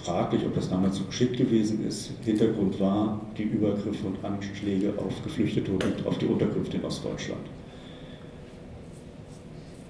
[0.04, 2.12] fraglich, ob das damals so geschickt gewesen ist.
[2.24, 7.42] Hintergrund war die Übergriffe und Anschläge auf Geflüchtete und auf die Unterkünfte in Ostdeutschland.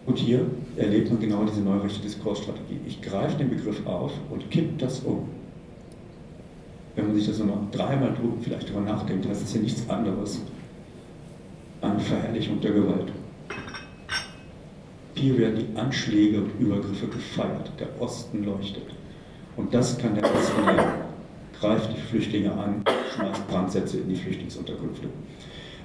[0.05, 0.45] Und hier
[0.77, 2.79] erlebt man genau diese neurechte Diskursstrategie.
[2.87, 5.29] Ich greife den Begriff auf und kippe das um.
[6.95, 10.41] Wenn man sich das nochmal dreimal vielleicht darüber nachdenkt, heißt es ja nichts anderes
[11.79, 13.11] an Verherrlichung der Gewalt.
[15.15, 17.71] Hier werden die Anschläge und Übergriffe gefeiert.
[17.79, 18.87] Der Osten leuchtet.
[19.61, 20.93] Und das kann der Osten lernen.
[21.59, 22.83] Greift die Flüchtlinge an,
[23.13, 25.07] schmeißt Brandsätze in die Flüchtlingsunterkünfte.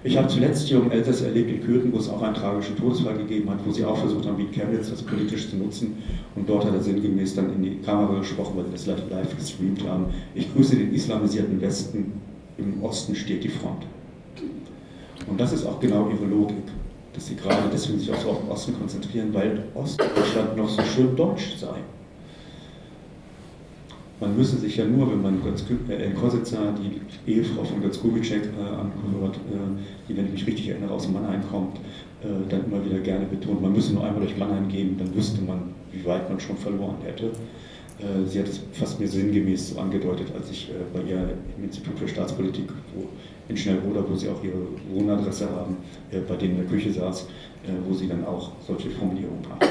[0.02, 3.18] Ich habe zuletzt hier um Elsass erlebt in Kürten, wo es auch einen tragischen Todesfall
[3.18, 5.98] gegeben hat, wo sie auch versucht haben, wie Chemnitz das politisch zu nutzen.
[6.34, 9.86] Und dort hat er sinngemäß dann in die Kamera gesprochen, weil sie das live gestreamt
[9.86, 10.06] haben.
[10.34, 12.12] Ich grüße den islamisierten Westen,
[12.56, 13.84] im Osten steht die Front.
[15.26, 16.64] Und das ist auch genau ihre Logik,
[17.12, 20.80] dass sie gerade deswegen sich auch so auf den Osten konzentrieren, weil Ostdeutschland noch so
[20.82, 21.76] schön deutsch sei.
[24.18, 28.44] Man müsse sich ja nur, wenn man Götz äh, Kositzer, die Ehefrau von Götz Kubitschek
[28.44, 31.76] äh, anhört, äh, die, wenn ich mich richtig erinnere, aus Mannheim kommt,
[32.22, 35.42] äh, dann immer wieder gerne betont, man müsse nur einmal durch Mannheim gehen, dann wüsste
[35.42, 37.26] man, wie weit man schon verloren hätte.
[37.26, 41.98] Äh, sie hat es fast mir sinngemäß so angedeutet, als ich bei ihr im Institut
[41.98, 43.04] für Staatspolitik, wo
[43.48, 45.76] in Schnellroda, wo sie auch ihre Wohnadresse haben,
[46.10, 47.28] bei denen in der Küche saß,
[47.86, 49.68] wo sie dann auch solche Formulierungen brachte.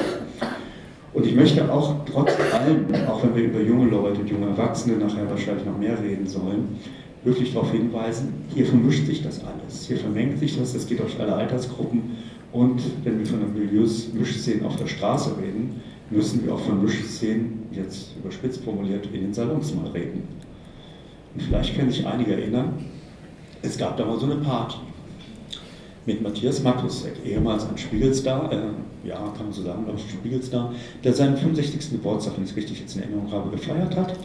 [1.16, 4.98] Und ich möchte auch trotz allem, auch wenn wir über junge Leute und junge Erwachsene
[4.98, 6.78] nachher wahrscheinlich noch mehr reden sollen,
[7.24, 9.88] wirklich darauf hinweisen, hier vermischt sich das alles.
[9.88, 12.18] Hier vermengt sich das, das geht durch alle Altersgruppen.
[12.52, 16.84] Und wenn wir von den Milieus Mischszenen auf der Straße reden, müssen wir auch von
[16.84, 20.24] Mischszenen, jetzt überspitzt formuliert, in den Salons mal reden.
[21.34, 22.74] Und vielleicht können sich einige erinnern,
[23.62, 24.76] es gab da mal so eine Party
[26.06, 30.74] mit Matthias Matusek, ehemals ein Spiegelstar, äh, ja, kann man so sagen, glaube ich, Spiegelstar,
[31.04, 31.92] der seinen 65.
[31.92, 34.16] Geburtstag, wenn ich es richtig jetzt in Erinnerung habe, gefeiert hat.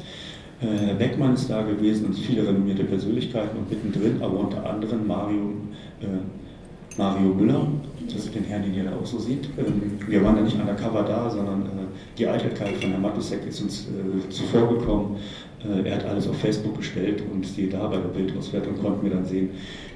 [0.60, 5.06] Herr äh, Beckmann ist da gewesen und viele renommierte Persönlichkeiten und mittendrin, aber unter anderem
[5.06, 5.54] Mario,
[6.02, 7.66] äh, Mario Müller,
[8.06, 9.48] das ist den Herrn, den ihr da auch so seht.
[9.56, 13.62] Ähm, wir waren da nicht undercover da, sondern äh, die Eitelkeit von Herrn Matusek ist
[13.62, 15.16] uns äh, zuvor gekommen.
[15.16, 19.10] Äh, er hat alles auf Facebook gestellt und siehe da bei der Bildauswertung konnten wir
[19.10, 19.50] dann sehen,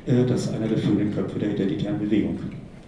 [0.07, 2.39] äh, dass einer der führenden Köpfe der identitären Bewegung,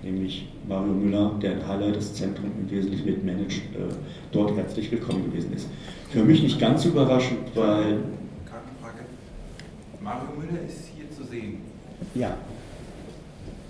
[0.02, 3.94] nämlich Mario Müller, der in Halle das Zentrum im Wesentlichen mitmanagt, äh,
[4.32, 5.68] dort herzlich willkommen gewesen ist.
[6.10, 8.00] Für mich nicht ganz überraschend, weil.
[8.80, 9.00] Frage.
[10.02, 11.58] Mario Müller ist hier zu sehen.
[12.14, 12.36] Ja.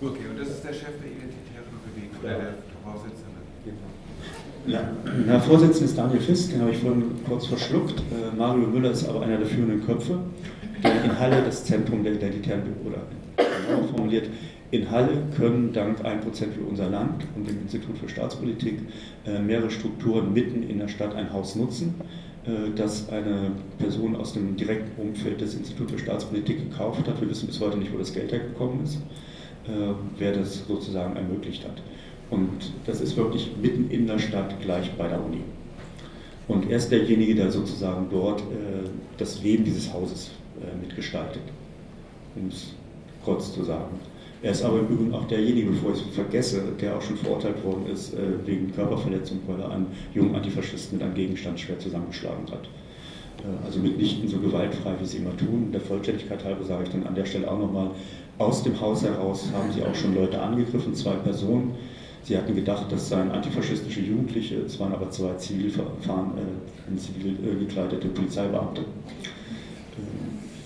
[0.01, 2.55] Okay, und das ist der Chef der identitären Bewegung oder der
[2.85, 3.26] Vorsitzende?
[4.67, 4.81] Ja,
[5.29, 8.01] der Vorsitzende ist Daniel Fisk, den habe ich vorhin kurz verschluckt.
[8.01, 10.19] Äh, Mario Müller ist aber einer der führenden Köpfe,
[10.83, 13.03] der in Halle das Zentrum der identitären oder
[13.37, 14.29] genau formuliert,
[14.73, 18.81] in Halle können dank 1% für unser Land und dem Institut für Staatspolitik
[19.25, 21.95] äh, mehrere Strukturen mitten in der Stadt ein Haus nutzen,
[22.45, 27.21] äh, das eine Person aus dem direkten Umfeld des Instituts für Staatspolitik gekauft hat.
[27.21, 28.99] Wir wissen bis heute nicht, wo das Geld hergekommen ist,
[30.19, 31.83] wer das sozusagen ermöglicht hat.
[32.31, 35.43] Und das ist wirklich mitten in der Stadt, gleich bei der Uni.
[36.49, 41.43] Und er ist derjenige, der sozusagen dort äh, das Leben dieses Hauses äh, mitgestaltet,
[42.37, 42.75] um es
[43.25, 43.99] kurz zu sagen.
[44.43, 47.65] Er ist aber im Übrigen auch derjenige, bevor ich es vergesse, der auch schon verurteilt
[47.65, 52.47] worden ist äh, wegen Körperverletzung, weil er einen jungen Antifaschisten mit einem Gegenstand schwer zusammengeschlagen
[52.51, 52.69] hat.
[53.39, 55.71] Äh, also mitnichten so gewaltfrei, wie sie immer tun.
[55.73, 57.91] Der Vollständigkeit halber sage ich dann an der Stelle auch nochmal,
[58.39, 61.75] aus dem Haus heraus haben sie auch schon Leute angegriffen, zwei Personen,
[62.27, 67.65] Sie hatten gedacht, das seien antifaschistische Jugendliche, es waren aber zwei Zivilverfahren, äh, zivil äh,
[67.65, 68.83] gekleidete Polizeibeamte.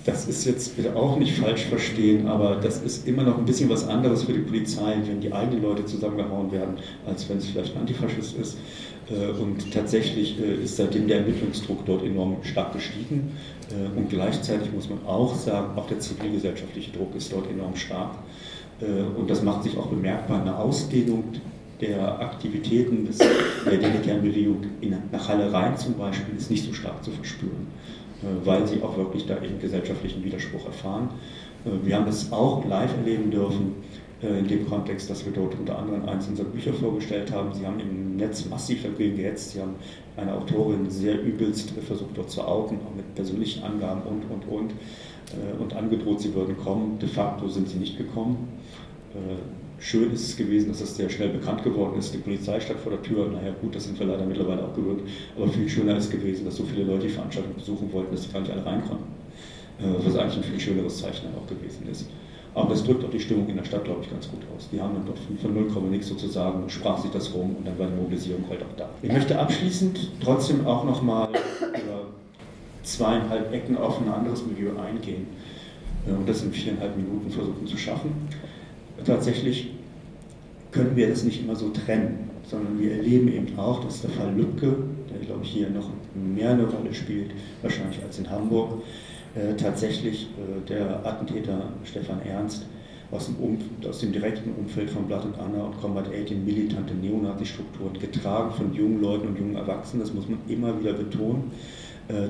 [0.03, 3.69] Das ist jetzt bitte auch nicht falsch verstehen, aber das ist immer noch ein bisschen
[3.69, 7.75] was anderes für die Polizei, wenn die eigenen Leute zusammengehauen werden, als wenn es vielleicht
[7.75, 8.57] ein Antifaschist ist.
[9.11, 13.37] Äh, und tatsächlich äh, ist seitdem der Ermittlungsdruck dort enorm stark gestiegen.
[13.69, 18.15] Äh, und gleichzeitig muss man auch sagen, auch der zivilgesellschaftliche Druck ist dort enorm stark.
[19.17, 20.41] Und das macht sich auch bemerkbar.
[20.41, 21.23] Eine Ausdehnung
[21.81, 24.57] der Aktivitäten des, der Delegiernbewegung
[25.11, 27.67] nach Halle rein zum Beispiel ist nicht so stark zu verspüren,
[28.43, 31.09] weil sie auch wirklich da eben gesellschaftlichen Widerspruch erfahren.
[31.83, 33.75] Wir haben das auch live erleben dürfen
[34.21, 37.53] in dem Kontext, dass wir dort unter anderem eins unserer Bücher vorgestellt haben.
[37.53, 39.51] Sie haben im Netz massiv dagegen gehetzt.
[39.51, 39.75] Sie haben
[40.15, 44.71] eine Autorin sehr übelst versucht dort zu outen, auch mit persönlichen Angaben und, und, und
[44.71, 44.75] äh,
[45.59, 46.99] und angedroht, sie würden kommen.
[46.99, 48.47] De facto sind sie nicht gekommen.
[49.13, 52.13] Äh, schön ist es gewesen, dass das sehr schnell bekannt geworden ist.
[52.13, 53.27] Die Polizei stand vor der Tür.
[53.29, 55.01] Naja, gut, das sind wir leider mittlerweile auch gewöhnt.
[55.37, 58.31] Aber viel schöner ist gewesen, dass so viele Leute die Veranstaltung besuchen wollten, dass sie
[58.31, 59.21] gar nicht alle rein konnten.
[59.79, 62.07] Äh, was eigentlich ein viel schöneres Zeichen auch gewesen ist.
[62.53, 64.67] Aber das drückt auch die Stimmung in der Stadt, glaube ich, ganz gut aus.
[64.71, 67.87] Die haben dann doch von 0, nichts sozusagen, sprach sich das rum und dann war
[67.87, 68.89] die Mobilisierung halt auch da.
[69.01, 71.29] Ich möchte abschließend trotzdem auch nochmal
[72.93, 75.27] zweieinhalb Ecken auf ein anderes Milieu eingehen
[76.07, 78.11] äh, und das in viereinhalb Minuten versuchen zu schaffen.
[79.05, 79.71] Tatsächlich
[80.71, 84.33] können wir das nicht immer so trennen, sondern wir erleben eben auch, dass der Fall
[84.35, 84.75] Lübcke,
[85.09, 87.31] der glaube ich hier noch mehr eine Rolle spielt,
[87.61, 88.81] wahrscheinlich als in Hamburg,
[89.35, 92.65] äh, tatsächlich äh, der Attentäter Stefan Ernst
[93.11, 93.35] aus dem,
[93.87, 98.73] aus dem, direkten Umfeld von Blood and Anna und Combat 18 militante Neonazi-Strukturen, getragen von
[98.73, 101.51] jungen Leuten und jungen Erwachsenen, das muss man immer wieder betonen,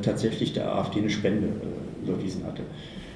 [0.01, 2.63] tatsächlich der AfD eine Spende äh, überwiesen hatte.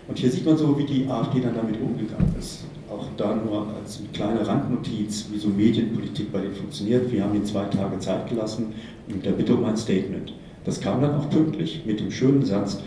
[0.08, 2.66] Und hier sieht man so, wie die AfD dann damit umgegangen ist.
[2.90, 7.12] Auch da nur als kleine Randnotiz, wie so Medienpolitik bei denen funktioniert.
[7.12, 8.74] Wir haben ihnen zwei Tage Zeit gelassen
[9.08, 10.34] mit der Bitte um ein Statement.
[10.64, 12.80] Das kam dann auch pünktlich mit dem schönen Satz,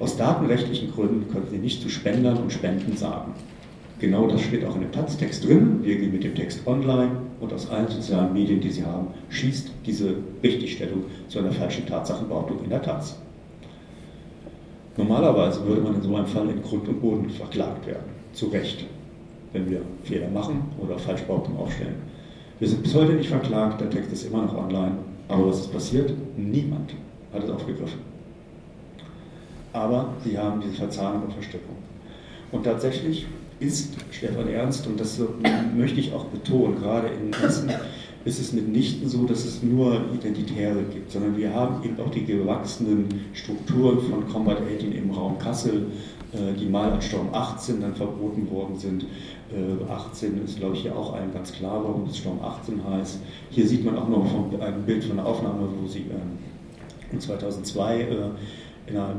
[0.00, 3.34] aus datenrechtlichen Gründen können Sie nicht zu Spendern und Spenden sagen.
[4.00, 5.80] Genau das steht auch in dem Taz-Text drin.
[5.82, 9.70] Wir gehen mit dem Text online und aus allen sozialen Medien, die Sie haben, schießt
[9.84, 13.18] diese Richtigstellung zu einer falschen Tatsachenbehauptung in der Taz.
[14.96, 18.86] Normalerweise würde man in so einem Fall in Grund und Boden verklagt werden, zu Recht,
[19.52, 21.96] wenn wir Fehler machen oder Falschbauten aufstellen.
[22.58, 24.92] Wir sind bis heute nicht verklagt, der Text ist immer noch online,
[25.28, 26.10] aber was ist passiert?
[26.38, 26.94] Niemand
[27.34, 28.00] hat es aufgegriffen.
[29.74, 31.76] Aber sie haben diese Verzahnung und Versteckung.
[32.50, 33.26] Und tatsächlich
[33.60, 35.20] ist Stefan Ernst, und das
[35.76, 37.70] möchte ich auch betonen, gerade in Hessen
[38.24, 42.24] ist es mitnichten so, dass es nur Identitäre gibt, sondern wir haben eben auch die
[42.24, 45.86] gewachsenen Strukturen von Combat 18 im Raum Kassel,
[46.32, 49.06] äh, die mal an Sturm 18 dann verboten worden sind.
[49.88, 53.20] 18 äh, ist, glaube ich, hier auch allen ganz klar, warum es Sturm 18 heißt.
[53.50, 58.06] Hier sieht man auch noch ein Bild von einer Aufnahme, wo sie ähm, 2002
[58.90, 59.14] in einer,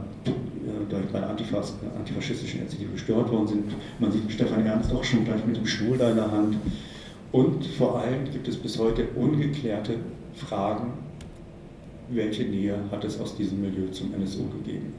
[1.12, 3.64] bei einer antifaschistischen Initiative gestört worden sind.
[4.00, 6.58] Man sieht Stefan Ernst auch schon gleich mit dem Stuhl da in der Hand.
[7.32, 9.96] Und vor allem gibt es bis heute ungeklärte
[10.36, 10.94] Fragen,
[12.10, 14.94] welche Nähe hat es aus diesem Milieu zum NSU gegeben.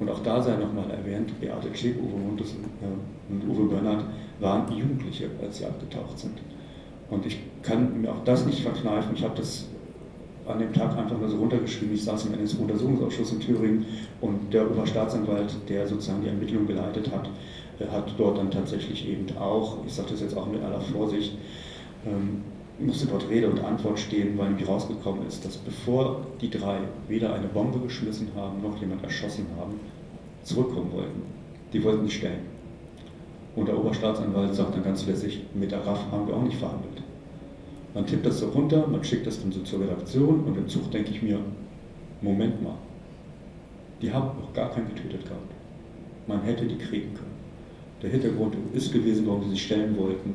[0.00, 4.04] Und auch da sei nochmal erwähnt, Beate Schick, Uwe Mundes äh, und Uwe Bernhard
[4.40, 6.38] waren Jugendliche, als sie abgetaucht sind.
[7.10, 9.14] Und ich kann mir auch das nicht verkneifen.
[9.14, 9.66] Ich habe das
[10.46, 11.94] an dem Tag einfach nur so runtergeschrieben.
[11.94, 13.86] Ich saß im NSU-Untersuchungsausschuss in Thüringen
[14.20, 17.28] und der Oberstaatsanwalt, der sozusagen die Ermittlung geleitet hat,
[17.90, 21.36] hat dort dann tatsächlich eben auch, ich sage das jetzt auch mit aller Vorsicht,
[22.06, 22.42] ähm,
[22.78, 26.78] musste dort Rede und Antwort stehen, weil nämlich rausgekommen ist, dass bevor die drei
[27.08, 29.78] weder eine Bombe geschmissen haben, noch jemand erschossen haben,
[30.42, 31.22] zurückkommen wollten.
[31.72, 32.54] Die wollten nicht stellen.
[33.56, 37.03] Und der Oberstaatsanwalt sagt dann ganz lässig, mit der RAF haben wir auch nicht verhandelt.
[37.94, 40.90] Man tippt das so runter, man schickt das dann so zur Redaktion und im Zug
[40.90, 41.38] denke ich mir,
[42.20, 42.74] Moment mal,
[44.02, 45.52] die haben noch gar keinen getötet gehabt.
[46.26, 47.34] Man hätte die kriegen können.
[48.02, 50.34] Der Hintergrund ist gewesen, warum sie sich stellen wollten,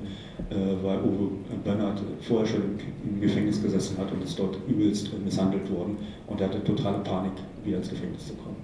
[0.49, 1.31] äh, weil Uwe
[1.63, 2.61] Bernhard vorher schon
[3.03, 5.97] im Gefängnis gesessen hat und ist dort übelst misshandelt worden
[6.27, 7.33] und er hatte totale Panik,
[7.63, 8.55] wieder ins Gefängnis zu kommen.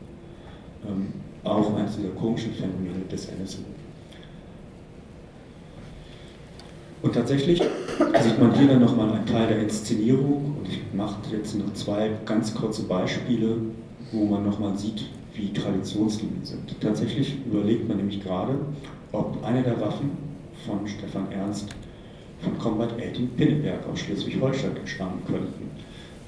[0.88, 1.08] Ähm,
[1.44, 3.62] auch eines dieser komischen Phänomene des NSU.
[7.06, 11.54] Und tatsächlich sieht man hier dann nochmal einen Teil der Inszenierung und ich mache jetzt
[11.54, 13.58] noch zwei ganz kurze Beispiele,
[14.12, 16.82] wo man nochmal sieht, wie traditionsgemäß sind.
[16.82, 18.58] Tatsächlich überlegt man nämlich gerade,
[19.12, 20.18] ob eine der Waffen
[20.66, 21.70] von Stefan Ernst
[22.40, 25.65] von Combat 18 Pinneberg aus Schleswig-Holstein stammen könnten.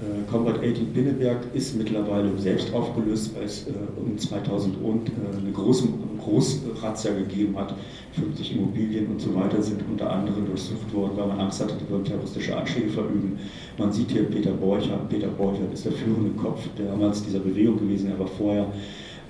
[0.00, 5.12] Äh, Combat 18 Pinneberg ist mittlerweile selbst aufgelöst, weil es äh, um 2000 und äh,
[5.36, 5.88] eine große
[6.22, 7.74] Großrazzia gegeben hat.
[8.12, 11.90] 50 Immobilien und so weiter sind unter anderem durchsucht worden, weil man Angst hatte, die
[11.90, 13.40] würden terroristische Anschläge verüben.
[13.76, 15.08] Man sieht hier Peter Borchert.
[15.08, 18.10] Peter Borchert ist der führende Kopf damals dieser Bewegung gewesen.
[18.10, 18.66] Er war vorher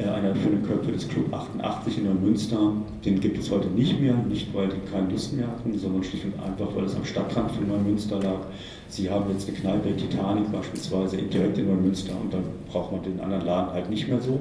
[0.07, 2.73] einer für den Köpfe des Club 88 in Neumünster.
[3.05, 6.25] Den gibt es heute nicht mehr, nicht weil die keine Lust mehr hatten, sondern schlicht
[6.25, 8.41] und einfach, weil es am Stadtrand von Neumünster lag.
[8.89, 13.21] Sie haben jetzt eine Kneipe Titanic beispielsweise direkt in Neumünster und dann braucht man den
[13.21, 14.41] anderen Laden halt nicht mehr so.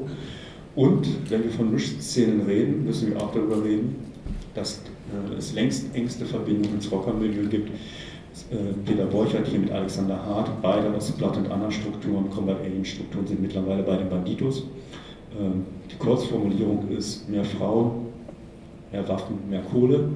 [0.75, 3.95] Und wenn wir von Mischszenen reden, müssen wir auch darüber reden,
[4.53, 4.81] dass
[5.31, 7.69] äh, es längst engste Verbindungen ins Rockermilieu gibt.
[8.51, 12.85] Äh, Peter Borchert hier mit Alexander Hart, beide aus Blood and Anna Strukturen, Combat Alien
[12.85, 14.63] Strukturen sind mittlerweile bei den Banditos.
[15.39, 18.07] Ähm, die Kurzformulierung ist mehr Frauen,
[18.91, 20.09] mehr Waffen, mehr Kohle.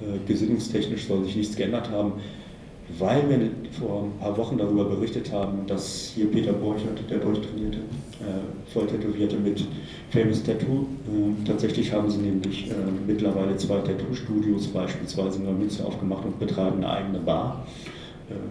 [0.00, 2.12] Äh, gesinnungstechnisch soll sich nichts geändert haben,
[2.98, 7.78] weil wir vor ein paar Wochen darüber berichtet haben, dass hier Peter Borchert, der durchtrainierte,
[7.78, 9.64] äh, voll tätowierte mit
[10.10, 12.70] Famous Tattoo, äh, tatsächlich haben sie nämlich
[13.06, 17.66] mittlerweile zwei Tattoo-Studios beispielsweise in Neumünster aufgemacht und betreiben eine eigene Bar.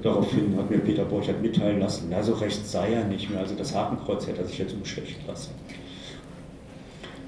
[0.04, 3.56] Daraufhin hat mir Peter Borchert mitteilen lassen, na so recht sei er nicht mehr, also
[3.56, 5.52] das Hakenkreuz hätte er sich jetzt umstechen lassen.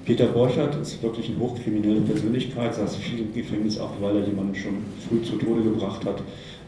[0.04, 4.54] Peter Borchert ist wirklich eine hochkriminelle Persönlichkeit, saß viel im Gefängnis, auch weil er jemanden
[4.54, 4.78] schon
[5.08, 6.22] früh zu Tode gebracht hat,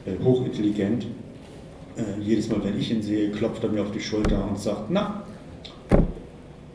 [0.07, 1.07] äh, hochintelligent.
[1.97, 4.91] Äh, jedes Mal, wenn ich ihn sehe, klopft er mir auf die Schulter und sagt,
[4.91, 5.25] na,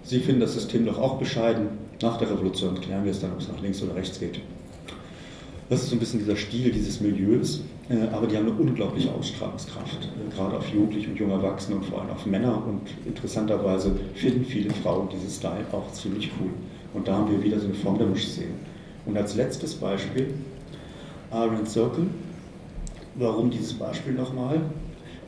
[0.10, 1.68] Sie finden das System doch auch bescheiden.
[2.02, 4.40] Nach der Revolution klären wir es dann, ob es nach links oder rechts geht.
[5.70, 7.62] Das ist so ein bisschen dieser Stil dieses Milieus,
[8.12, 12.02] aber die haben eine unglaubliche Ausstrahlungskraft, äh, gerade auf Jugendliche und junge Erwachsene und vor
[12.02, 12.64] allem auf Männer.
[12.66, 16.52] Und interessanterweise finden viele Frauen dieses Style auch ziemlich cool.
[16.94, 18.54] Und da haben wir wieder so eine Form der Mischszene.
[19.06, 20.34] Und als letztes Beispiel,
[21.32, 22.08] Iron Circle.
[23.16, 24.62] Warum dieses Beispiel nochmal?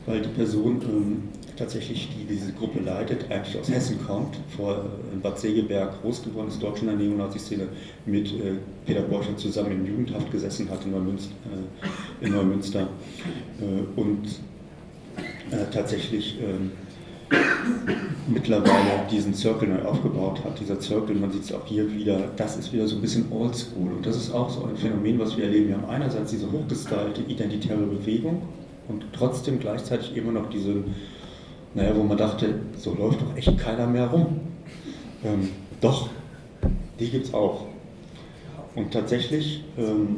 [0.05, 1.23] Weil die Person ähm,
[1.55, 6.47] tatsächlich, die diese Gruppe leitet, eigentlich aus Hessen kommt, vor äh, Bad Segeberg groß geworden
[6.47, 7.67] ist, dort schon in der Neonazi-Szene
[8.05, 11.33] mit äh, Peter Borcher zusammen in Jugendhaft gesessen hat in Neumünster,
[12.21, 12.87] äh, in Neumünster
[13.95, 14.23] und
[15.71, 16.71] tatsächlich ähm,
[18.27, 20.59] mittlerweile diesen Circle neu aufgebaut hat.
[20.59, 23.91] Dieser Circle, man sieht es auch hier wieder, das ist wieder so ein bisschen oldschool.
[23.93, 25.69] Und das ist auch so ein Phänomen, was wir erleben.
[25.69, 28.43] Wir haben einerseits diese hochgestylte identitäre Bewegung
[28.87, 30.83] und trotzdem gleichzeitig immer noch diese
[31.73, 34.39] naja, wo man dachte, so läuft doch echt keiner mehr rum.
[35.23, 35.49] Ähm,
[35.79, 36.09] doch,
[36.99, 37.65] die gibt es auch.
[38.75, 40.17] Und tatsächlich ähm,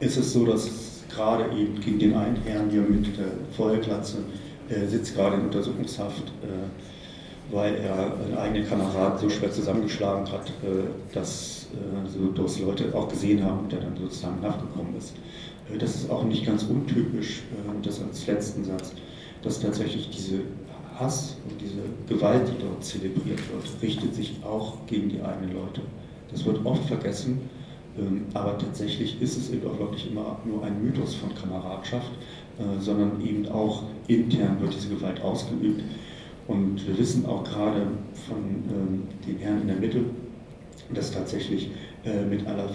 [0.00, 4.18] ist es so, dass gerade eben gegen den einen Herrn hier mit der Feuerklatze
[4.68, 10.48] äh, sitzt gerade in Untersuchungshaft, äh, weil er einen eigenen Kameraden so schwer zusammengeschlagen hat,
[10.48, 15.14] äh, dass äh, so dass Leute auch gesehen haben und der dann sozusagen nachgekommen ist.
[15.72, 18.92] Äh, das ist auch nicht ganz untypisch, äh, das als letzten Satz,
[19.42, 20.40] dass tatsächlich diese
[20.98, 25.82] Hass und diese Gewalt, die dort zelebriert wird, richtet sich auch gegen die eigenen Leute.
[26.30, 27.40] Das wird oft vergessen,
[27.98, 32.10] ähm, aber tatsächlich ist es eben auch wirklich immer nur ein Mythos von Kameradschaft,
[32.58, 35.82] äh, sondern eben auch intern wird diese Gewalt ausgeübt.
[36.46, 37.86] Und wir wissen auch gerade
[38.26, 40.00] von ähm, den Herren in der Mitte,
[40.94, 41.70] dass tatsächlich
[42.04, 42.70] äh, mit aller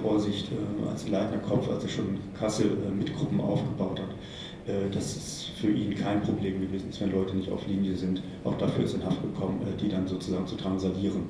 [0.00, 5.47] Vorsicht äh, als Leitner Kopf, als er schon Kassel mit Gruppen aufgebaut hat, dass es
[5.60, 8.22] für ihn kein Problem gewesen ist, wenn Leute nicht auf Linie sind.
[8.44, 11.22] Auch dafür ist in Haft gekommen, die dann sozusagen zu drangsalieren.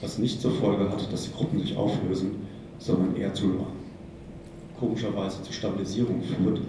[0.00, 2.36] Was nicht zur Folge hat, dass die Gruppen sich auflösen,
[2.78, 3.66] sondern eher zu
[4.78, 6.60] komischerweise zur Stabilisierung führt.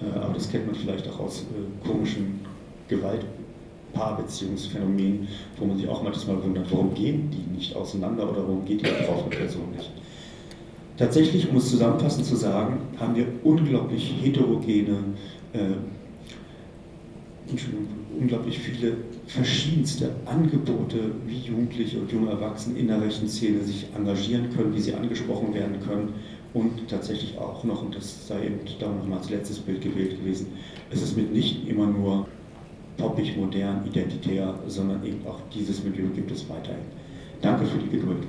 [0.00, 1.46] Äh, aber das kennt man vielleicht auch aus äh,
[1.86, 2.40] komischen
[2.88, 8.80] Gewaltpaarbeziehungsphänomenen, wo man sich auch manchmal wundert, warum gehen die nicht auseinander oder warum geht
[8.80, 9.88] die betroffene Person nicht.
[10.96, 14.98] Tatsächlich, um es zusammenfassend zu sagen, haben wir unglaublich heterogene,
[15.52, 15.58] äh,
[18.18, 18.96] unglaublich viele
[19.26, 24.80] verschiedenste Angebote, wie Jugendliche und junge Erwachsene in der rechten Szene sich engagieren können, wie
[24.80, 26.14] sie angesprochen werden können
[26.52, 30.48] und tatsächlich auch noch, und das sei eben da nochmal als letztes Bild gewählt gewesen,
[30.90, 31.28] es ist mit
[31.68, 32.26] immer nur
[32.96, 36.84] poppig, modern, identitär, sondern eben auch dieses Milieu gibt es weiterhin.
[37.40, 38.24] Danke für die Geduld.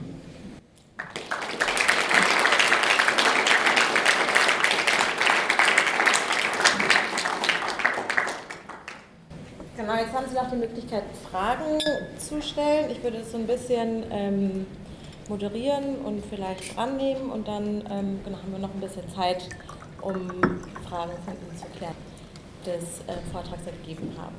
[10.32, 11.78] Sie noch die Möglichkeit, Fragen
[12.18, 12.90] zu stellen.
[12.90, 14.66] Ich würde es so ein bisschen ähm,
[15.28, 19.50] moderieren und vielleicht drannehmen und dann ähm, genau, haben wir noch ein bisschen Zeit,
[20.00, 20.14] um
[20.88, 21.96] Fragen von Ihnen zu klären,
[22.66, 24.36] des äh, Vortrags gegeben haben.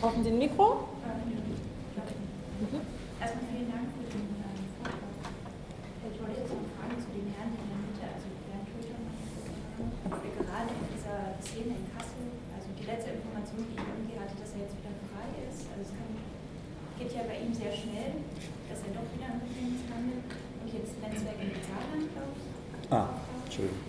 [0.00, 0.88] Brauchen Sie ein Mikro?
[2.58, 2.80] Mhm.
[3.20, 5.06] Erstmal vielen Dank für den äh, Vortrag.
[6.10, 9.22] Ich wollte jetzt noch fragen zu den Herrn in der Mitte, also Bernd Tötermann,
[10.34, 11.91] gerade in dieser Szene in die
[13.60, 15.68] ich irgendwie hatte, dass er jetzt wieder frei ist.
[15.68, 16.12] Also es kann
[17.02, 18.22] geht ja bei ihm sehr schnell,
[18.70, 22.46] dass er doch wieder im Gefängnis landet und jetzt Netzwerk in Saarland, glaube ich.
[22.94, 23.82] Ah, Entschuldigung.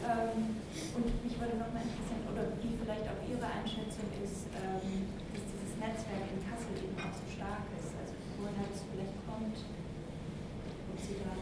[0.00, 0.56] Ähm,
[0.96, 5.44] und mich würde noch mal interessieren, oder wie vielleicht auch Ihre Einschätzung ist, ähm, dass
[5.44, 10.98] dieses Netzwerk in Kassel eben auch so stark ist, also woher das vielleicht kommt, und
[11.04, 11.36] Sie da.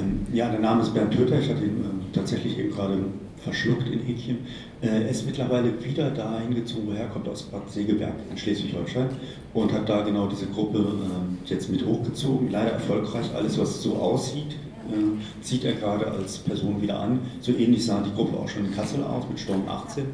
[0.00, 1.40] Ähm, ja, der Name ist Bernd Töter.
[1.40, 3.04] Ich hatte ihn äh, tatsächlich eben gerade
[3.42, 4.38] verschluckt in Häkchen.
[4.82, 9.08] Äh, ist mittlerweile wieder dahin gezogen, woher kommt aus Bad Segeberg in Schleswig-Holstein
[9.54, 12.50] und hat da genau diese Gruppe äh, jetzt mit hochgezogen.
[12.50, 13.26] Leider erfolgreich.
[13.34, 14.52] Alles, was so aussieht,
[14.90, 17.20] äh, zieht er gerade als Person wieder an.
[17.40, 20.04] So ähnlich sah die Gruppe auch schon in Kassel aus mit Sturm 18.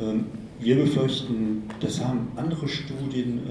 [0.00, 0.24] Ähm,
[0.60, 3.42] wir befürchten, das haben andere Studien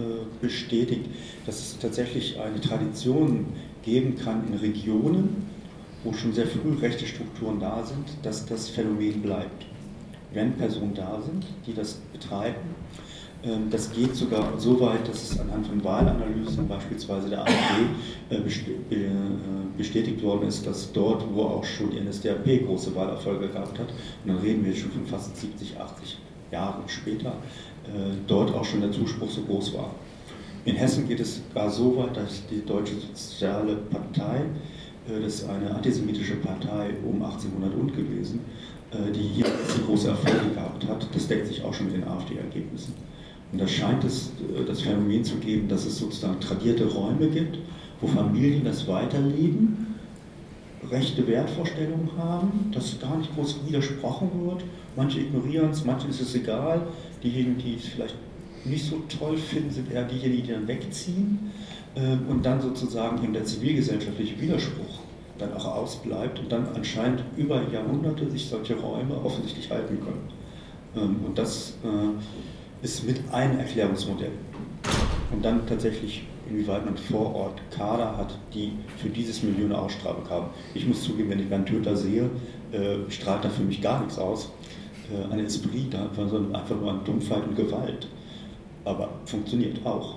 [0.42, 1.06] bestätigt,
[1.46, 3.46] dass es tatsächlich eine Tradition
[3.82, 5.48] geben kann in Regionen,
[6.04, 9.66] wo schon sehr früh rechte Strukturen da sind, dass das Phänomen bleibt.
[10.34, 12.76] Wenn Personen da sind, die das betreiben,
[13.44, 17.84] ähm, das geht sogar so weit, dass es anhand von Wahlanalysen, beispielsweise der AfD,
[18.30, 19.10] äh, äh,
[19.78, 24.28] bestätigt worden ist, dass dort, wo auch schon die NSDAP große Wahlerfolge gehabt hat, und
[24.28, 26.18] dann reden wir schon von fast 70, 80
[26.52, 27.30] Jahren später,
[27.86, 29.92] äh, dort auch schon der Zuspruch so groß war.
[30.66, 34.42] In Hessen geht es gar so weit, dass die Deutsche Soziale Partei
[35.08, 38.42] das ist eine antisemitische Partei um 1800 und gewesen,
[38.92, 39.46] äh, die hier
[39.86, 41.08] große Erfolge gehabt hat.
[41.14, 42.94] Das deckt sich auch schon mit den AfD-Ergebnissen.
[43.52, 47.58] Und da scheint es äh, das Phänomen zu geben, dass es sozusagen tradierte Räume gibt,
[48.02, 49.96] wo Familien das weiterleben,
[50.90, 54.64] rechte Wertvorstellungen haben, dass gar nicht groß widersprochen wird.
[54.96, 56.88] Manche ignorieren es, manchen ist es egal.
[57.24, 58.16] Diejenigen, die es vielleicht
[58.66, 61.52] nicht so toll finden, sind eher diejenigen, die dann wegziehen.
[61.98, 65.00] Ähm, und dann sozusagen eben der zivilgesellschaftliche Widerspruch
[65.38, 70.30] dann auch ausbleibt und dann anscheinend über Jahrhunderte sich solche Räume offensichtlich halten können.
[70.96, 74.32] Ähm, und das äh, ist mit ein Erklärungsmodell.
[75.32, 80.30] Und dann tatsächlich, inwieweit man vor Ort Kader hat, die für dieses Milieu eine Ausstrahlung
[80.30, 80.48] haben.
[80.74, 82.30] Ich muss zugeben, wenn ich Bernd Töter sehe,
[82.72, 84.52] äh, strahlt da für mich gar nichts aus.
[85.12, 88.08] Äh, eine Esprit, sondern einfach nur an Dumpfheit und Gewalt.
[88.86, 90.16] Aber funktioniert auch.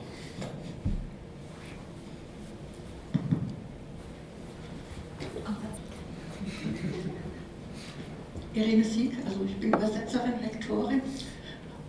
[8.61, 11.01] Irene Sieg, also ich bin Übersetzerin, Lektorin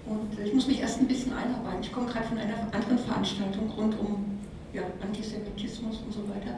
[0.06, 1.82] Und ich muss mich erst ein bisschen einarbeiten.
[1.82, 4.40] Ich komme gerade von einer anderen Veranstaltung rund um
[4.74, 6.58] ja, Antisemitismus und so weiter.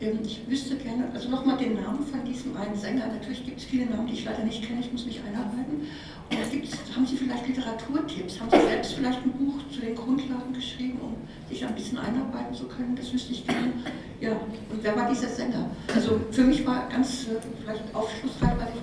[0.00, 3.06] Ähm, ich wüsste gerne, also nochmal den Namen von diesem einen Sänger.
[3.06, 5.88] Natürlich gibt es viele Namen, die ich leider nicht kenne, ich muss mich einarbeiten.
[6.30, 8.40] Und gibt's, haben Sie vielleicht Literaturtipps?
[8.40, 11.16] Haben Sie selbst vielleicht ein Buch zu den Grundlagen geschrieben, um
[11.48, 12.96] sich ein bisschen einarbeiten zu können?
[12.96, 13.72] Das wüsste ich gerne.
[14.20, 15.70] Ja, und wer war dieser Sänger?
[15.94, 18.73] Also für mich war ganz äh, vielleicht aufschlussreich, weil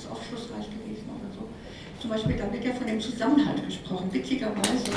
[0.00, 1.44] ist aufschlussreich gewesen oder so.
[2.00, 4.08] Zum Beispiel, da wird ja von dem Zusammenhalt gesprochen.
[4.10, 4.88] Witzigerweise,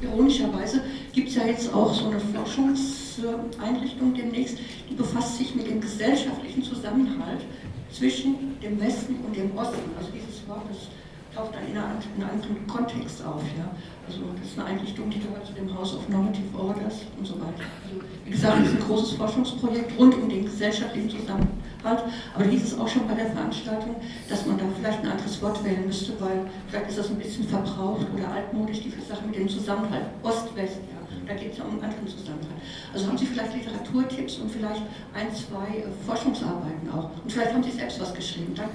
[0.00, 0.82] ironischerweise
[1.12, 6.62] gibt es ja jetzt auch so eine Forschungseinrichtung demnächst, die befasst sich mit dem gesellschaftlichen
[6.62, 7.42] Zusammenhalt
[7.90, 9.90] zwischen dem Westen und dem Osten.
[9.98, 10.88] Also dieses Wort, das
[11.34, 13.42] taucht dann in, einem anderen Kontext auf.
[13.58, 13.74] Ja?
[14.06, 17.34] Also das ist eine Einrichtung, die gehört zu dem House of Normative Orders und so
[17.34, 17.66] weiter.
[17.82, 21.63] Also, wie gesagt, es ist ein großes Forschungsprojekt rund um den gesellschaftlichen Zusammenhalt.
[21.84, 23.96] Aber hieß es auch schon bei der Veranstaltung,
[24.28, 27.46] dass man da vielleicht ein anderes Wort wählen müsste, weil vielleicht ist das ein bisschen
[27.46, 30.76] verbraucht oder altmodisch, die Sache mit dem Zusammenhalt Ost-West.
[30.76, 31.04] Ja?
[31.26, 32.60] Da geht es ja um einen anderen Zusammenhalt.
[32.92, 34.82] Also haben Sie vielleicht Literaturtipps und vielleicht
[35.14, 37.10] ein, zwei äh, Forschungsarbeiten auch.
[37.22, 38.54] Und vielleicht haben Sie selbst was geschrieben.
[38.54, 38.74] Danke.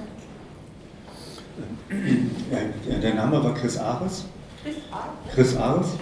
[2.89, 4.25] Ja, der Name war Chris Ares.
[5.33, 5.95] Chris Ares.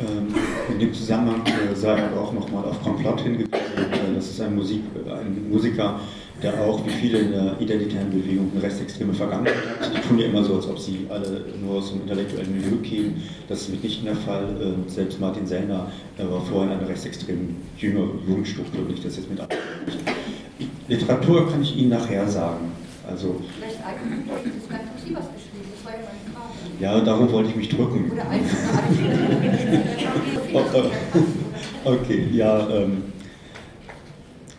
[0.00, 0.34] Ähm,
[0.70, 3.52] in dem Zusammenhang äh, sei er auch nochmal auf Komplott hingewiesen.
[3.52, 6.00] Äh, das ist ein, Musik, ein Musiker,
[6.42, 9.94] der auch wie viele in der identitären Bewegung eine rechtsextreme Vergangenheit hat.
[9.94, 13.22] Die tun ja immer so, als ob sie alle nur aus dem intellektuellen Milieu kämen.
[13.48, 14.44] Das ist mitnichten der Fall.
[14.62, 19.40] Ähm, selbst Martin Sellner war vorher in einer rechtsextremen Jugendstruktur, wenn ich das jetzt mit
[20.88, 22.72] Literatur kann ich Ihnen nachher sagen.
[23.08, 26.50] Also, Vielleicht eigentlich haben Sie was geschrieben, das war ja meine Frage.
[26.80, 28.10] Ja, darum wollte ich mich drücken.
[28.12, 28.26] Oder
[31.84, 32.68] Okay, ja.
[32.68, 33.09] Ähm,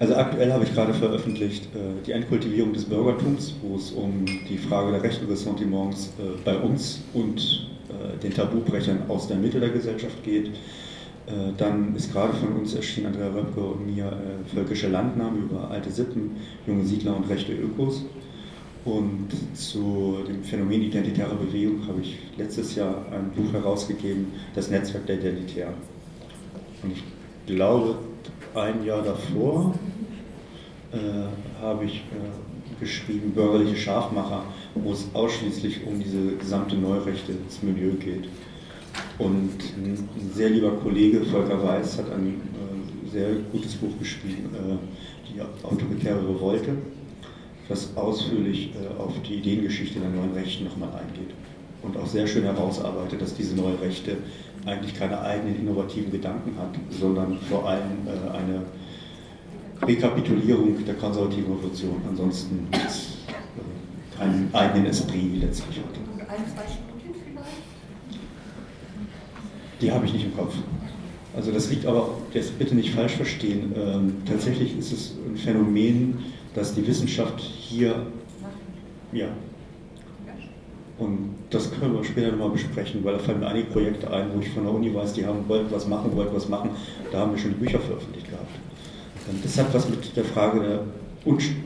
[0.02, 4.58] also aktuell habe ich gerade veröffentlicht äh, die Entkultivierung des Bürgertums, wo es um die
[4.58, 9.70] Frage der rechten Ressentiments äh, bei uns und äh, den Tabubrechern aus der Mitte der
[9.70, 10.48] Gesellschaft geht.
[10.48, 15.70] Äh, dann ist gerade von uns erschienen, Andrea Röpke und mir, äh, Völkische Landnahmen über
[15.70, 16.32] alte Sippen,
[16.66, 18.04] junge Siedler und rechte Ökos.
[18.84, 25.06] Und zu dem Phänomen identitärer Bewegung habe ich letztes Jahr ein Buch herausgegeben, das Netzwerk
[25.06, 25.76] der Identitären.
[26.82, 27.04] Und ich
[27.46, 28.00] glaube,
[28.56, 29.76] ein Jahr davor
[30.92, 34.44] äh, habe ich äh, geschrieben Bürgerliche Schafmacher,
[34.76, 38.28] wo es ausschließlich um diese gesamte Neurechte des Milieu geht.
[39.18, 45.32] Und ein, sehr lieber Kollege Volker Weiß hat ein äh, sehr gutes Buch geschrieben, äh,
[45.32, 46.74] die autoritäre Revolte
[47.70, 51.34] das ausführlich äh, auf die Ideengeschichte der neuen Rechten nochmal eingeht
[51.84, 54.18] und auch sehr schön herausarbeitet, dass diese neue Rechte
[54.66, 58.62] eigentlich keine eigenen innovativen Gedanken hat, sondern vor allem eine
[59.88, 65.86] Rekapitulierung der konservativen Revolution, ansonsten nichts, äh, keinen eigenen Esprit letztlich hat.
[69.82, 70.54] Die habe ich nicht im Kopf.
[71.36, 76.20] Also das liegt aber, jetzt bitte nicht falsch verstehen, ähm, tatsächlich ist es ein Phänomen,
[76.54, 78.06] dass die Wissenschaft hier,
[79.14, 79.30] ja,
[81.02, 84.40] und das können wir später nochmal besprechen, weil da fallen mir einige Projekte ein, wo
[84.40, 86.70] ich von der Uni weiß, die haben wollten was machen, wollten was machen,
[87.12, 88.61] da haben wir schon die Bücher veröffentlicht gehabt.
[89.30, 90.84] Und das hat was mit der Frage der,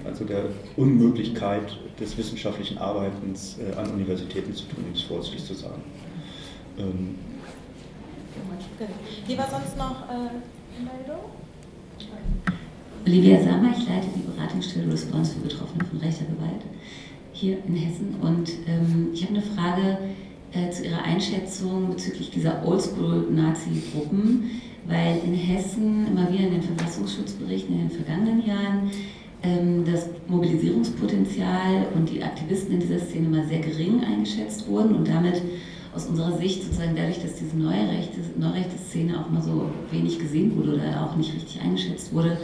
[0.05, 0.45] also der
[0.75, 5.81] Unmöglichkeit des wissenschaftlichen Arbeitens äh, an Universitäten zu tun, um es vorsichtig zu sagen.
[6.77, 7.15] Ähm,
[9.27, 10.29] Wie war sonst noch äh,
[10.83, 11.23] Meldung?
[13.05, 16.63] Olivia Sammer, ich leite die Beratungsstelle Response für Betroffene von rechter Gewalt
[17.33, 18.15] hier in Hessen.
[18.21, 19.99] Und ähm, ich habe eine Frage
[20.51, 27.73] äh, zu Ihrer Einschätzung bezüglich dieser Oldschool-Nazi-Gruppen, weil in Hessen immer wieder in den Verfassungsschutzberichten
[27.75, 28.91] in den vergangenen Jahren
[29.43, 35.07] ähm, das Mobilisierungspotenzial und die Aktivisten in dieser Szene immer sehr gering eingeschätzt wurden und
[35.07, 35.41] damit
[35.95, 40.19] aus unserer Sicht sozusagen dadurch, dass diese neue rechte, neurechte Szene auch mal so wenig
[40.19, 42.37] gesehen wurde oder auch nicht richtig eingeschätzt wurde,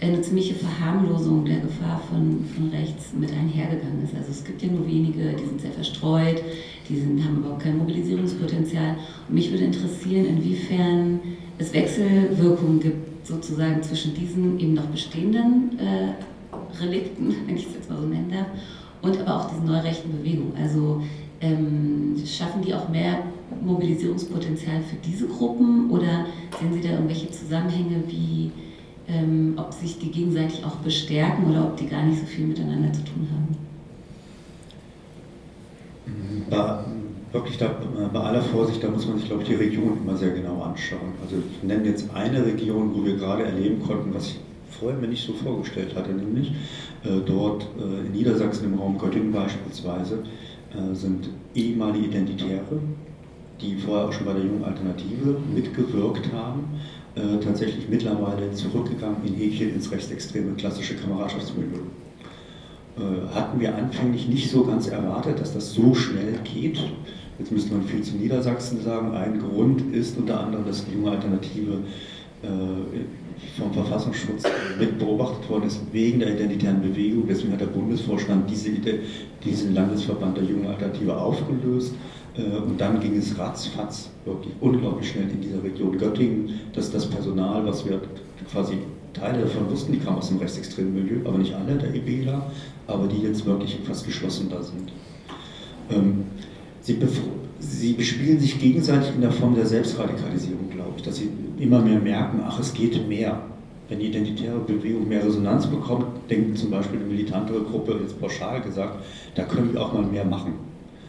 [0.00, 4.14] eine ziemliche Verharmlosung der Gefahr von, von rechts mit einhergegangen ist.
[4.14, 6.42] Also es gibt ja nur wenige, die sind sehr verstreut,
[6.88, 8.96] die sind, haben überhaupt kein Mobilisierungspotenzial.
[9.28, 11.20] Und mich würde interessieren, inwiefern
[11.60, 17.90] es Wechselwirkungen gibt, sozusagen zwischen diesen eben noch bestehenden äh, Relikten, wenn ich es jetzt
[17.90, 18.46] mal so nennen darf,
[19.02, 20.54] und aber auch diesen neurechten Bewegungen.
[20.60, 21.02] Also
[21.40, 23.20] ähm, schaffen die auch mehr
[23.62, 26.26] Mobilisierungspotenzial für diese Gruppen oder
[26.58, 28.50] sehen Sie da irgendwelche Zusammenhänge wie
[29.08, 32.92] ähm, ob sich die gegenseitig auch bestärken oder ob die gar nicht so viel miteinander
[32.92, 33.56] zu tun haben.
[37.32, 37.74] Wirklich da,
[38.12, 41.14] bei aller Vorsicht, da muss man sich, glaube ich, die Region immer sehr genau anschauen.
[41.22, 45.08] Also ich nenne jetzt eine Region, wo wir gerade erleben konnten, was ich vorher mir
[45.08, 46.52] nicht so vorgestellt hatte, nämlich
[47.04, 50.24] äh, dort äh, in Niedersachsen im Raum Göttingen beispielsweise
[50.72, 52.80] äh, sind ehemalige Identitäre
[53.60, 56.64] die vorher auch schon bei der Jungen Alternative mitgewirkt haben,
[57.14, 61.80] äh, tatsächlich mittlerweile zurückgegangen in Häkchen ins rechtsextreme klassische Kameradschaftsmilieu.
[62.96, 66.80] Äh, hatten wir anfänglich nicht so ganz erwartet, dass das so schnell geht.
[67.40, 69.14] Jetzt müsste man viel zu Niedersachsen sagen.
[69.14, 71.78] Ein Grund ist unter anderem, dass die junge Alternative
[72.42, 72.46] äh,
[73.58, 74.42] vom Verfassungsschutz
[74.78, 77.24] mit beobachtet worden ist wegen der identitären Bewegung.
[77.26, 78.70] Deswegen hat der Bundesvorstand diese,
[79.42, 81.94] diesen Landesverband der jungen Alternative aufgelöst.
[82.36, 87.06] Äh, und dann ging es ratzfatz wirklich unglaublich schnell in dieser Region Göttingen, dass das
[87.08, 88.02] Personal, was wir
[88.52, 88.74] quasi
[89.14, 92.50] Teile davon wussten, die kamen aus dem rechtsextremen Milieu, aber nicht alle der EBLA,
[92.86, 94.92] aber die jetzt wirklich fast geschlossen da sind.
[96.82, 96.98] Sie,
[97.58, 101.28] sie bespielen sich gegenseitig in der Form der Selbstradikalisierung, glaube ich, dass sie
[101.58, 103.40] immer mehr merken, ach, es geht mehr.
[103.88, 108.60] Wenn die identitäre Bewegung mehr Resonanz bekommt, denkt zum Beispiel eine militantere Gruppe, jetzt pauschal
[108.62, 109.02] gesagt,
[109.34, 110.52] da können wir auch mal mehr machen.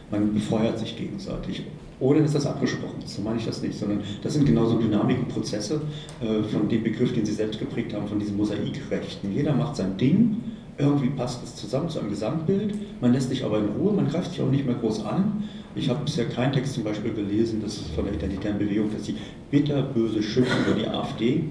[0.10, 1.64] Man befeuert sich gegenseitig
[2.02, 3.16] ohne dass das abgesprochen ist.
[3.16, 5.82] So meine ich das nicht, sondern das sind genauso Dynamiken, Prozesse
[6.20, 9.32] äh, von dem Begriff, den Sie selbst geprägt haben, von diesen Mosaikrechten.
[9.32, 10.38] Jeder macht sein Ding,
[10.78, 14.32] irgendwie passt es zusammen zu einem Gesamtbild, man lässt sich aber in Ruhe, man greift
[14.32, 15.44] sich auch nicht mehr groß an.
[15.74, 19.16] Ich habe bisher keinen Text zum Beispiel gelesen, das von der identitären Bewegung, dass sie
[19.50, 21.44] bitterböse schimpfen über die AfD,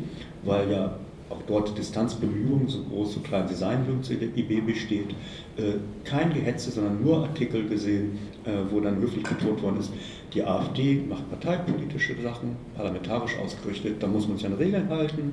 [0.44, 0.96] weil ja
[1.30, 5.10] auch dort Distanzbemühungen, so groß, so klein sie sein mögen, zur IB besteht.
[5.56, 9.92] Äh, kein Gehetze, sondern nur Artikel gesehen, äh, wo dann höflich betont worden ist,
[10.34, 15.32] die AfD macht parteipolitische Sachen, parlamentarisch ausgerichtet, da muss man sich an Regeln halten.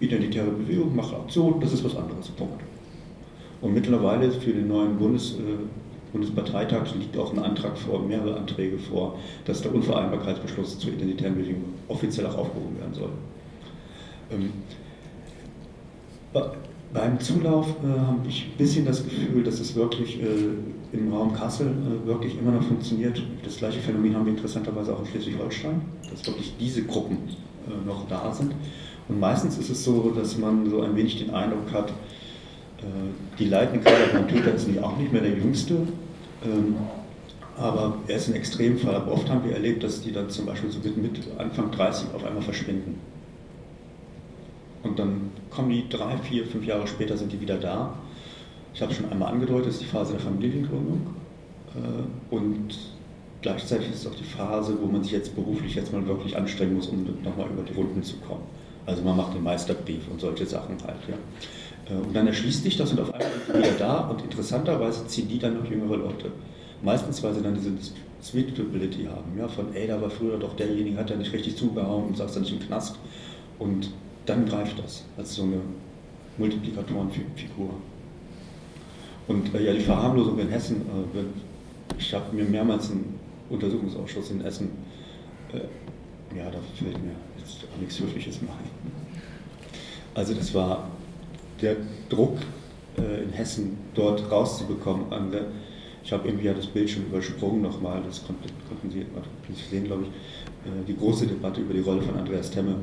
[0.00, 2.28] Identitäre Bewegung macht Aktion, das ist was anderes.
[2.28, 2.60] Punkt.
[3.62, 5.36] Und mittlerweile für den neuen Bundes,
[6.12, 11.64] Bundesparteitag liegt auch ein Antrag vor, mehrere Anträge vor, dass der Unvereinbarkeitsbeschluss zur identitären Bewegung
[11.88, 13.10] offiziell auch aufgehoben werden soll.
[14.30, 14.52] Ähm,
[16.92, 20.26] beim Zulauf äh, habe ich ein bisschen das Gefühl, dass es wirklich äh,
[20.92, 23.22] im Raum Kassel äh, wirklich immer noch funktioniert.
[23.44, 27.18] Das gleiche Phänomen haben wir interessanterweise auch in Schleswig-Holstein, dass wirklich diese Gruppen
[27.66, 28.54] äh, noch da sind.
[29.08, 31.92] Und meistens ist es so, dass man so ein wenig den Eindruck hat,
[33.38, 35.74] die leitende Kader von Twitter ist nicht, auch nicht mehr der Jüngste,
[36.44, 36.76] ähm,
[37.56, 38.94] aber er ist ein Extremfall.
[38.94, 42.24] Aber oft haben wir erlebt, dass die dann zum Beispiel so mit Anfang 30 auf
[42.24, 43.00] einmal verschwinden.
[44.82, 47.94] Und dann kommen die drei, vier, fünf Jahre später sind die wieder da.
[48.74, 51.06] Ich habe schon einmal angedeutet, das ist die Phase der Familiengründung.
[51.74, 52.76] Äh, und
[53.40, 56.74] gleichzeitig ist es auch die Phase, wo man sich jetzt beruflich jetzt mal wirklich anstrengen
[56.74, 58.42] muss, um nochmal über die Runden zu kommen.
[58.84, 61.00] Also man macht den Meisterbrief und solche Sachen halt.
[61.08, 61.16] Ja.
[61.88, 65.28] Äh, und dann erschließt sich das und auf einmal sind wieder da und interessanterweise ziehen
[65.28, 66.30] die dann noch jüngere Leute.
[66.82, 67.72] Meistens, weil sie dann diese
[68.20, 72.08] Suitability haben, ja, von ey, da war früher doch derjenige, hat ja nicht richtig zugehauen
[72.08, 72.96] und saß dann nicht im Knast.
[73.58, 73.90] Und
[74.26, 75.60] dann greift das als so eine
[76.38, 77.70] Multiplikatorenfigur.
[79.28, 83.18] Und äh, ja, die Verharmlosung in Hessen, äh, ich habe mir mehrmals einen
[83.48, 84.70] Untersuchungsausschuss in Essen,
[85.52, 88.92] äh, ja, da fällt mir jetzt auch nichts Höfliches mehr ein.
[90.14, 90.88] Also das war
[91.60, 91.76] der
[92.08, 92.38] Druck
[92.98, 95.06] äh, in Hessen dort rauszubekommen.
[96.04, 99.04] ich habe irgendwie ja das Bild schon übersprungen nochmal, das konnten, konnten Sie
[99.70, 100.08] sehen, glaube ich,
[100.70, 102.76] äh, die große Debatte über die Rolle von Andreas Temme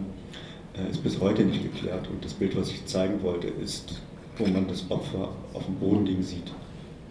[0.78, 2.08] äh, ist bis heute nicht geklärt.
[2.10, 4.02] Und das Bild, was ich zeigen wollte, ist,
[4.38, 6.52] wo man das Opfer auf dem Boden liegen sieht.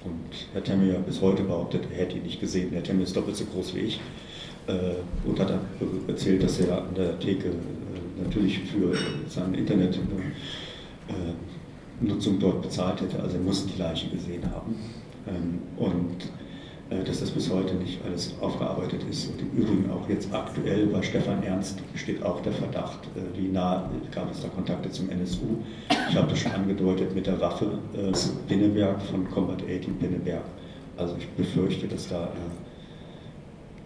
[0.05, 2.71] Und Herr Temme ja bis heute behauptet, er hätte ihn nicht gesehen.
[2.73, 4.01] Herr Temme ist doppelt so groß wie ich
[4.67, 4.95] äh,
[5.25, 5.53] und hat
[6.09, 7.53] erzählt, dass er an der Theke
[8.23, 8.93] natürlich für
[9.29, 9.59] seine
[12.03, 13.21] Internetnutzung dort bezahlt hätte.
[13.21, 14.77] Also er muss die Leiche gesehen haben.
[15.27, 16.17] Ähm, und
[16.91, 19.31] äh, dass das bis heute nicht alles aufgearbeitet ist.
[19.31, 23.49] Und im Übrigen auch jetzt aktuell bei Stefan Ernst besteht auch der Verdacht, äh, wie
[23.49, 25.59] nah gab es da Kontakte zum NSU.
[26.11, 28.13] Ich habe das schon angedeutet mit der Waffe äh,
[28.49, 30.45] Pinneberg von Combat 18 Pinneberg.
[30.97, 32.29] Also ich befürchte, dass da äh,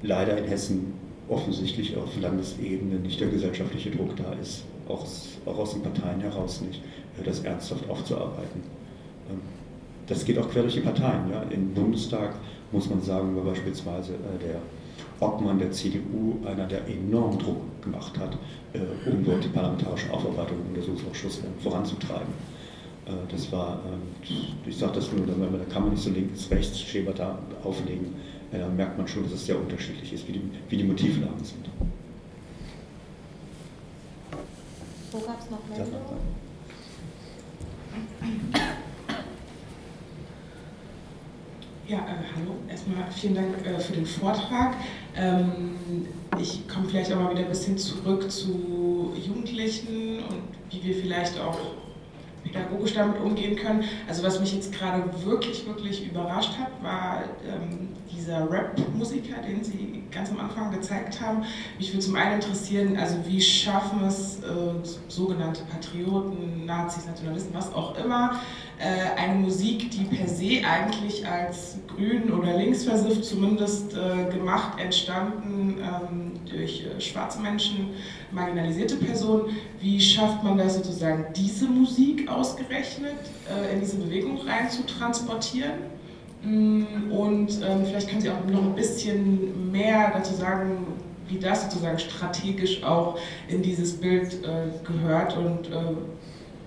[0.02, 0.94] leider in Hessen
[1.28, 5.04] offensichtlich auf Landesebene nicht der gesellschaftliche Druck da ist, auch,
[5.46, 6.82] auch aus den Parteien heraus nicht,
[7.18, 8.62] äh, das ernsthaft aufzuarbeiten.
[9.30, 9.40] Ähm,
[10.06, 11.30] das geht auch quer durch die Parteien.
[11.30, 11.42] Ja.
[11.50, 12.34] Im Bundestag
[12.72, 14.60] muss man sagen, war beispielsweise äh, der
[15.20, 18.36] Obmann der CDU einer, der enorm Druck gemacht hat,
[18.72, 22.56] äh, um dort die parlamentarische Aufarbeitung im Untersuchungsausschuss voranzutreiben.
[23.30, 25.32] Das war, äh, ich sage das nur, da
[25.72, 28.14] kann man nicht so links, rechts Schema da auflegen,
[28.50, 31.66] da merkt man schon, dass es sehr unterschiedlich ist, wie die, wie die Motivlagen sind.
[35.16, 36.02] Wo gab es noch Meldungen?
[41.88, 42.00] Ja, äh,
[42.34, 42.56] hallo.
[42.68, 44.74] Erstmal vielen Dank äh, für den Vortrag.
[45.16, 46.06] Ähm,
[46.38, 51.40] ich komme vielleicht auch mal wieder ein bisschen zurück zu Jugendlichen und wie wir vielleicht
[51.40, 51.58] auch
[52.46, 53.84] pädagogisch damit umgehen können.
[54.08, 60.04] Also was mich jetzt gerade wirklich, wirklich überrascht hat, war ähm, dieser Rap-Musiker, den Sie
[60.10, 61.44] ganz am Anfang gezeigt haben.
[61.78, 67.72] Mich würde zum einen interessieren, also wie schaffen es äh, sogenannte Patrioten, Nazis, Nationalisten, was
[67.74, 68.40] auch immer,
[68.78, 75.78] äh, eine Musik, die per se eigentlich als grün oder linksversifft zumindest äh, gemacht, entstanden
[75.80, 77.90] ähm, durch äh, schwarze Menschen,
[78.32, 79.56] marginalisierte Personen.
[79.80, 83.16] Wie schafft man das sozusagen, diese Musik ausgerechnet
[83.48, 85.96] äh, in diese Bewegung rein zu transportieren?
[86.42, 90.86] Mm, und ähm, vielleicht können Sie auch noch ein bisschen mehr dazu sagen,
[91.28, 95.94] wie das sozusagen strategisch auch in dieses Bild äh, gehört und äh,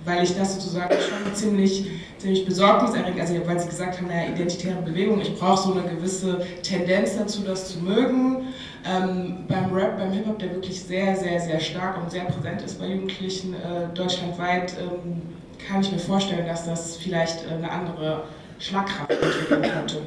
[0.06, 4.82] weil ich das sozusagen schon ziemlich, ziemlich besorgniserregend, also weil Sie gesagt haben, naja, identitäre
[4.82, 8.48] Bewegung, ich brauche so eine gewisse Tendenz dazu, das zu mögen.
[8.86, 12.80] Ähm, beim Rap, beim Hip-Hop, der wirklich sehr, sehr, sehr stark und sehr präsent ist
[12.80, 15.22] bei Jugendlichen äh, deutschlandweit, ähm,
[15.68, 18.24] kann ich mir vorstellen, dass das vielleicht äh, eine andere
[18.58, 19.98] Schlagkraft entwickeln könnte.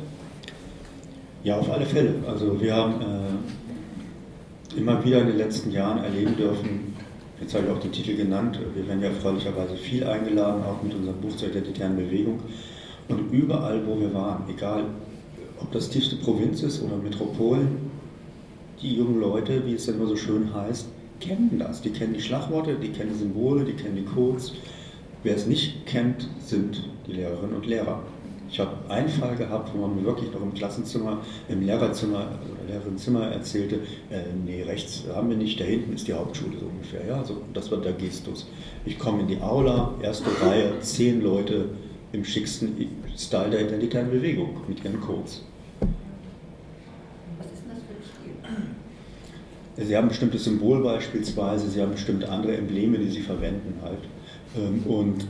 [1.44, 2.14] Ja, auf alle Fälle.
[2.26, 6.91] Also wir haben äh, immer wieder in den letzten Jahren erleben dürfen,
[7.42, 8.60] Jetzt habe ich auch den Titel genannt.
[8.72, 12.38] Wir werden ja freundlicherweise viel eingeladen, auch mit unserem Buch zur identitären Bewegung.
[13.08, 14.84] Und überall, wo wir waren, egal
[15.60, 17.90] ob das tiefste Provinz ist oder Metropolen,
[18.80, 20.86] die jungen Leute, wie es dann immer so schön heißt,
[21.18, 21.82] kennen das.
[21.82, 24.52] Die kennen die Schlagworte, die kennen die Symbole, die kennen die Codes.
[25.24, 28.04] Wer es nicht kennt, sind die Lehrerinnen und Lehrer.
[28.52, 32.70] Ich habe einen Fall gehabt, wo man mir wirklich noch im Klassenzimmer, im Lehrerzimmer oder
[32.70, 33.76] Lehrerinnenzimmer erzählte,
[34.10, 37.06] äh, nee, rechts haben wir nicht, da hinten ist die Hauptschule so ungefähr.
[37.06, 38.46] Ja, also das war der Gestus.
[38.84, 41.70] Ich komme in die Aula, erste Reihe, zehn Leute
[42.12, 42.76] im schicksten
[43.16, 45.46] Style der identitären Bewegung mit ihren Codes.
[47.38, 48.02] Was ist denn das für ein
[49.76, 49.86] Stil?
[49.86, 54.00] Sie haben ein bestimmtes Symbol beispielsweise, Sie haben bestimmte andere Embleme, die Sie verwenden halt.
[54.58, 55.26] Ähm, und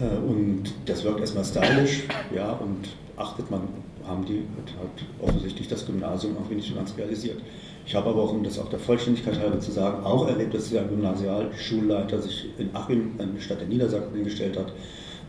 [0.00, 2.04] und das wirkt erstmal stylisch,
[2.34, 3.62] ja, und achtet man,
[4.06, 4.42] haben die
[4.80, 7.40] hat offensichtlich das Gymnasium auch so ganz realisiert.
[7.86, 10.70] Ich habe aber auch, um das auch der Vollständigkeit halber zu sagen, auch erlebt, dass
[10.70, 14.72] der Gymnasialschulleiter sich in Achim, in der Stadt der Niedersachsen, hingestellt hat,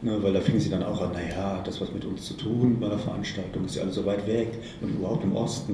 [0.02, 2.78] ne, weil da fing sie dann auch an, naja, das was mit uns zu tun
[2.80, 5.74] bei der Veranstaltung, ist ja alles so weit weg und überhaupt im Osten.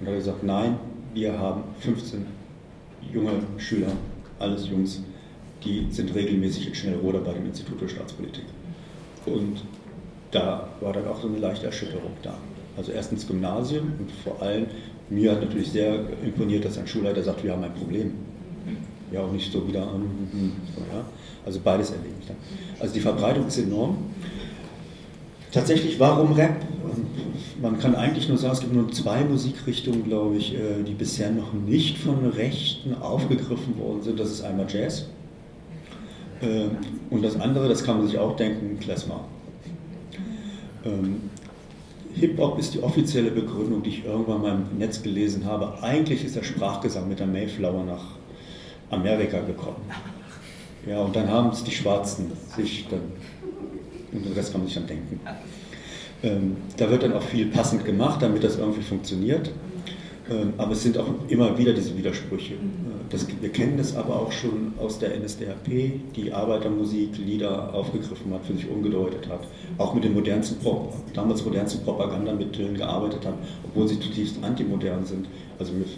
[0.00, 0.78] da hat er gesagt, nein,
[1.12, 2.26] wir haben 15
[3.12, 3.92] junge Schüler,
[4.38, 5.02] alles Jungs,
[5.64, 8.44] die sind regelmäßig in Schnellroder bei dem Institut für Staatspolitik.
[9.26, 9.62] Und
[10.30, 12.34] da war dann auch so eine leichte Erschütterung da.
[12.76, 14.66] Also erstens Gymnasium und vor allem,
[15.08, 18.12] mir hat natürlich sehr imponiert, dass ein Schulleiter sagt, wir haben ein Problem.
[19.12, 21.04] Ja, auch nicht so wieder, ja.
[21.46, 22.36] also beides erlebe ich dann.
[22.80, 23.98] Also die Verbreitung ist enorm.
[25.52, 26.56] Tatsächlich, warum Rap?
[27.62, 31.30] Man kann eigentlich nur sagen, es gibt nur zwei Musikrichtungen, glaube ich, äh, die bisher
[31.30, 34.18] noch nicht von Rechten aufgegriffen worden sind.
[34.18, 35.06] Das ist einmal Jazz
[37.10, 39.24] und das andere, das kann man sich auch denken, Klezmer.
[40.84, 41.30] Ähm,
[42.14, 45.82] Hip-Hop ist die offizielle Begründung, die ich irgendwann mal im Netz gelesen habe.
[45.82, 48.04] Eigentlich ist der Sprachgesang mit der Mayflower nach
[48.90, 49.82] Amerika gekommen.
[50.86, 53.00] Ja, und dann haben es die Schwarzen sich dann,
[54.12, 55.20] und den Rest kann man sich dann denken.
[56.22, 59.50] Ähm, da wird dann auch viel passend gemacht, damit das irgendwie funktioniert.
[60.30, 62.54] Ähm, aber es sind auch immer wieder diese Widersprüche.
[63.10, 65.66] Das, wir kennen das aber auch schon aus der NSDAP,
[66.16, 69.40] die Arbeitermusik Lieder aufgegriffen hat, für sich umgedeutet hat,
[69.78, 70.56] auch mit den modernsten,
[71.12, 75.26] damals modernsten Propagandamitteln gearbeitet hat, obwohl sie zutiefst antimodern sind.
[75.58, 75.88] Also mit,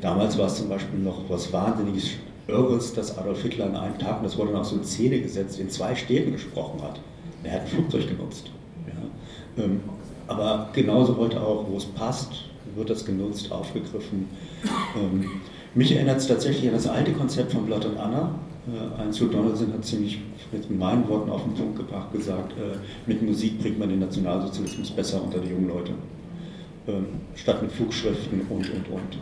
[0.00, 2.10] damals war es zum Beispiel noch was Wahnsinniges
[2.46, 5.20] Irres, dass Adolf Hitler an einem Tag, und das wurde dann auch so in Szene
[5.20, 7.00] gesetzt, in zwei Städten gesprochen hat.
[7.42, 8.50] Er hat ein Flugzeug genutzt.
[8.86, 9.64] Ja.
[9.64, 9.80] Ähm,
[10.26, 12.32] aber genauso heute auch, wo es passt,
[12.74, 14.28] wird das genutzt, aufgegriffen.
[14.96, 15.40] Ähm,
[15.74, 18.34] mich erinnert es tatsächlich an das alte Konzept von Blood und Anna.
[18.66, 20.20] Äh, Heinz Donaldson hat ziemlich
[20.52, 22.76] mit meinen Worten auf den Punkt gebracht gesagt, äh,
[23.06, 25.92] mit Musik bringt man den Nationalsozialismus besser unter die jungen Leute.
[26.86, 29.18] Ähm, statt mit Flugschriften und, und, und.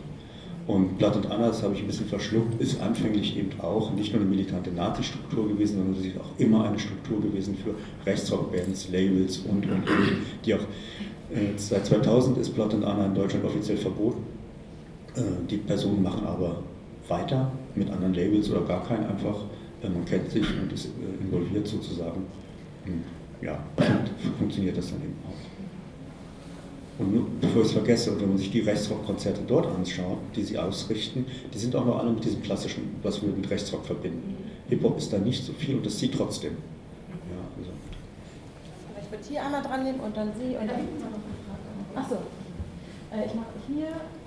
[0.67, 4.13] Und Blatt und Anna, das habe ich ein bisschen verschluckt, ist anfänglich eben auch nicht
[4.13, 7.75] nur eine militante Nazi-Struktur gewesen, sondern sie ist auch immer eine Struktur gewesen für
[8.09, 10.13] Rechtsrockbands, Labels und, und, und,
[10.45, 10.61] die auch
[11.35, 14.23] äh, seit 2000 ist Plot and Anna in Deutschland offiziell verboten.
[15.17, 16.63] Äh, die Personen machen aber
[17.09, 19.37] weiter mit anderen Labels oder gar keinen einfach.
[19.83, 20.89] Äh, man kennt sich und ist
[21.21, 22.27] involviert sozusagen.
[22.85, 23.03] Hm,
[23.41, 23.59] ja,
[24.39, 25.43] funktioniert das dann eben auch.
[26.99, 30.59] Und nur, bevor ich es vergesse, wenn man sich die Rechtsrock-Konzerte dort anschaut, die sie
[30.59, 34.37] ausrichten, die sind auch noch alle mit diesem klassischen, was wir mit Rechtsrock verbinden.
[34.69, 36.53] Hip-Hop ist da nicht so viel und das zieht trotzdem.
[36.53, 37.71] Ja, also.
[39.03, 40.81] Ich würde hier einmal dran nehmen und dann Sie und dann.
[41.95, 42.15] Achso.
[43.11, 44.22] Äh, ich mache hier, dann ich mache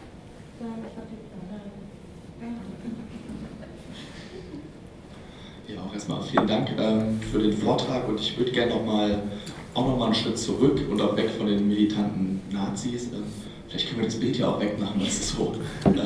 [5.67, 9.23] Ja, auch erstmal vielen Dank ähm, für den Vortrag und ich würde gerne noch mal,
[9.73, 13.05] auch noch mal einen Schritt zurück und auch weg von den militanten Nazis.
[13.05, 13.23] Ähm,
[13.67, 15.55] vielleicht können wir das Bild ja auch wegmachen, das ist so.
[15.83, 16.05] Danke.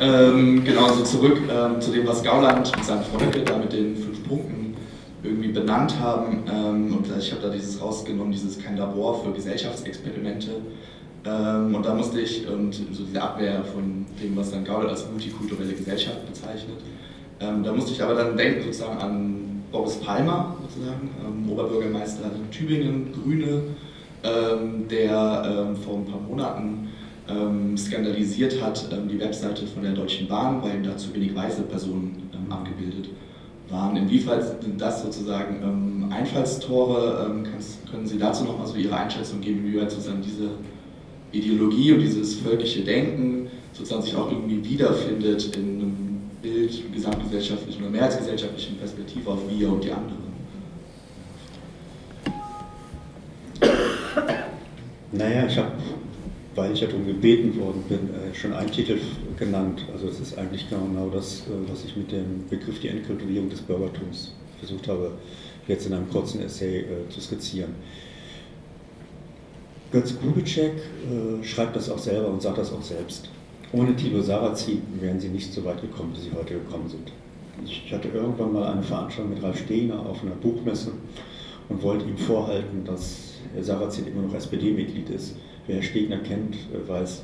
[0.00, 3.96] Ähm, genau, so zurück ähm, zu dem, was Gauland und seine Freunde da mit den
[3.96, 4.74] fünf Punkten
[5.22, 6.44] irgendwie benannt haben.
[6.50, 10.50] Ähm, und ich habe da dieses rausgenommen, dieses kein Labor für Gesellschaftsexperimente.
[11.26, 15.06] Ähm, und da musste ich, und so diese Abwehr von dem, was dann Gauland als
[15.10, 16.78] multikulturelle Gesellschaft bezeichnet,
[17.40, 22.50] ähm, da musste ich aber dann denken sozusagen an Boris Palmer, sozusagen, ähm, Oberbürgermeister in
[22.50, 23.62] Tübingen, Grüne,
[24.22, 26.88] ähm, der ähm, vor ein paar Monaten
[27.28, 31.62] ähm, skandalisiert hat, ähm, die Webseite von der Deutschen Bahn, weil da zu wenig weiße
[31.62, 33.08] Personen abgebildet
[33.68, 33.96] waren.
[33.96, 37.34] Inwiefern sind das sozusagen Einfallstore?
[37.50, 40.50] Kannst, können Sie dazu noch mal so Ihre Einschätzung geben, wie weit sozusagen diese
[41.32, 46.06] Ideologie und dieses völkische Denken sozusagen sich auch irgendwie wiederfindet in einem
[46.42, 50.26] Bild gesamtgesellschaftlichen oder mehrheitsgesellschaftlichen Perspektive auf wir und die anderen?
[55.12, 55.72] Naja, ich habe,
[56.54, 58.98] weil ich ja darum gebeten worden bin, äh, schon einen Titel
[59.38, 59.84] genannt.
[59.92, 63.60] Also es ist eigentlich genau das, äh, was ich mit dem Begriff die Entkulturierung des
[63.60, 65.12] Bürgertums versucht habe,
[65.68, 67.74] jetzt in einem kurzen Essay äh, zu skizzieren.
[69.92, 70.72] Götz Kubitschek
[71.42, 73.28] schreibt das auch selber und sagt das auch selbst.
[73.72, 77.12] Ohne Tilo Sarrazin wären sie nicht so weit gekommen, wie sie heute gekommen sind.
[77.64, 80.92] Ich hatte irgendwann mal eine Veranstaltung mit Ralf Stehner auf einer Buchmesse
[81.68, 85.36] und wollte ihm vorhalten, dass Herr Sarrazin immer noch SPD-Mitglied ist.
[85.66, 87.22] Wer Herr Stegner kennt, äh, weiß,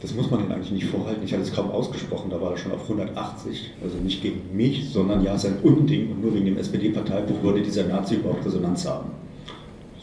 [0.00, 1.22] das muss man ihm eigentlich nicht vorhalten.
[1.24, 3.70] Ich hatte es kaum ausgesprochen, da war er schon auf 180.
[3.82, 6.10] Also nicht gegen mich, sondern ja, sein Unding.
[6.10, 9.10] Und nur wegen dem SPD-Parteibuch würde dieser Nazi überhaupt Resonanz haben.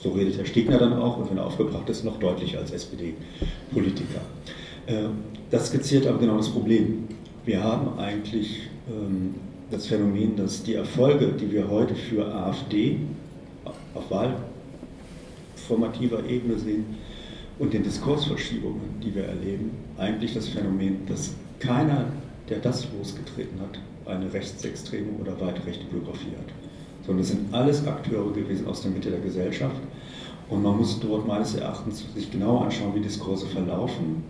[0.02, 4.22] So redet Herr Stegner dann auch und wenn er aufgebracht ist, noch deutlicher als SPD-Politiker.
[4.88, 5.12] Ähm,
[5.52, 7.08] das skizziert aber genau das Problem.
[7.46, 9.36] Wir haben eigentlich ähm,
[9.72, 12.98] das Phänomen, dass die Erfolge, die wir heute für AfD
[13.94, 16.86] auf wahlformativer Ebene sehen
[17.60, 22.06] und den Diskursverschiebungen, die wir erleben, eigentlich das Phänomen, dass keiner,
[22.50, 26.59] der das losgetreten hat, eine rechtsextreme oder weit rechte Biografie hat.
[27.10, 29.82] Sondern es sind alles Akteure gewesen aus der Mitte der Gesellschaft.
[30.48, 34.24] Und man muss dort meines Erachtens sich genau anschauen, wie Diskurse verlaufen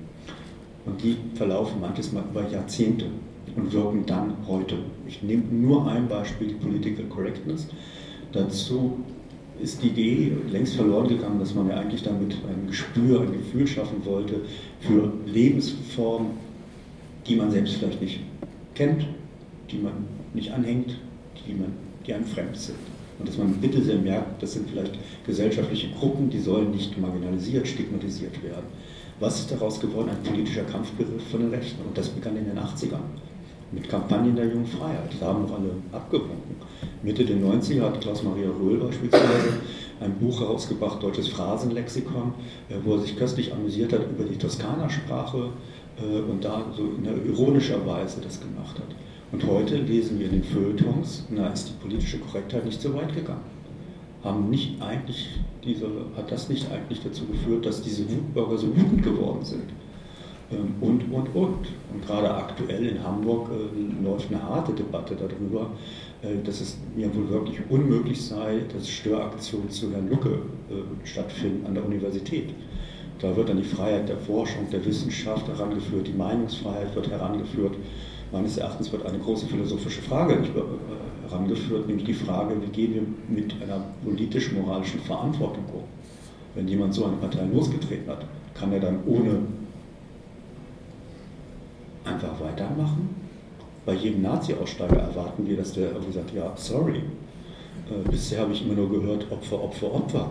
[0.86, 3.08] und die verlaufen manches Mal über Jahrzehnte
[3.54, 4.78] und wirken dann heute.
[5.10, 7.68] Ich nehme nur ein Beispiel, die Political Correctness.
[8.32, 9.00] Dazu
[9.62, 13.68] ist die Idee längst verloren gegangen, dass man ja eigentlich damit ein Gespür, ein Gefühl
[13.68, 14.36] schaffen wollte
[14.80, 16.30] für Lebensformen,
[17.28, 18.22] die man selbst vielleicht nicht
[18.74, 19.06] kennt,
[19.70, 20.98] die man nicht anhängt,
[21.46, 21.74] die, man,
[22.06, 22.78] die einem fremd sind.
[23.20, 24.94] Und dass man bitte sehr merkt, das sind vielleicht
[25.26, 28.66] gesellschaftliche Gruppen, die sollen nicht marginalisiert, stigmatisiert werden.
[29.20, 30.10] Was ist daraus geworden?
[30.10, 31.82] Ein politischer Kampfbegriff von den Rechten.
[31.86, 33.00] Und das begann in den 80ern
[33.72, 35.12] mit Kampagnen der Jungen Freiheit.
[35.20, 36.56] Da haben noch alle abgewunken.
[37.04, 39.54] Mitte der 90er hat Klaus-Maria Röhl beispielsweise
[40.00, 42.34] ein Buch herausgebracht, Deutsches Phrasenlexikon,
[42.70, 45.50] äh, wo er sich köstlich amüsiert hat über die Toskanersprache
[45.98, 48.96] äh, und da so in einer ironischer Weise das gemacht hat.
[49.32, 53.14] Und heute lesen wir in den Feuilletons, na, ist die politische Korrektheit nicht so weit
[53.14, 53.44] gegangen.
[54.24, 55.30] Haben nicht eigentlich
[55.64, 55.88] diese,
[56.18, 59.70] hat das nicht eigentlich dazu geführt, dass diese Wutbürger so wütend geworden sind?
[60.52, 61.68] Ähm, und, und, und.
[61.94, 65.70] Und gerade aktuell in Hamburg äh, läuft eine harte Debatte darüber,
[66.24, 71.68] äh, dass es mir wohl wirklich unmöglich sei, dass Störaktionen zu Herrn Lucke äh, stattfinden
[71.68, 72.50] an der Universität.
[73.20, 77.76] Da wird dann die Freiheit der Forschung, der Wissenschaft herangeführt, die Meinungsfreiheit wird herangeführt.
[78.32, 83.02] Meines Erachtens wird eine große philosophische Frage äh, herangeführt, nämlich die Frage, wie gehen wir
[83.36, 85.84] mit einer politisch-moralischen Verantwortung um?
[86.56, 89.40] Wenn jemand so eine Partei losgetreten hat, kann er dann ohne
[92.06, 93.16] einfach weitermachen?
[93.86, 96.98] Bei jedem Nazi-Aussteiger erwarten wir, dass der irgendwie sagt, ja, sorry.
[96.98, 100.30] Äh, bisher habe ich immer nur gehört, Opfer, Opfer, Opfer.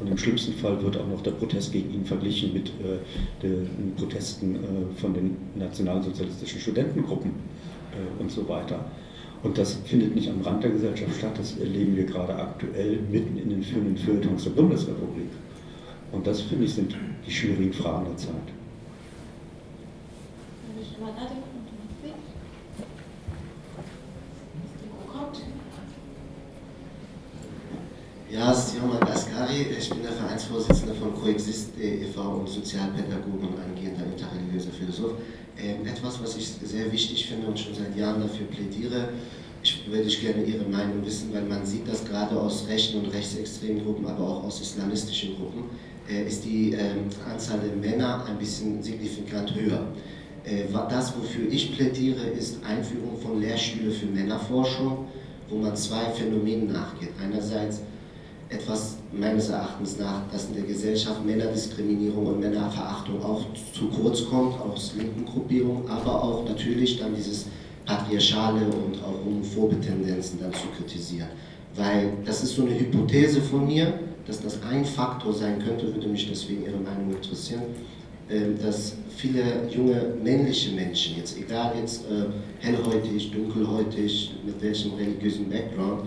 [0.00, 2.98] Und im schlimmsten Fall wird auch noch der Protest gegen ihn verglichen mit äh,
[3.42, 8.84] den Protesten äh, von den nationalsozialistischen Studentengruppen äh, und so weiter.
[9.42, 13.38] Und das findet nicht am Rand der Gesellschaft statt, das erleben wir gerade aktuell mitten
[13.38, 15.30] in den führenden Feuilletons der Bundesrepublik.
[16.10, 16.94] Und das, finde ich, sind
[17.26, 18.34] die schwierigen Fragen der Zeit.
[28.30, 32.20] Ja, Sioman Askari, ich bin der Vereinsvorsitzende von Coexist e.V.
[32.20, 35.12] und Sozialpädagoge und angehender interreligiöser Philosoph.
[35.58, 39.08] Ähm, etwas, was ich sehr wichtig finde und schon seit Jahren dafür plädiere,
[39.62, 43.14] ich würde ich gerne Ihre Meinung wissen, weil man sieht das gerade aus rechten und
[43.14, 45.64] rechtsextremen Gruppen, aber auch aus islamistischen Gruppen,
[46.10, 49.86] äh, ist die ähm, Anzahl der Männer ein bisschen signifikant höher.
[50.44, 55.06] Äh, das, wofür ich plädiere, ist Einführung von Lehrstühle für Männerforschung,
[55.48, 57.12] wo man zwei Phänomenen nachgeht.
[57.22, 57.80] Einerseits
[58.50, 64.58] etwas meines Erachtens nach, dass in der Gesellschaft Männerdiskriminierung und Männerverachtung auch zu kurz kommt,
[64.60, 67.46] aus linken Gruppierungen, aber auch natürlich dann dieses
[67.84, 71.28] patriarchale und auch homophobe Tendenzen dann zu kritisieren.
[71.74, 73.94] Weil das ist so eine Hypothese von mir,
[74.26, 77.62] dass das ein Faktor sein könnte, würde mich deswegen Ihre Meinung interessieren,
[78.30, 82.26] ähm, dass viele junge männliche Menschen, jetzt egal jetzt äh,
[82.60, 86.02] hellhäutig, dunkelhäutig, mit welchem religiösen Background,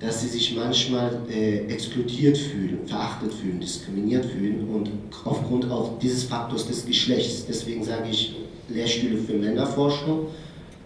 [0.00, 4.90] dass sie sich manchmal äh, exkludiert fühlen, verachtet fühlen, diskriminiert fühlen und
[5.24, 8.34] aufgrund auch dieses Faktors des Geschlechts, deswegen sage ich
[8.68, 10.28] Lehrstühle für Männerforschung,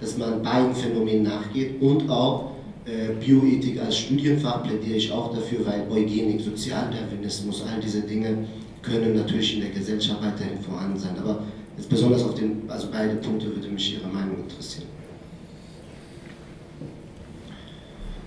[0.00, 2.50] dass man beiden Phänomenen nachgeht und auch
[2.86, 8.46] äh, Bioethik als Studienfach plädiere ich auch dafür, weil Eugenik, Sozialdarwinismus, all diese Dinge
[8.82, 11.16] können natürlich in der Gesellschaft weiterhin vorhanden sein.
[11.18, 11.44] Aber
[11.78, 14.88] jetzt besonders auf den, also beide Punkte würde mich Ihre Meinung interessieren.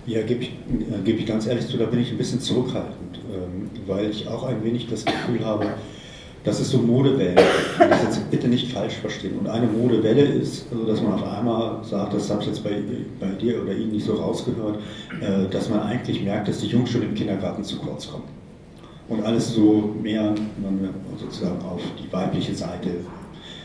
[0.08, 3.20] Ja, gebe ich, äh, geb ich ganz ehrlich zu, da bin ich ein bisschen zurückhaltend,
[3.30, 5.66] ähm, weil ich auch ein wenig das Gefühl habe,
[6.44, 7.90] dass es so Modewellen gibt.
[7.90, 9.38] Das jetzt bitte nicht falsch verstehen.
[9.38, 12.80] Und eine Modewelle ist, also dass man auf einmal sagt, das habe ich jetzt bei,
[13.20, 14.78] bei dir oder Ihnen nicht so rausgehört,
[15.20, 18.24] äh, dass man eigentlich merkt, dass die Jungs schon im Kindergarten zu kurz kommen.
[19.10, 20.34] Und alles so mehr
[21.18, 22.90] sozusagen auf die weibliche Seite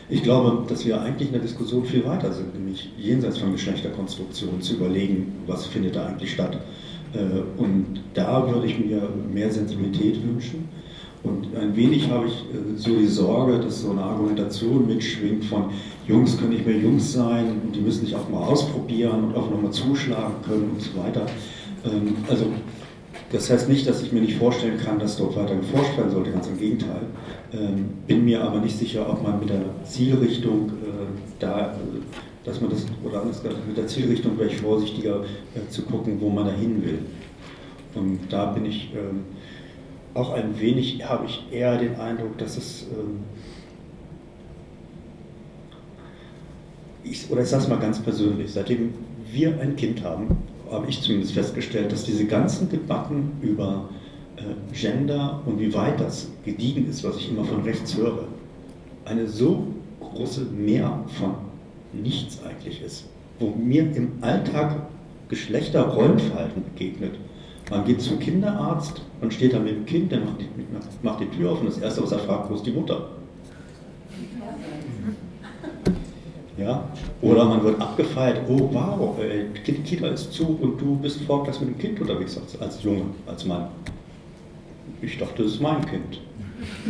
[0.08, 4.60] ich glaube, dass wir eigentlich in der Diskussion viel weiter sind, nämlich jenseits von Geschlechterkonstruktion
[4.60, 6.58] zu überlegen, was findet da eigentlich statt.
[7.14, 10.68] Äh, und da würde ich mir mehr Sensibilität wünschen.
[11.22, 15.70] Und ein wenig habe ich äh, so die Sorge, dass so eine Argumentation mitschwingt von
[16.06, 19.50] Jungs können nicht mehr Jungs sein und die müssen sich auch mal ausprobieren und auch
[19.50, 21.24] nochmal zuschlagen können und so weiter.
[21.86, 22.46] Ähm, also
[23.32, 26.30] das heißt nicht, dass ich mir nicht vorstellen kann, dass dort weiter geforscht werden sollte,
[26.30, 27.02] ganz im Gegenteil.
[27.54, 31.06] Ähm, bin mir aber nicht sicher, ob man mit der Zielrichtung äh,
[31.38, 31.74] da,
[32.42, 35.22] dass man das, oder anders gesagt, mit der Zielrichtung wäre ich vorsichtiger
[35.54, 36.98] äh, zu gucken, wo man da hin will.
[37.94, 39.24] Und da bin ich ähm,
[40.14, 43.20] auch ein wenig, habe ich eher den Eindruck, dass es, ähm,
[47.04, 48.94] ich, oder ich sage es mal ganz persönlich, seitdem
[49.30, 50.38] wir ein Kind haben,
[50.72, 54.03] habe ich zumindest festgestellt, dass diese ganzen Debatten über äh,
[54.72, 58.24] Gender und wie weit das gediegen ist, was ich immer von rechts höre,
[59.04, 59.66] eine so
[60.00, 61.34] große Mehr von
[61.92, 63.04] nichts eigentlich ist,
[63.38, 64.76] wo mir im Alltag
[65.28, 67.14] Geschlechterrollenverhalten begegnet.
[67.70, 70.48] Man geht zum Kinderarzt, man steht da mit dem Kind, der macht die,
[71.02, 73.08] macht die Tür auf und das Erste, was er fragt, wo ist die Mutter?
[76.58, 76.88] Ja?
[77.22, 81.70] Oder man wird abgefeiert, oh wow, äh, Kita ist zu und du bist vorklass mit
[81.70, 83.68] dem Kind unterwegs als Junge, als Mann.
[85.04, 86.20] Ich dachte, das ist mein Kind.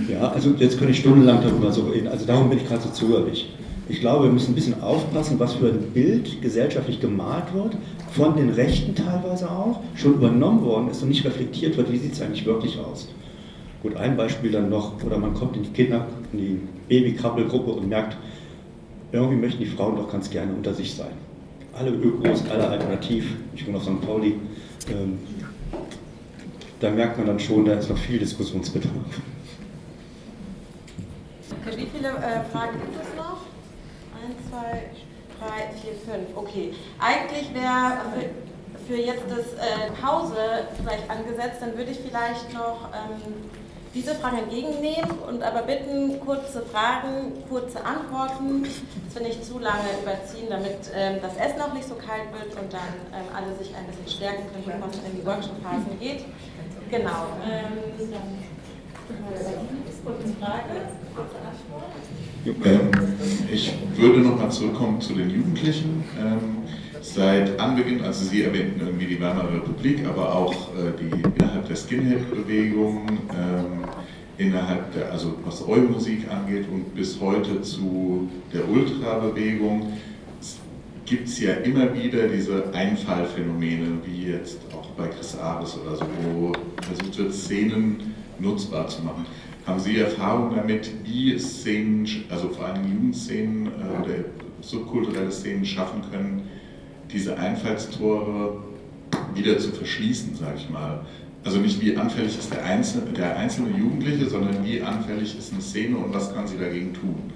[0.08, 2.08] Ja, also jetzt könnte ich stundenlang darüber so reden.
[2.08, 3.50] Also darum bin ich gerade so zögerlich.
[3.88, 7.76] Ich glaube, wir müssen ein bisschen aufpassen, was für ein Bild gesellschaftlich gemalt wird,
[8.12, 12.14] von den Rechten teilweise auch, schon übernommen worden ist und nicht reflektiert wird, wie sieht
[12.14, 13.08] es eigentlich wirklich aus.
[13.82, 17.88] Gut, ein Beispiel dann noch, oder man kommt in die Kinder, in die Babykrabbelgruppe und
[17.88, 18.16] merkt,
[19.12, 21.12] irgendwie möchten die Frauen doch ganz gerne unter sich sein.
[21.74, 24.00] Alle Ökos, alle alternativ, ich wohne auf St.
[24.00, 24.36] Pauli,
[24.88, 25.18] ähm,
[26.84, 28.92] da merkt man dann schon, da ist noch viel Diskussionsbedarf.
[31.64, 33.40] Wie viele äh, Fragen gibt es noch?
[34.20, 34.90] Eins, zwei,
[35.40, 36.36] drei, vier, fünf.
[36.36, 36.74] Okay.
[37.00, 38.02] Eigentlich wäre
[38.84, 40.36] für, für, jetzt das äh, Pause
[40.76, 43.48] vielleicht angesetzt, dann würde ich vielleicht noch ähm,
[43.94, 48.64] diese Fragen entgegennehmen und aber bitten, kurze Fragen, kurze Antworten,
[49.06, 52.60] dass wir nicht zu lange überziehen, damit ähm, das Essen auch nicht so kalt wird
[52.60, 56.24] und dann ähm, alle sich ein bisschen stärken können, bevor es in die Workshop-Phasen geht.
[56.90, 57.28] Genau.
[57.44, 57.84] Ähm.
[62.64, 62.90] Ähm,
[63.52, 66.04] ich würde nochmal zurückkommen zu den Jugendlichen.
[66.20, 66.58] Ähm,
[67.00, 71.76] seit Anbeginn, also Sie erwähnten irgendwie die Weimarer Republik, aber auch äh, die innerhalb der
[71.76, 73.06] Skinhead-Bewegung,
[74.36, 79.92] innerhalb der, also was Euro-Musik angeht und bis heute zu der Ultra-Bewegung,
[81.06, 86.04] gibt es ja immer wieder diese Einfallphänomene, wie jetzt auch bei Chris Ares oder so,
[86.24, 86.52] wo
[86.82, 89.26] versucht wird, Szenen nutzbar zu machen.
[89.66, 94.24] Haben Sie Erfahrung damit, wie Szenen, also vor allem Jugendszenen äh, oder
[94.60, 96.42] subkulturelle Szenen schaffen können,
[97.10, 98.62] diese Einfallstore
[99.34, 101.00] wieder zu verschließen, sage ich mal.
[101.44, 105.60] Also nicht wie anfällig ist der einzelne, der einzelne Jugendliche, sondern wie anfällig ist eine
[105.60, 107.33] Szene und was kann sie dagegen tun.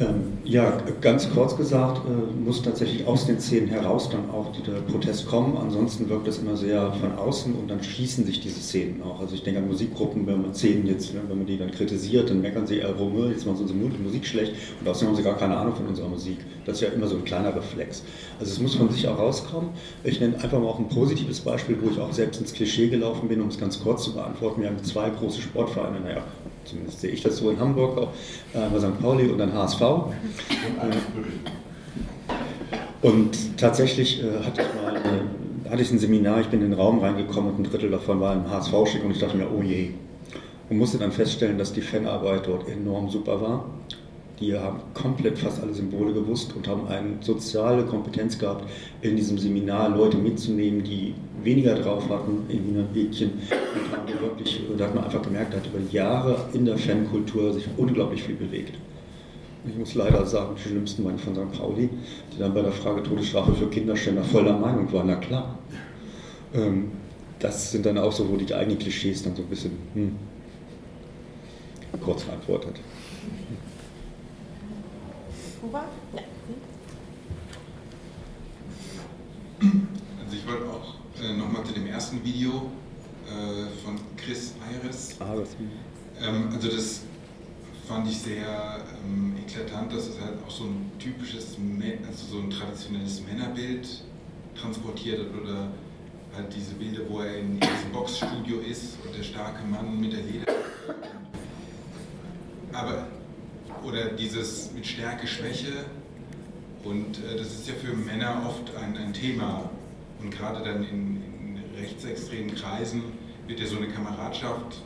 [0.00, 4.80] Ähm, Ja, ganz kurz gesagt, äh, muss tatsächlich aus den Szenen heraus dann auch der
[4.90, 5.56] Protest kommen.
[5.58, 9.20] Ansonsten wirkt das immer sehr von außen und dann schließen sich diese Szenen auch.
[9.20, 12.30] Also ich denke an Musikgruppen, wenn man Szenen jetzt, ne, wenn man die dann kritisiert,
[12.30, 15.22] dann meckern sie, äh, warum jetzt machen sie unsere Musik schlecht und außerdem haben sie
[15.22, 16.38] gar keine Ahnung von unserer Musik.
[16.64, 18.02] Das ist ja immer so ein kleiner Reflex.
[18.40, 19.70] Also es muss von sich auch rauskommen.
[20.02, 23.28] Ich nenne einfach mal auch ein positives Beispiel, wo ich auch selbst ins Klischee gelaufen
[23.28, 24.62] bin, um es ganz kurz zu beantworten.
[24.62, 26.24] Wir haben zwei große Sportvereine, naja,
[26.70, 28.08] zumindest sehe ich das so in Hamburg auch,
[28.54, 29.00] äh, St.
[29.00, 29.82] Pauli und dann HSV.
[33.02, 36.78] Und tatsächlich äh, hatte ich mal äh, hatte ich ein Seminar, ich bin in den
[36.78, 39.90] Raum reingekommen und ein Drittel davon war im HSV-Schick und ich dachte mir, oh je.
[40.68, 43.64] Und musste dann feststellen, dass die Fanarbeit dort enorm super war.
[44.40, 48.64] Die haben komplett fast alle Symbole gewusst und haben eine soziale Kompetenz gehabt,
[49.02, 53.32] in diesem Seminar Leute mitzunehmen, die weniger drauf hatten in Wiener Mädchen.
[53.32, 57.52] Und haben wirklich, da hat man einfach gemerkt, da hat über Jahre in der Fankultur
[57.52, 58.72] sich unglaublich viel bewegt.
[59.68, 61.58] Ich muss leider sagen, die schlimmsten waren von St.
[61.58, 61.90] Pauli,
[62.32, 65.58] die dann bei der Frage Todesstrafe für Kinderständer voll der Meinung waren, na klar.
[66.54, 66.92] Ähm,
[67.40, 70.16] das sind dann auch so, wo die eigenen Klischees dann so ein bisschen hm,
[72.02, 72.76] kurz beantwortet.
[75.62, 75.84] Huber?
[76.14, 76.22] Ja.
[79.60, 82.70] Also ich wollte auch äh, nochmal zu dem ersten Video
[83.26, 85.16] äh, von Chris Ayres.
[85.20, 85.56] Ah, das
[86.20, 87.02] ähm, also das
[87.86, 91.56] fand ich sehr ähm, eklatant, dass es halt auch so ein typisches,
[92.06, 93.88] also so ein traditionelles Männerbild
[94.54, 95.68] transportiert hat oder
[96.36, 100.22] halt diese Bilder, wo er in diesem Boxstudio ist und der starke Mann mit der
[100.22, 100.52] Leder.
[102.72, 103.08] Aber,
[103.84, 105.84] oder dieses mit Stärke, Schwäche.
[106.84, 109.70] Und äh, das ist ja für Männer oft ein, ein Thema.
[110.20, 113.02] Und gerade dann in, in rechtsextremen Kreisen
[113.46, 114.76] wird ja so eine Kameradschaft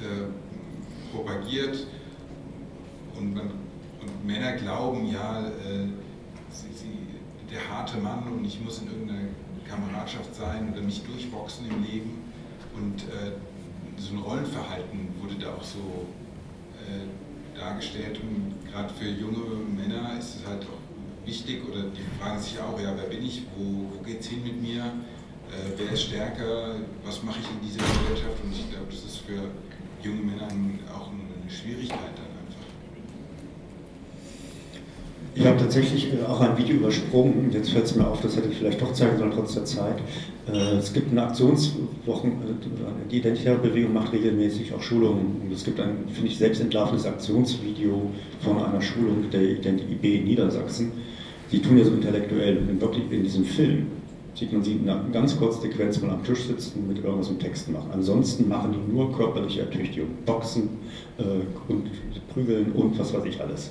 [0.00, 1.86] äh, propagiert
[3.16, 3.50] und, man,
[4.00, 5.86] und Männer glauben, ja, äh,
[6.50, 6.98] sie, sie,
[7.50, 9.28] der harte Mann und ich muss in irgendeiner
[9.68, 12.22] Kameradschaft sein oder mich durchboxen im Leben
[12.74, 13.32] und äh,
[13.96, 16.06] so ein Rollenverhalten wurde da auch so
[16.88, 17.06] äh,
[17.56, 22.58] dargestellt und gerade für junge Männer ist es halt auch wichtig oder die fragen sich
[22.60, 26.02] auch, ja, wer bin ich, wo, wo geht es hin mit mir, äh, wer ist
[26.02, 29.50] stärker, was mache ich in dieser Gesellschaft und ich glaube, das ist für
[30.02, 30.48] junge Männer
[30.94, 32.64] auch eine Schwierigkeit dann einfach.
[35.34, 37.50] Ich habe tatsächlich äh, auch ein Video übersprungen.
[37.52, 39.98] Jetzt fällt es mir auf, das hätte ich vielleicht doch zeigen sollen, trotz der Zeit.
[40.52, 45.42] Äh, es gibt eine Aktionswochen, äh, die Identitäre Bewegung macht regelmäßig auch Schulungen.
[45.42, 48.10] Und es gibt ein, finde ich, selbstentlarvendes Aktionsvideo
[48.40, 50.92] von einer Schulung der IB in Niedersachsen.
[51.50, 52.58] Die tun ja so intellektuell.
[52.58, 53.86] Und wirklich in diesem Film
[54.34, 57.38] sieht man sie in einer ganz kurzen Sequenz mal am Tisch sitzen mit irgendwas im
[57.38, 57.90] Text machen.
[57.92, 60.70] Ansonsten machen die nur körperliche Ertüchtigung, Boxen
[61.18, 61.22] äh,
[61.72, 61.90] und
[62.32, 63.70] Prügeln und was weiß ich alles.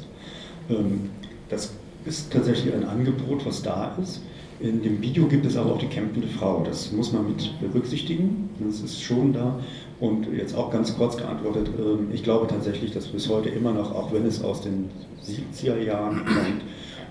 [0.69, 1.09] Ähm,
[1.49, 1.73] das
[2.05, 4.21] ist tatsächlich ein Angebot, was da ist.
[4.63, 6.63] In dem Video gibt es aber auch die campende Frau.
[6.63, 8.49] Das muss man mit berücksichtigen.
[8.65, 9.59] Das ist schon da.
[9.99, 13.93] Und jetzt auch ganz kurz geantwortet, ähm, ich glaube tatsächlich, dass bis heute immer noch,
[13.93, 14.89] auch wenn es aus den
[15.21, 16.61] 70er Jahren kommt,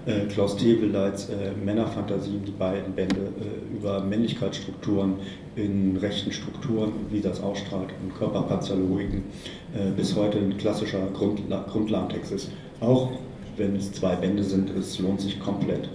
[0.06, 5.16] äh, Klaus Teweleits äh, Männerfantasien, die beiden Bände äh, über Männlichkeitsstrukturen
[5.54, 9.24] in rechten Strukturen, wie das ausstrahlt, und Körperpathologiken,
[9.74, 12.50] äh, bis heute ein klassischer Grundla Grundlagentext ist.
[12.80, 13.10] Auch
[13.58, 15.90] wenn es zwei Bände sind, es lohnt sich komplett,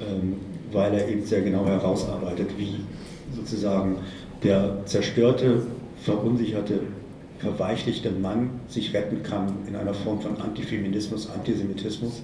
[0.00, 2.76] ähm, weil er eben sehr genau herausarbeitet, wie
[3.34, 3.98] sozusagen
[4.42, 5.62] der zerstörte,
[6.02, 6.80] verunsicherte,
[7.38, 12.22] verweichlichte Mann sich retten kann in einer Form von Antifeminismus, Antisemitismus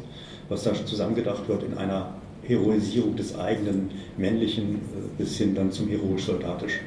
[0.49, 4.79] was da zusammengedacht wird in einer Heroisierung des eigenen männlichen äh,
[5.19, 6.87] bis hin dann zum heroisch-soldatischen.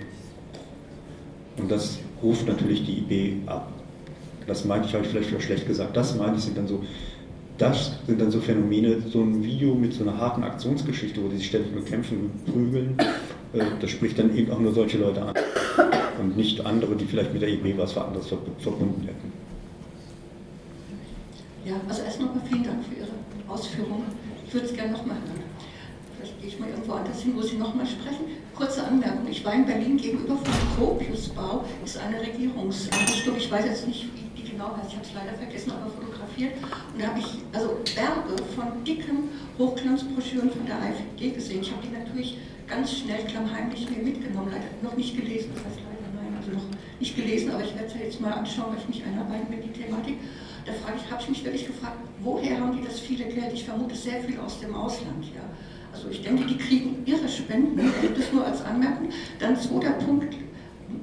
[1.58, 3.72] Und das ruft natürlich die IB ab.
[4.48, 6.82] Das meinte ich, habe ich vielleicht schlecht gesagt, das meine ich, sind dann so,
[7.60, 11.38] das sind dann so Phänomene, so ein Video mit so einer harten Aktionsgeschichte, wo die
[11.38, 12.96] sich ständig nur kämpfen, prügeln,
[13.54, 15.36] äh, das spricht dann eben auch nur solche Leute an
[16.20, 19.34] und nicht andere, die vielleicht mit der IB was anderes verbunden hätten.
[21.66, 23.10] Ja, also erstmal vielen Dank für Ihre
[23.48, 24.04] Ausführung.
[24.48, 25.44] Ich würde es gerne nochmal hören.
[26.16, 28.26] Vielleicht gehe ich mal irgendwo anders hin, wo Sie nochmal sprechen.
[28.56, 29.28] Kurze Anmerkung.
[29.30, 33.36] Ich war in Berlin gegenüber vom Gropiusbau, ist eine Regierungseinrichtung.
[33.38, 35.90] Ich weiß jetzt nicht, wie die genau heißt, ich habe es leider vergessen, aber
[36.40, 36.54] fotografiert.
[36.94, 41.62] Und da habe ich also Berge von dicken Hochglanzbroschüren von der AfD gesehen.
[41.62, 42.38] Ich habe die natürlich
[42.68, 45.52] ganz schnell klammheimlich mir mitgenommen, leider noch nicht gelesen.
[45.54, 46.66] Das heißt leider nein, also noch
[47.00, 49.64] nicht gelesen, aber ich werde es ja jetzt mal anschauen, weil ich mich einarbeiten mit
[49.64, 50.18] die Thematik.
[50.66, 53.54] Da frage ich, habe ich mich wirklich gefragt, woher haben die das viele Geld?
[53.54, 55.26] Ich vermute sehr viel aus dem Ausland.
[55.34, 55.42] Ja.
[55.92, 59.10] Also ich denke, die kriegen ihre Spenden, das nur als Anmerkung.
[59.40, 60.36] Dann zweiter Punkt,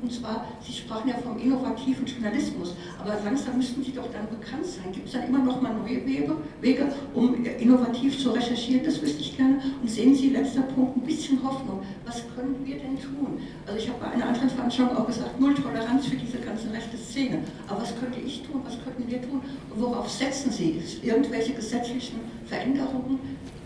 [0.02, 4.66] und zwar Sie sprachen ja vom innovativen Journalismus, aber langsam müssten Sie doch dann bekannt
[4.66, 4.92] sein.
[4.92, 8.84] Gibt es dann immer noch mal neue Wege, Wege, um innovativ zu recherchieren?
[8.84, 9.60] Das wüsste ich gerne.
[9.80, 11.82] Und sehen Sie, letzter Punkt, ein bisschen Hoffnung.
[12.04, 13.40] Was können wir denn tun?
[13.66, 16.96] Also ich habe bei einer anderen Veranstaltung auch gesagt, null Toleranz für diese ganze rechte
[16.96, 17.38] Szene.
[17.68, 18.62] Aber was könnte ich tun?
[18.64, 19.40] Was könnten wir tun?
[19.70, 20.80] Und worauf setzen Sie?
[21.02, 23.20] Irgendwelche gesetzlichen Veränderungen?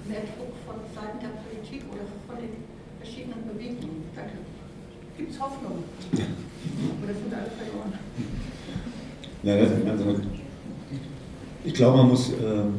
[0.09, 2.65] Mehr Druck von Seiten der Politik oder von den
[3.01, 4.05] verschiedenen Bewegungen?
[4.15, 4.50] Danke.
[5.21, 5.85] Gibt es Hoffnung?
[6.13, 7.93] Oder sind alle verloren?
[9.43, 9.55] Ja,
[9.93, 10.05] also,
[11.63, 12.33] ich glaube, man muss äh,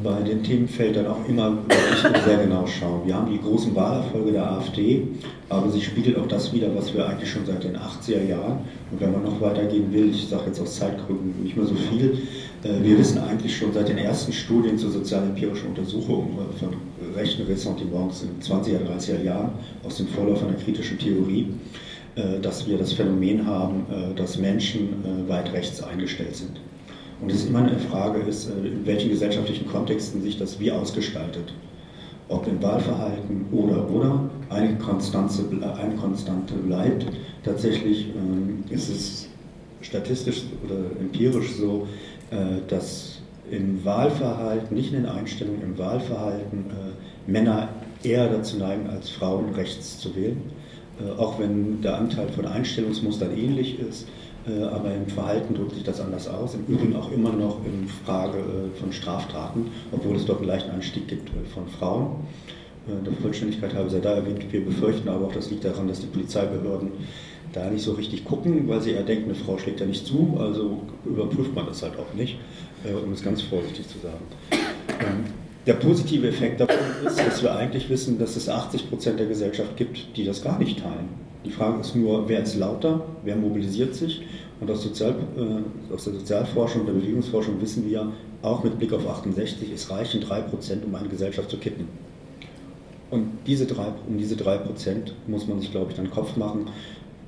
[0.04, 1.60] bei den Themenfeldern auch immer
[2.26, 3.06] sehr genau schauen.
[3.06, 5.08] Wir haben die großen Wahlerfolge der AfD,
[5.50, 8.62] aber sie spiegelt auch das wieder, was wir eigentlich schon seit den 80er Jahren,
[8.92, 12.24] und wenn man noch weitergehen will, ich sage jetzt aus Zeitgründen nicht mehr so viel,
[12.64, 16.70] äh, wir wissen eigentlich schon seit den ersten Studien zur sozialempirischen Untersuchung äh, von
[17.16, 19.52] rechten Ressentiments in 20er, 30er Jahren
[19.84, 21.50] aus dem Vorlauf einer kritischen Theorie,
[22.42, 26.60] dass wir das Phänomen haben, äh, dass Menschen äh, weit rechts eingestellt sind.
[27.22, 31.54] Und es immer eine Frage ist, in welchen gesellschaftlichen Kontexten sich das wie ausgestaltet.
[32.28, 34.30] Ob im Wahlverhalten oder oder.
[34.50, 35.44] Eine Konstante,
[35.78, 37.06] eine Konstante bleibt.
[37.44, 39.28] Tatsächlich ähm, ist es
[39.82, 41.88] statistisch oder empirisch so,
[42.68, 43.20] dass
[43.50, 46.66] im Wahlverhalten, nicht in den Einstellungen, im Wahlverhalten
[47.26, 47.70] Männer
[48.04, 50.61] eher dazu neigen, als Frauen rechts zu wählen äh,
[51.18, 54.08] auch wenn der Anteil von Einstellungsmustern ähnlich ist,
[54.48, 56.56] äh, aber im Verhalten drückt sich das anders aus.
[56.56, 60.72] Im Übrigen auch immer noch in Frage äh, von Straftaten, obwohl es dort einen leichten
[60.72, 62.16] Anstieg gibt von Frauen.
[62.88, 64.44] Der Vollständigkeit habe ich ja da erwähnt.
[64.52, 66.90] Wir befürchten aber auch, das liegt daran, dass die Polizeibehörden
[67.54, 70.36] da nicht so richtig gucken, weil sie eher denken, eine Frau schlägt ja nicht zu,
[70.40, 72.40] also überprüft man das halt auch nicht,
[73.06, 74.26] um es ganz vorsichtig zu sagen.
[75.68, 76.76] Der positive Effekt davon
[77.06, 80.58] ist, dass wir eigentlich wissen, dass es 80 Prozent der Gesellschaft gibt, die das gar
[80.58, 81.10] nicht teilen.
[81.46, 84.24] Die Frage ist nur, wer ist lauter, wer mobilisiert sich?
[84.60, 88.12] Und aus, Sozial, äh, aus der Sozialforschung, der Bewegungsforschung wissen wir,
[88.42, 91.88] auch mit Blick auf 68, es reichen 3 Prozent, um eine Gesellschaft zu kippen.
[93.12, 96.70] Und diese drei, um diese 3 Prozent muss man sich, glaube ich, dann Kopf machen.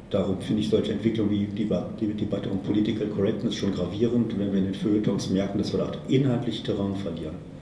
[0.10, 1.70] Darum finde ich solche Entwicklungen wie die,
[2.00, 5.80] die Debatte um Political Correctness schon gravierend, wenn wir in den Feuilletons merken, dass wir
[5.80, 7.53] dort inhaltlich Terrain verlieren.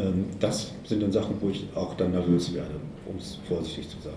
[0.00, 2.74] Ähm, das sind dann Sachen, wo ich auch dann nervös werde,
[3.06, 4.16] um es vorsichtig zu sagen.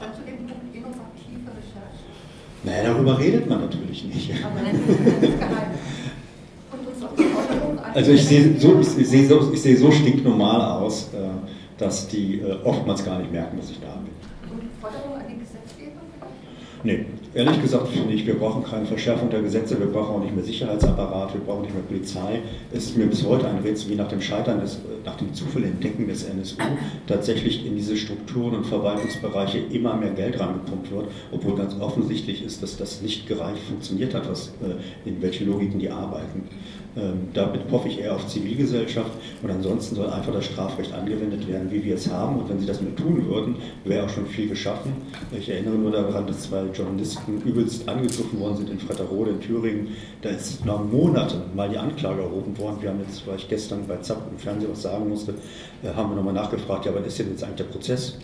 [0.00, 2.04] Dann zu dem Punkt innovative Recherche.
[2.64, 4.32] Naja, darüber redet man natürlich nicht.
[4.44, 5.70] Aber das ist geheim.
[7.94, 11.28] Also ich sehe so, ich sehe so, ich sehe so stinknormal aus, äh,
[11.78, 14.52] dass die äh, oftmals gar nicht merken, dass ich da bin.
[14.52, 16.02] Und Forderung an die Gesetzgebung?
[16.82, 17.06] Nee,
[17.36, 20.42] Ehrlich gesagt finde ich, wir brauchen keine Verschärfung der Gesetze, wir brauchen auch nicht mehr
[20.42, 22.40] Sicherheitsapparat, wir brauchen nicht mehr Polizei.
[22.72, 25.74] Es ist mir bis heute ein Rätsel, wie nach dem Scheitern, des, nach dem zufälligen
[25.74, 26.56] Entdecken des NSU
[27.06, 32.62] tatsächlich in diese Strukturen und Verwaltungsbereiche immer mehr Geld reingepumpt wird, obwohl ganz offensichtlich ist,
[32.62, 36.44] dass das nicht gereicht funktioniert hat, was, äh, in welche Logiken die arbeiten.
[36.96, 39.10] Ähm, damit hoffe ich eher auf Zivilgesellschaft
[39.42, 42.38] und ansonsten soll einfach das Strafrecht angewendet werden, wie wir es haben.
[42.38, 44.92] Und wenn sie das nur tun würden, wäre auch schon viel geschaffen.
[45.30, 49.88] Ich erinnere nur daran, dass zwei Journalisten übelst angegriffen worden sind in Fretterode in Thüringen.
[50.22, 52.78] Da ist nach Monaten mal die Anklage erhoben worden.
[52.80, 55.34] Wir haben jetzt, weil ich gestern bei ZAP im Fernsehen was sagen musste,
[55.82, 58.18] äh, haben wir nochmal nachgefragt, ja, wann ist denn jetzt eigentlich der Prozess?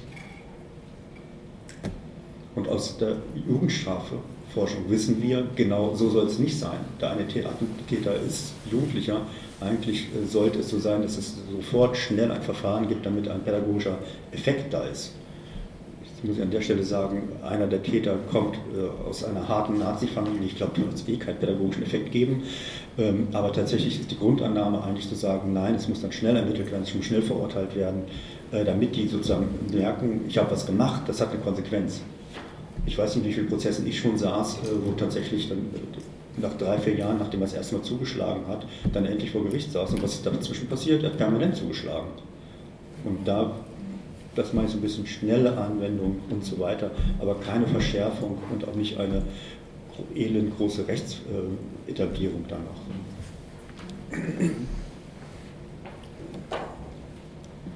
[2.54, 3.16] Und aus der
[3.46, 4.16] Jugendstrafe
[4.54, 6.78] Forschung wissen wir, genau so soll es nicht sein.
[7.00, 9.22] Der eine Täter ist Jugendlicher.
[9.60, 13.40] Eigentlich äh, sollte es so sein, dass es sofort schnell ein Verfahren gibt, damit ein
[13.40, 13.98] pädagogischer
[14.32, 15.12] Effekt da ist.
[16.22, 20.46] Ich muss an der Stelle sagen, einer der Täter kommt äh, aus einer harten Nazi-Familie.
[20.46, 22.42] Ich glaube, da wird es eh keinen pädagogischen Effekt geben.
[22.98, 26.70] Ähm, aber tatsächlich ist die Grundannahme eigentlich zu sagen, nein, es muss dann schnell ermittelt
[26.70, 28.02] werden, es muss schnell verurteilt werden,
[28.52, 32.02] äh, damit die sozusagen merken, ich habe was gemacht, das hat eine Konsequenz
[32.86, 36.56] ich weiß nicht, wie viele Prozessen ich schon saß, äh, wo tatsächlich dann äh, nach
[36.56, 39.92] drei, vier Jahren, nachdem er es erstmal zugeschlagen hat, dann endlich vor Gericht saß.
[39.92, 41.02] Und was ist dazwischen passiert?
[41.02, 42.08] Er hat permanent zugeschlagen.
[43.04, 43.52] Und da,
[44.34, 46.90] das meine ich so ein bisschen schnelle Anwendung und so weiter,
[47.20, 49.22] aber keine Verschärfung und auch nicht eine
[50.14, 52.80] elend große Rechtsetablierung danach.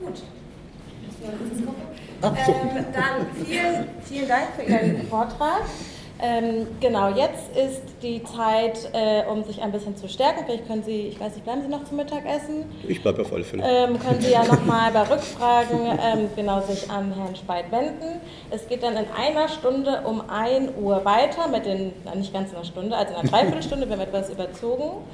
[0.00, 0.22] Gut.
[2.22, 5.62] Ähm, dann vielen, vielen Dank für Ihren Vortrag.
[6.18, 10.44] Ähm, genau, jetzt ist die Zeit, äh, um sich ein bisschen zu stärken.
[10.46, 12.64] Vielleicht können Sie, ich weiß nicht, bleiben Sie noch zum Mittagessen?
[12.88, 13.62] Ich bleibe auf alle Fälle.
[13.62, 18.20] Ähm, können Sie ja nochmal bei Rückfragen ähm, genau sich an Herrn Speit wenden.
[18.50, 22.50] Es geht dann in einer Stunde um 1 Uhr weiter mit den, na, nicht ganz
[22.50, 25.04] in einer Stunde, also in einer Dreiviertelstunde, wir haben etwas überzogen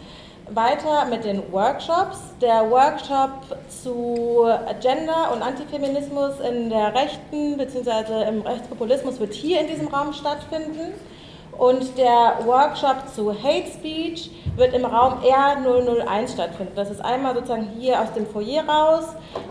[0.54, 2.18] weiter mit den Workshops.
[2.40, 3.30] Der Workshop
[3.68, 4.46] zu
[4.80, 8.28] Gender und Antifeminismus in der Rechten bzw.
[8.28, 10.94] im Rechtspopulismus wird hier in diesem Raum stattfinden.
[11.58, 16.72] Und der Workshop zu Hate Speech wird im Raum R001 stattfinden.
[16.74, 19.04] Das ist einmal sozusagen hier aus dem Foyer raus,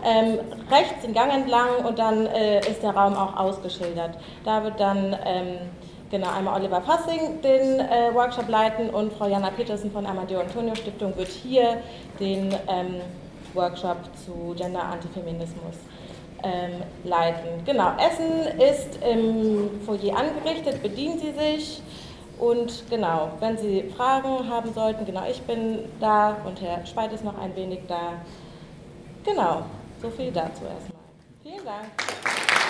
[0.04, 0.38] ähm,
[0.70, 4.16] rechts den Gang entlang und dann äh, ist der Raum auch ausgeschildert.
[4.44, 5.58] Da wird dann ähm,
[6.12, 10.74] genau einmal Oliver Fassing den äh, Workshop leiten und Frau Jana Petersen von Amadeo Antonio
[10.76, 11.78] Stiftung wird hier
[12.20, 13.00] den ähm,
[13.54, 15.74] Workshop zu Gender Antifeminismus
[16.44, 17.64] ähm, leiten.
[17.64, 21.82] Genau, Essen ist im Foyer angerichtet, bedienen Sie sich.
[22.38, 27.24] Und genau, wenn Sie Fragen haben sollten, genau, ich bin da und Herr Speit ist
[27.24, 28.14] noch ein wenig da.
[29.24, 29.62] Genau,
[30.00, 31.00] so viel dazu erstmal.
[31.42, 32.61] Vielen Dank.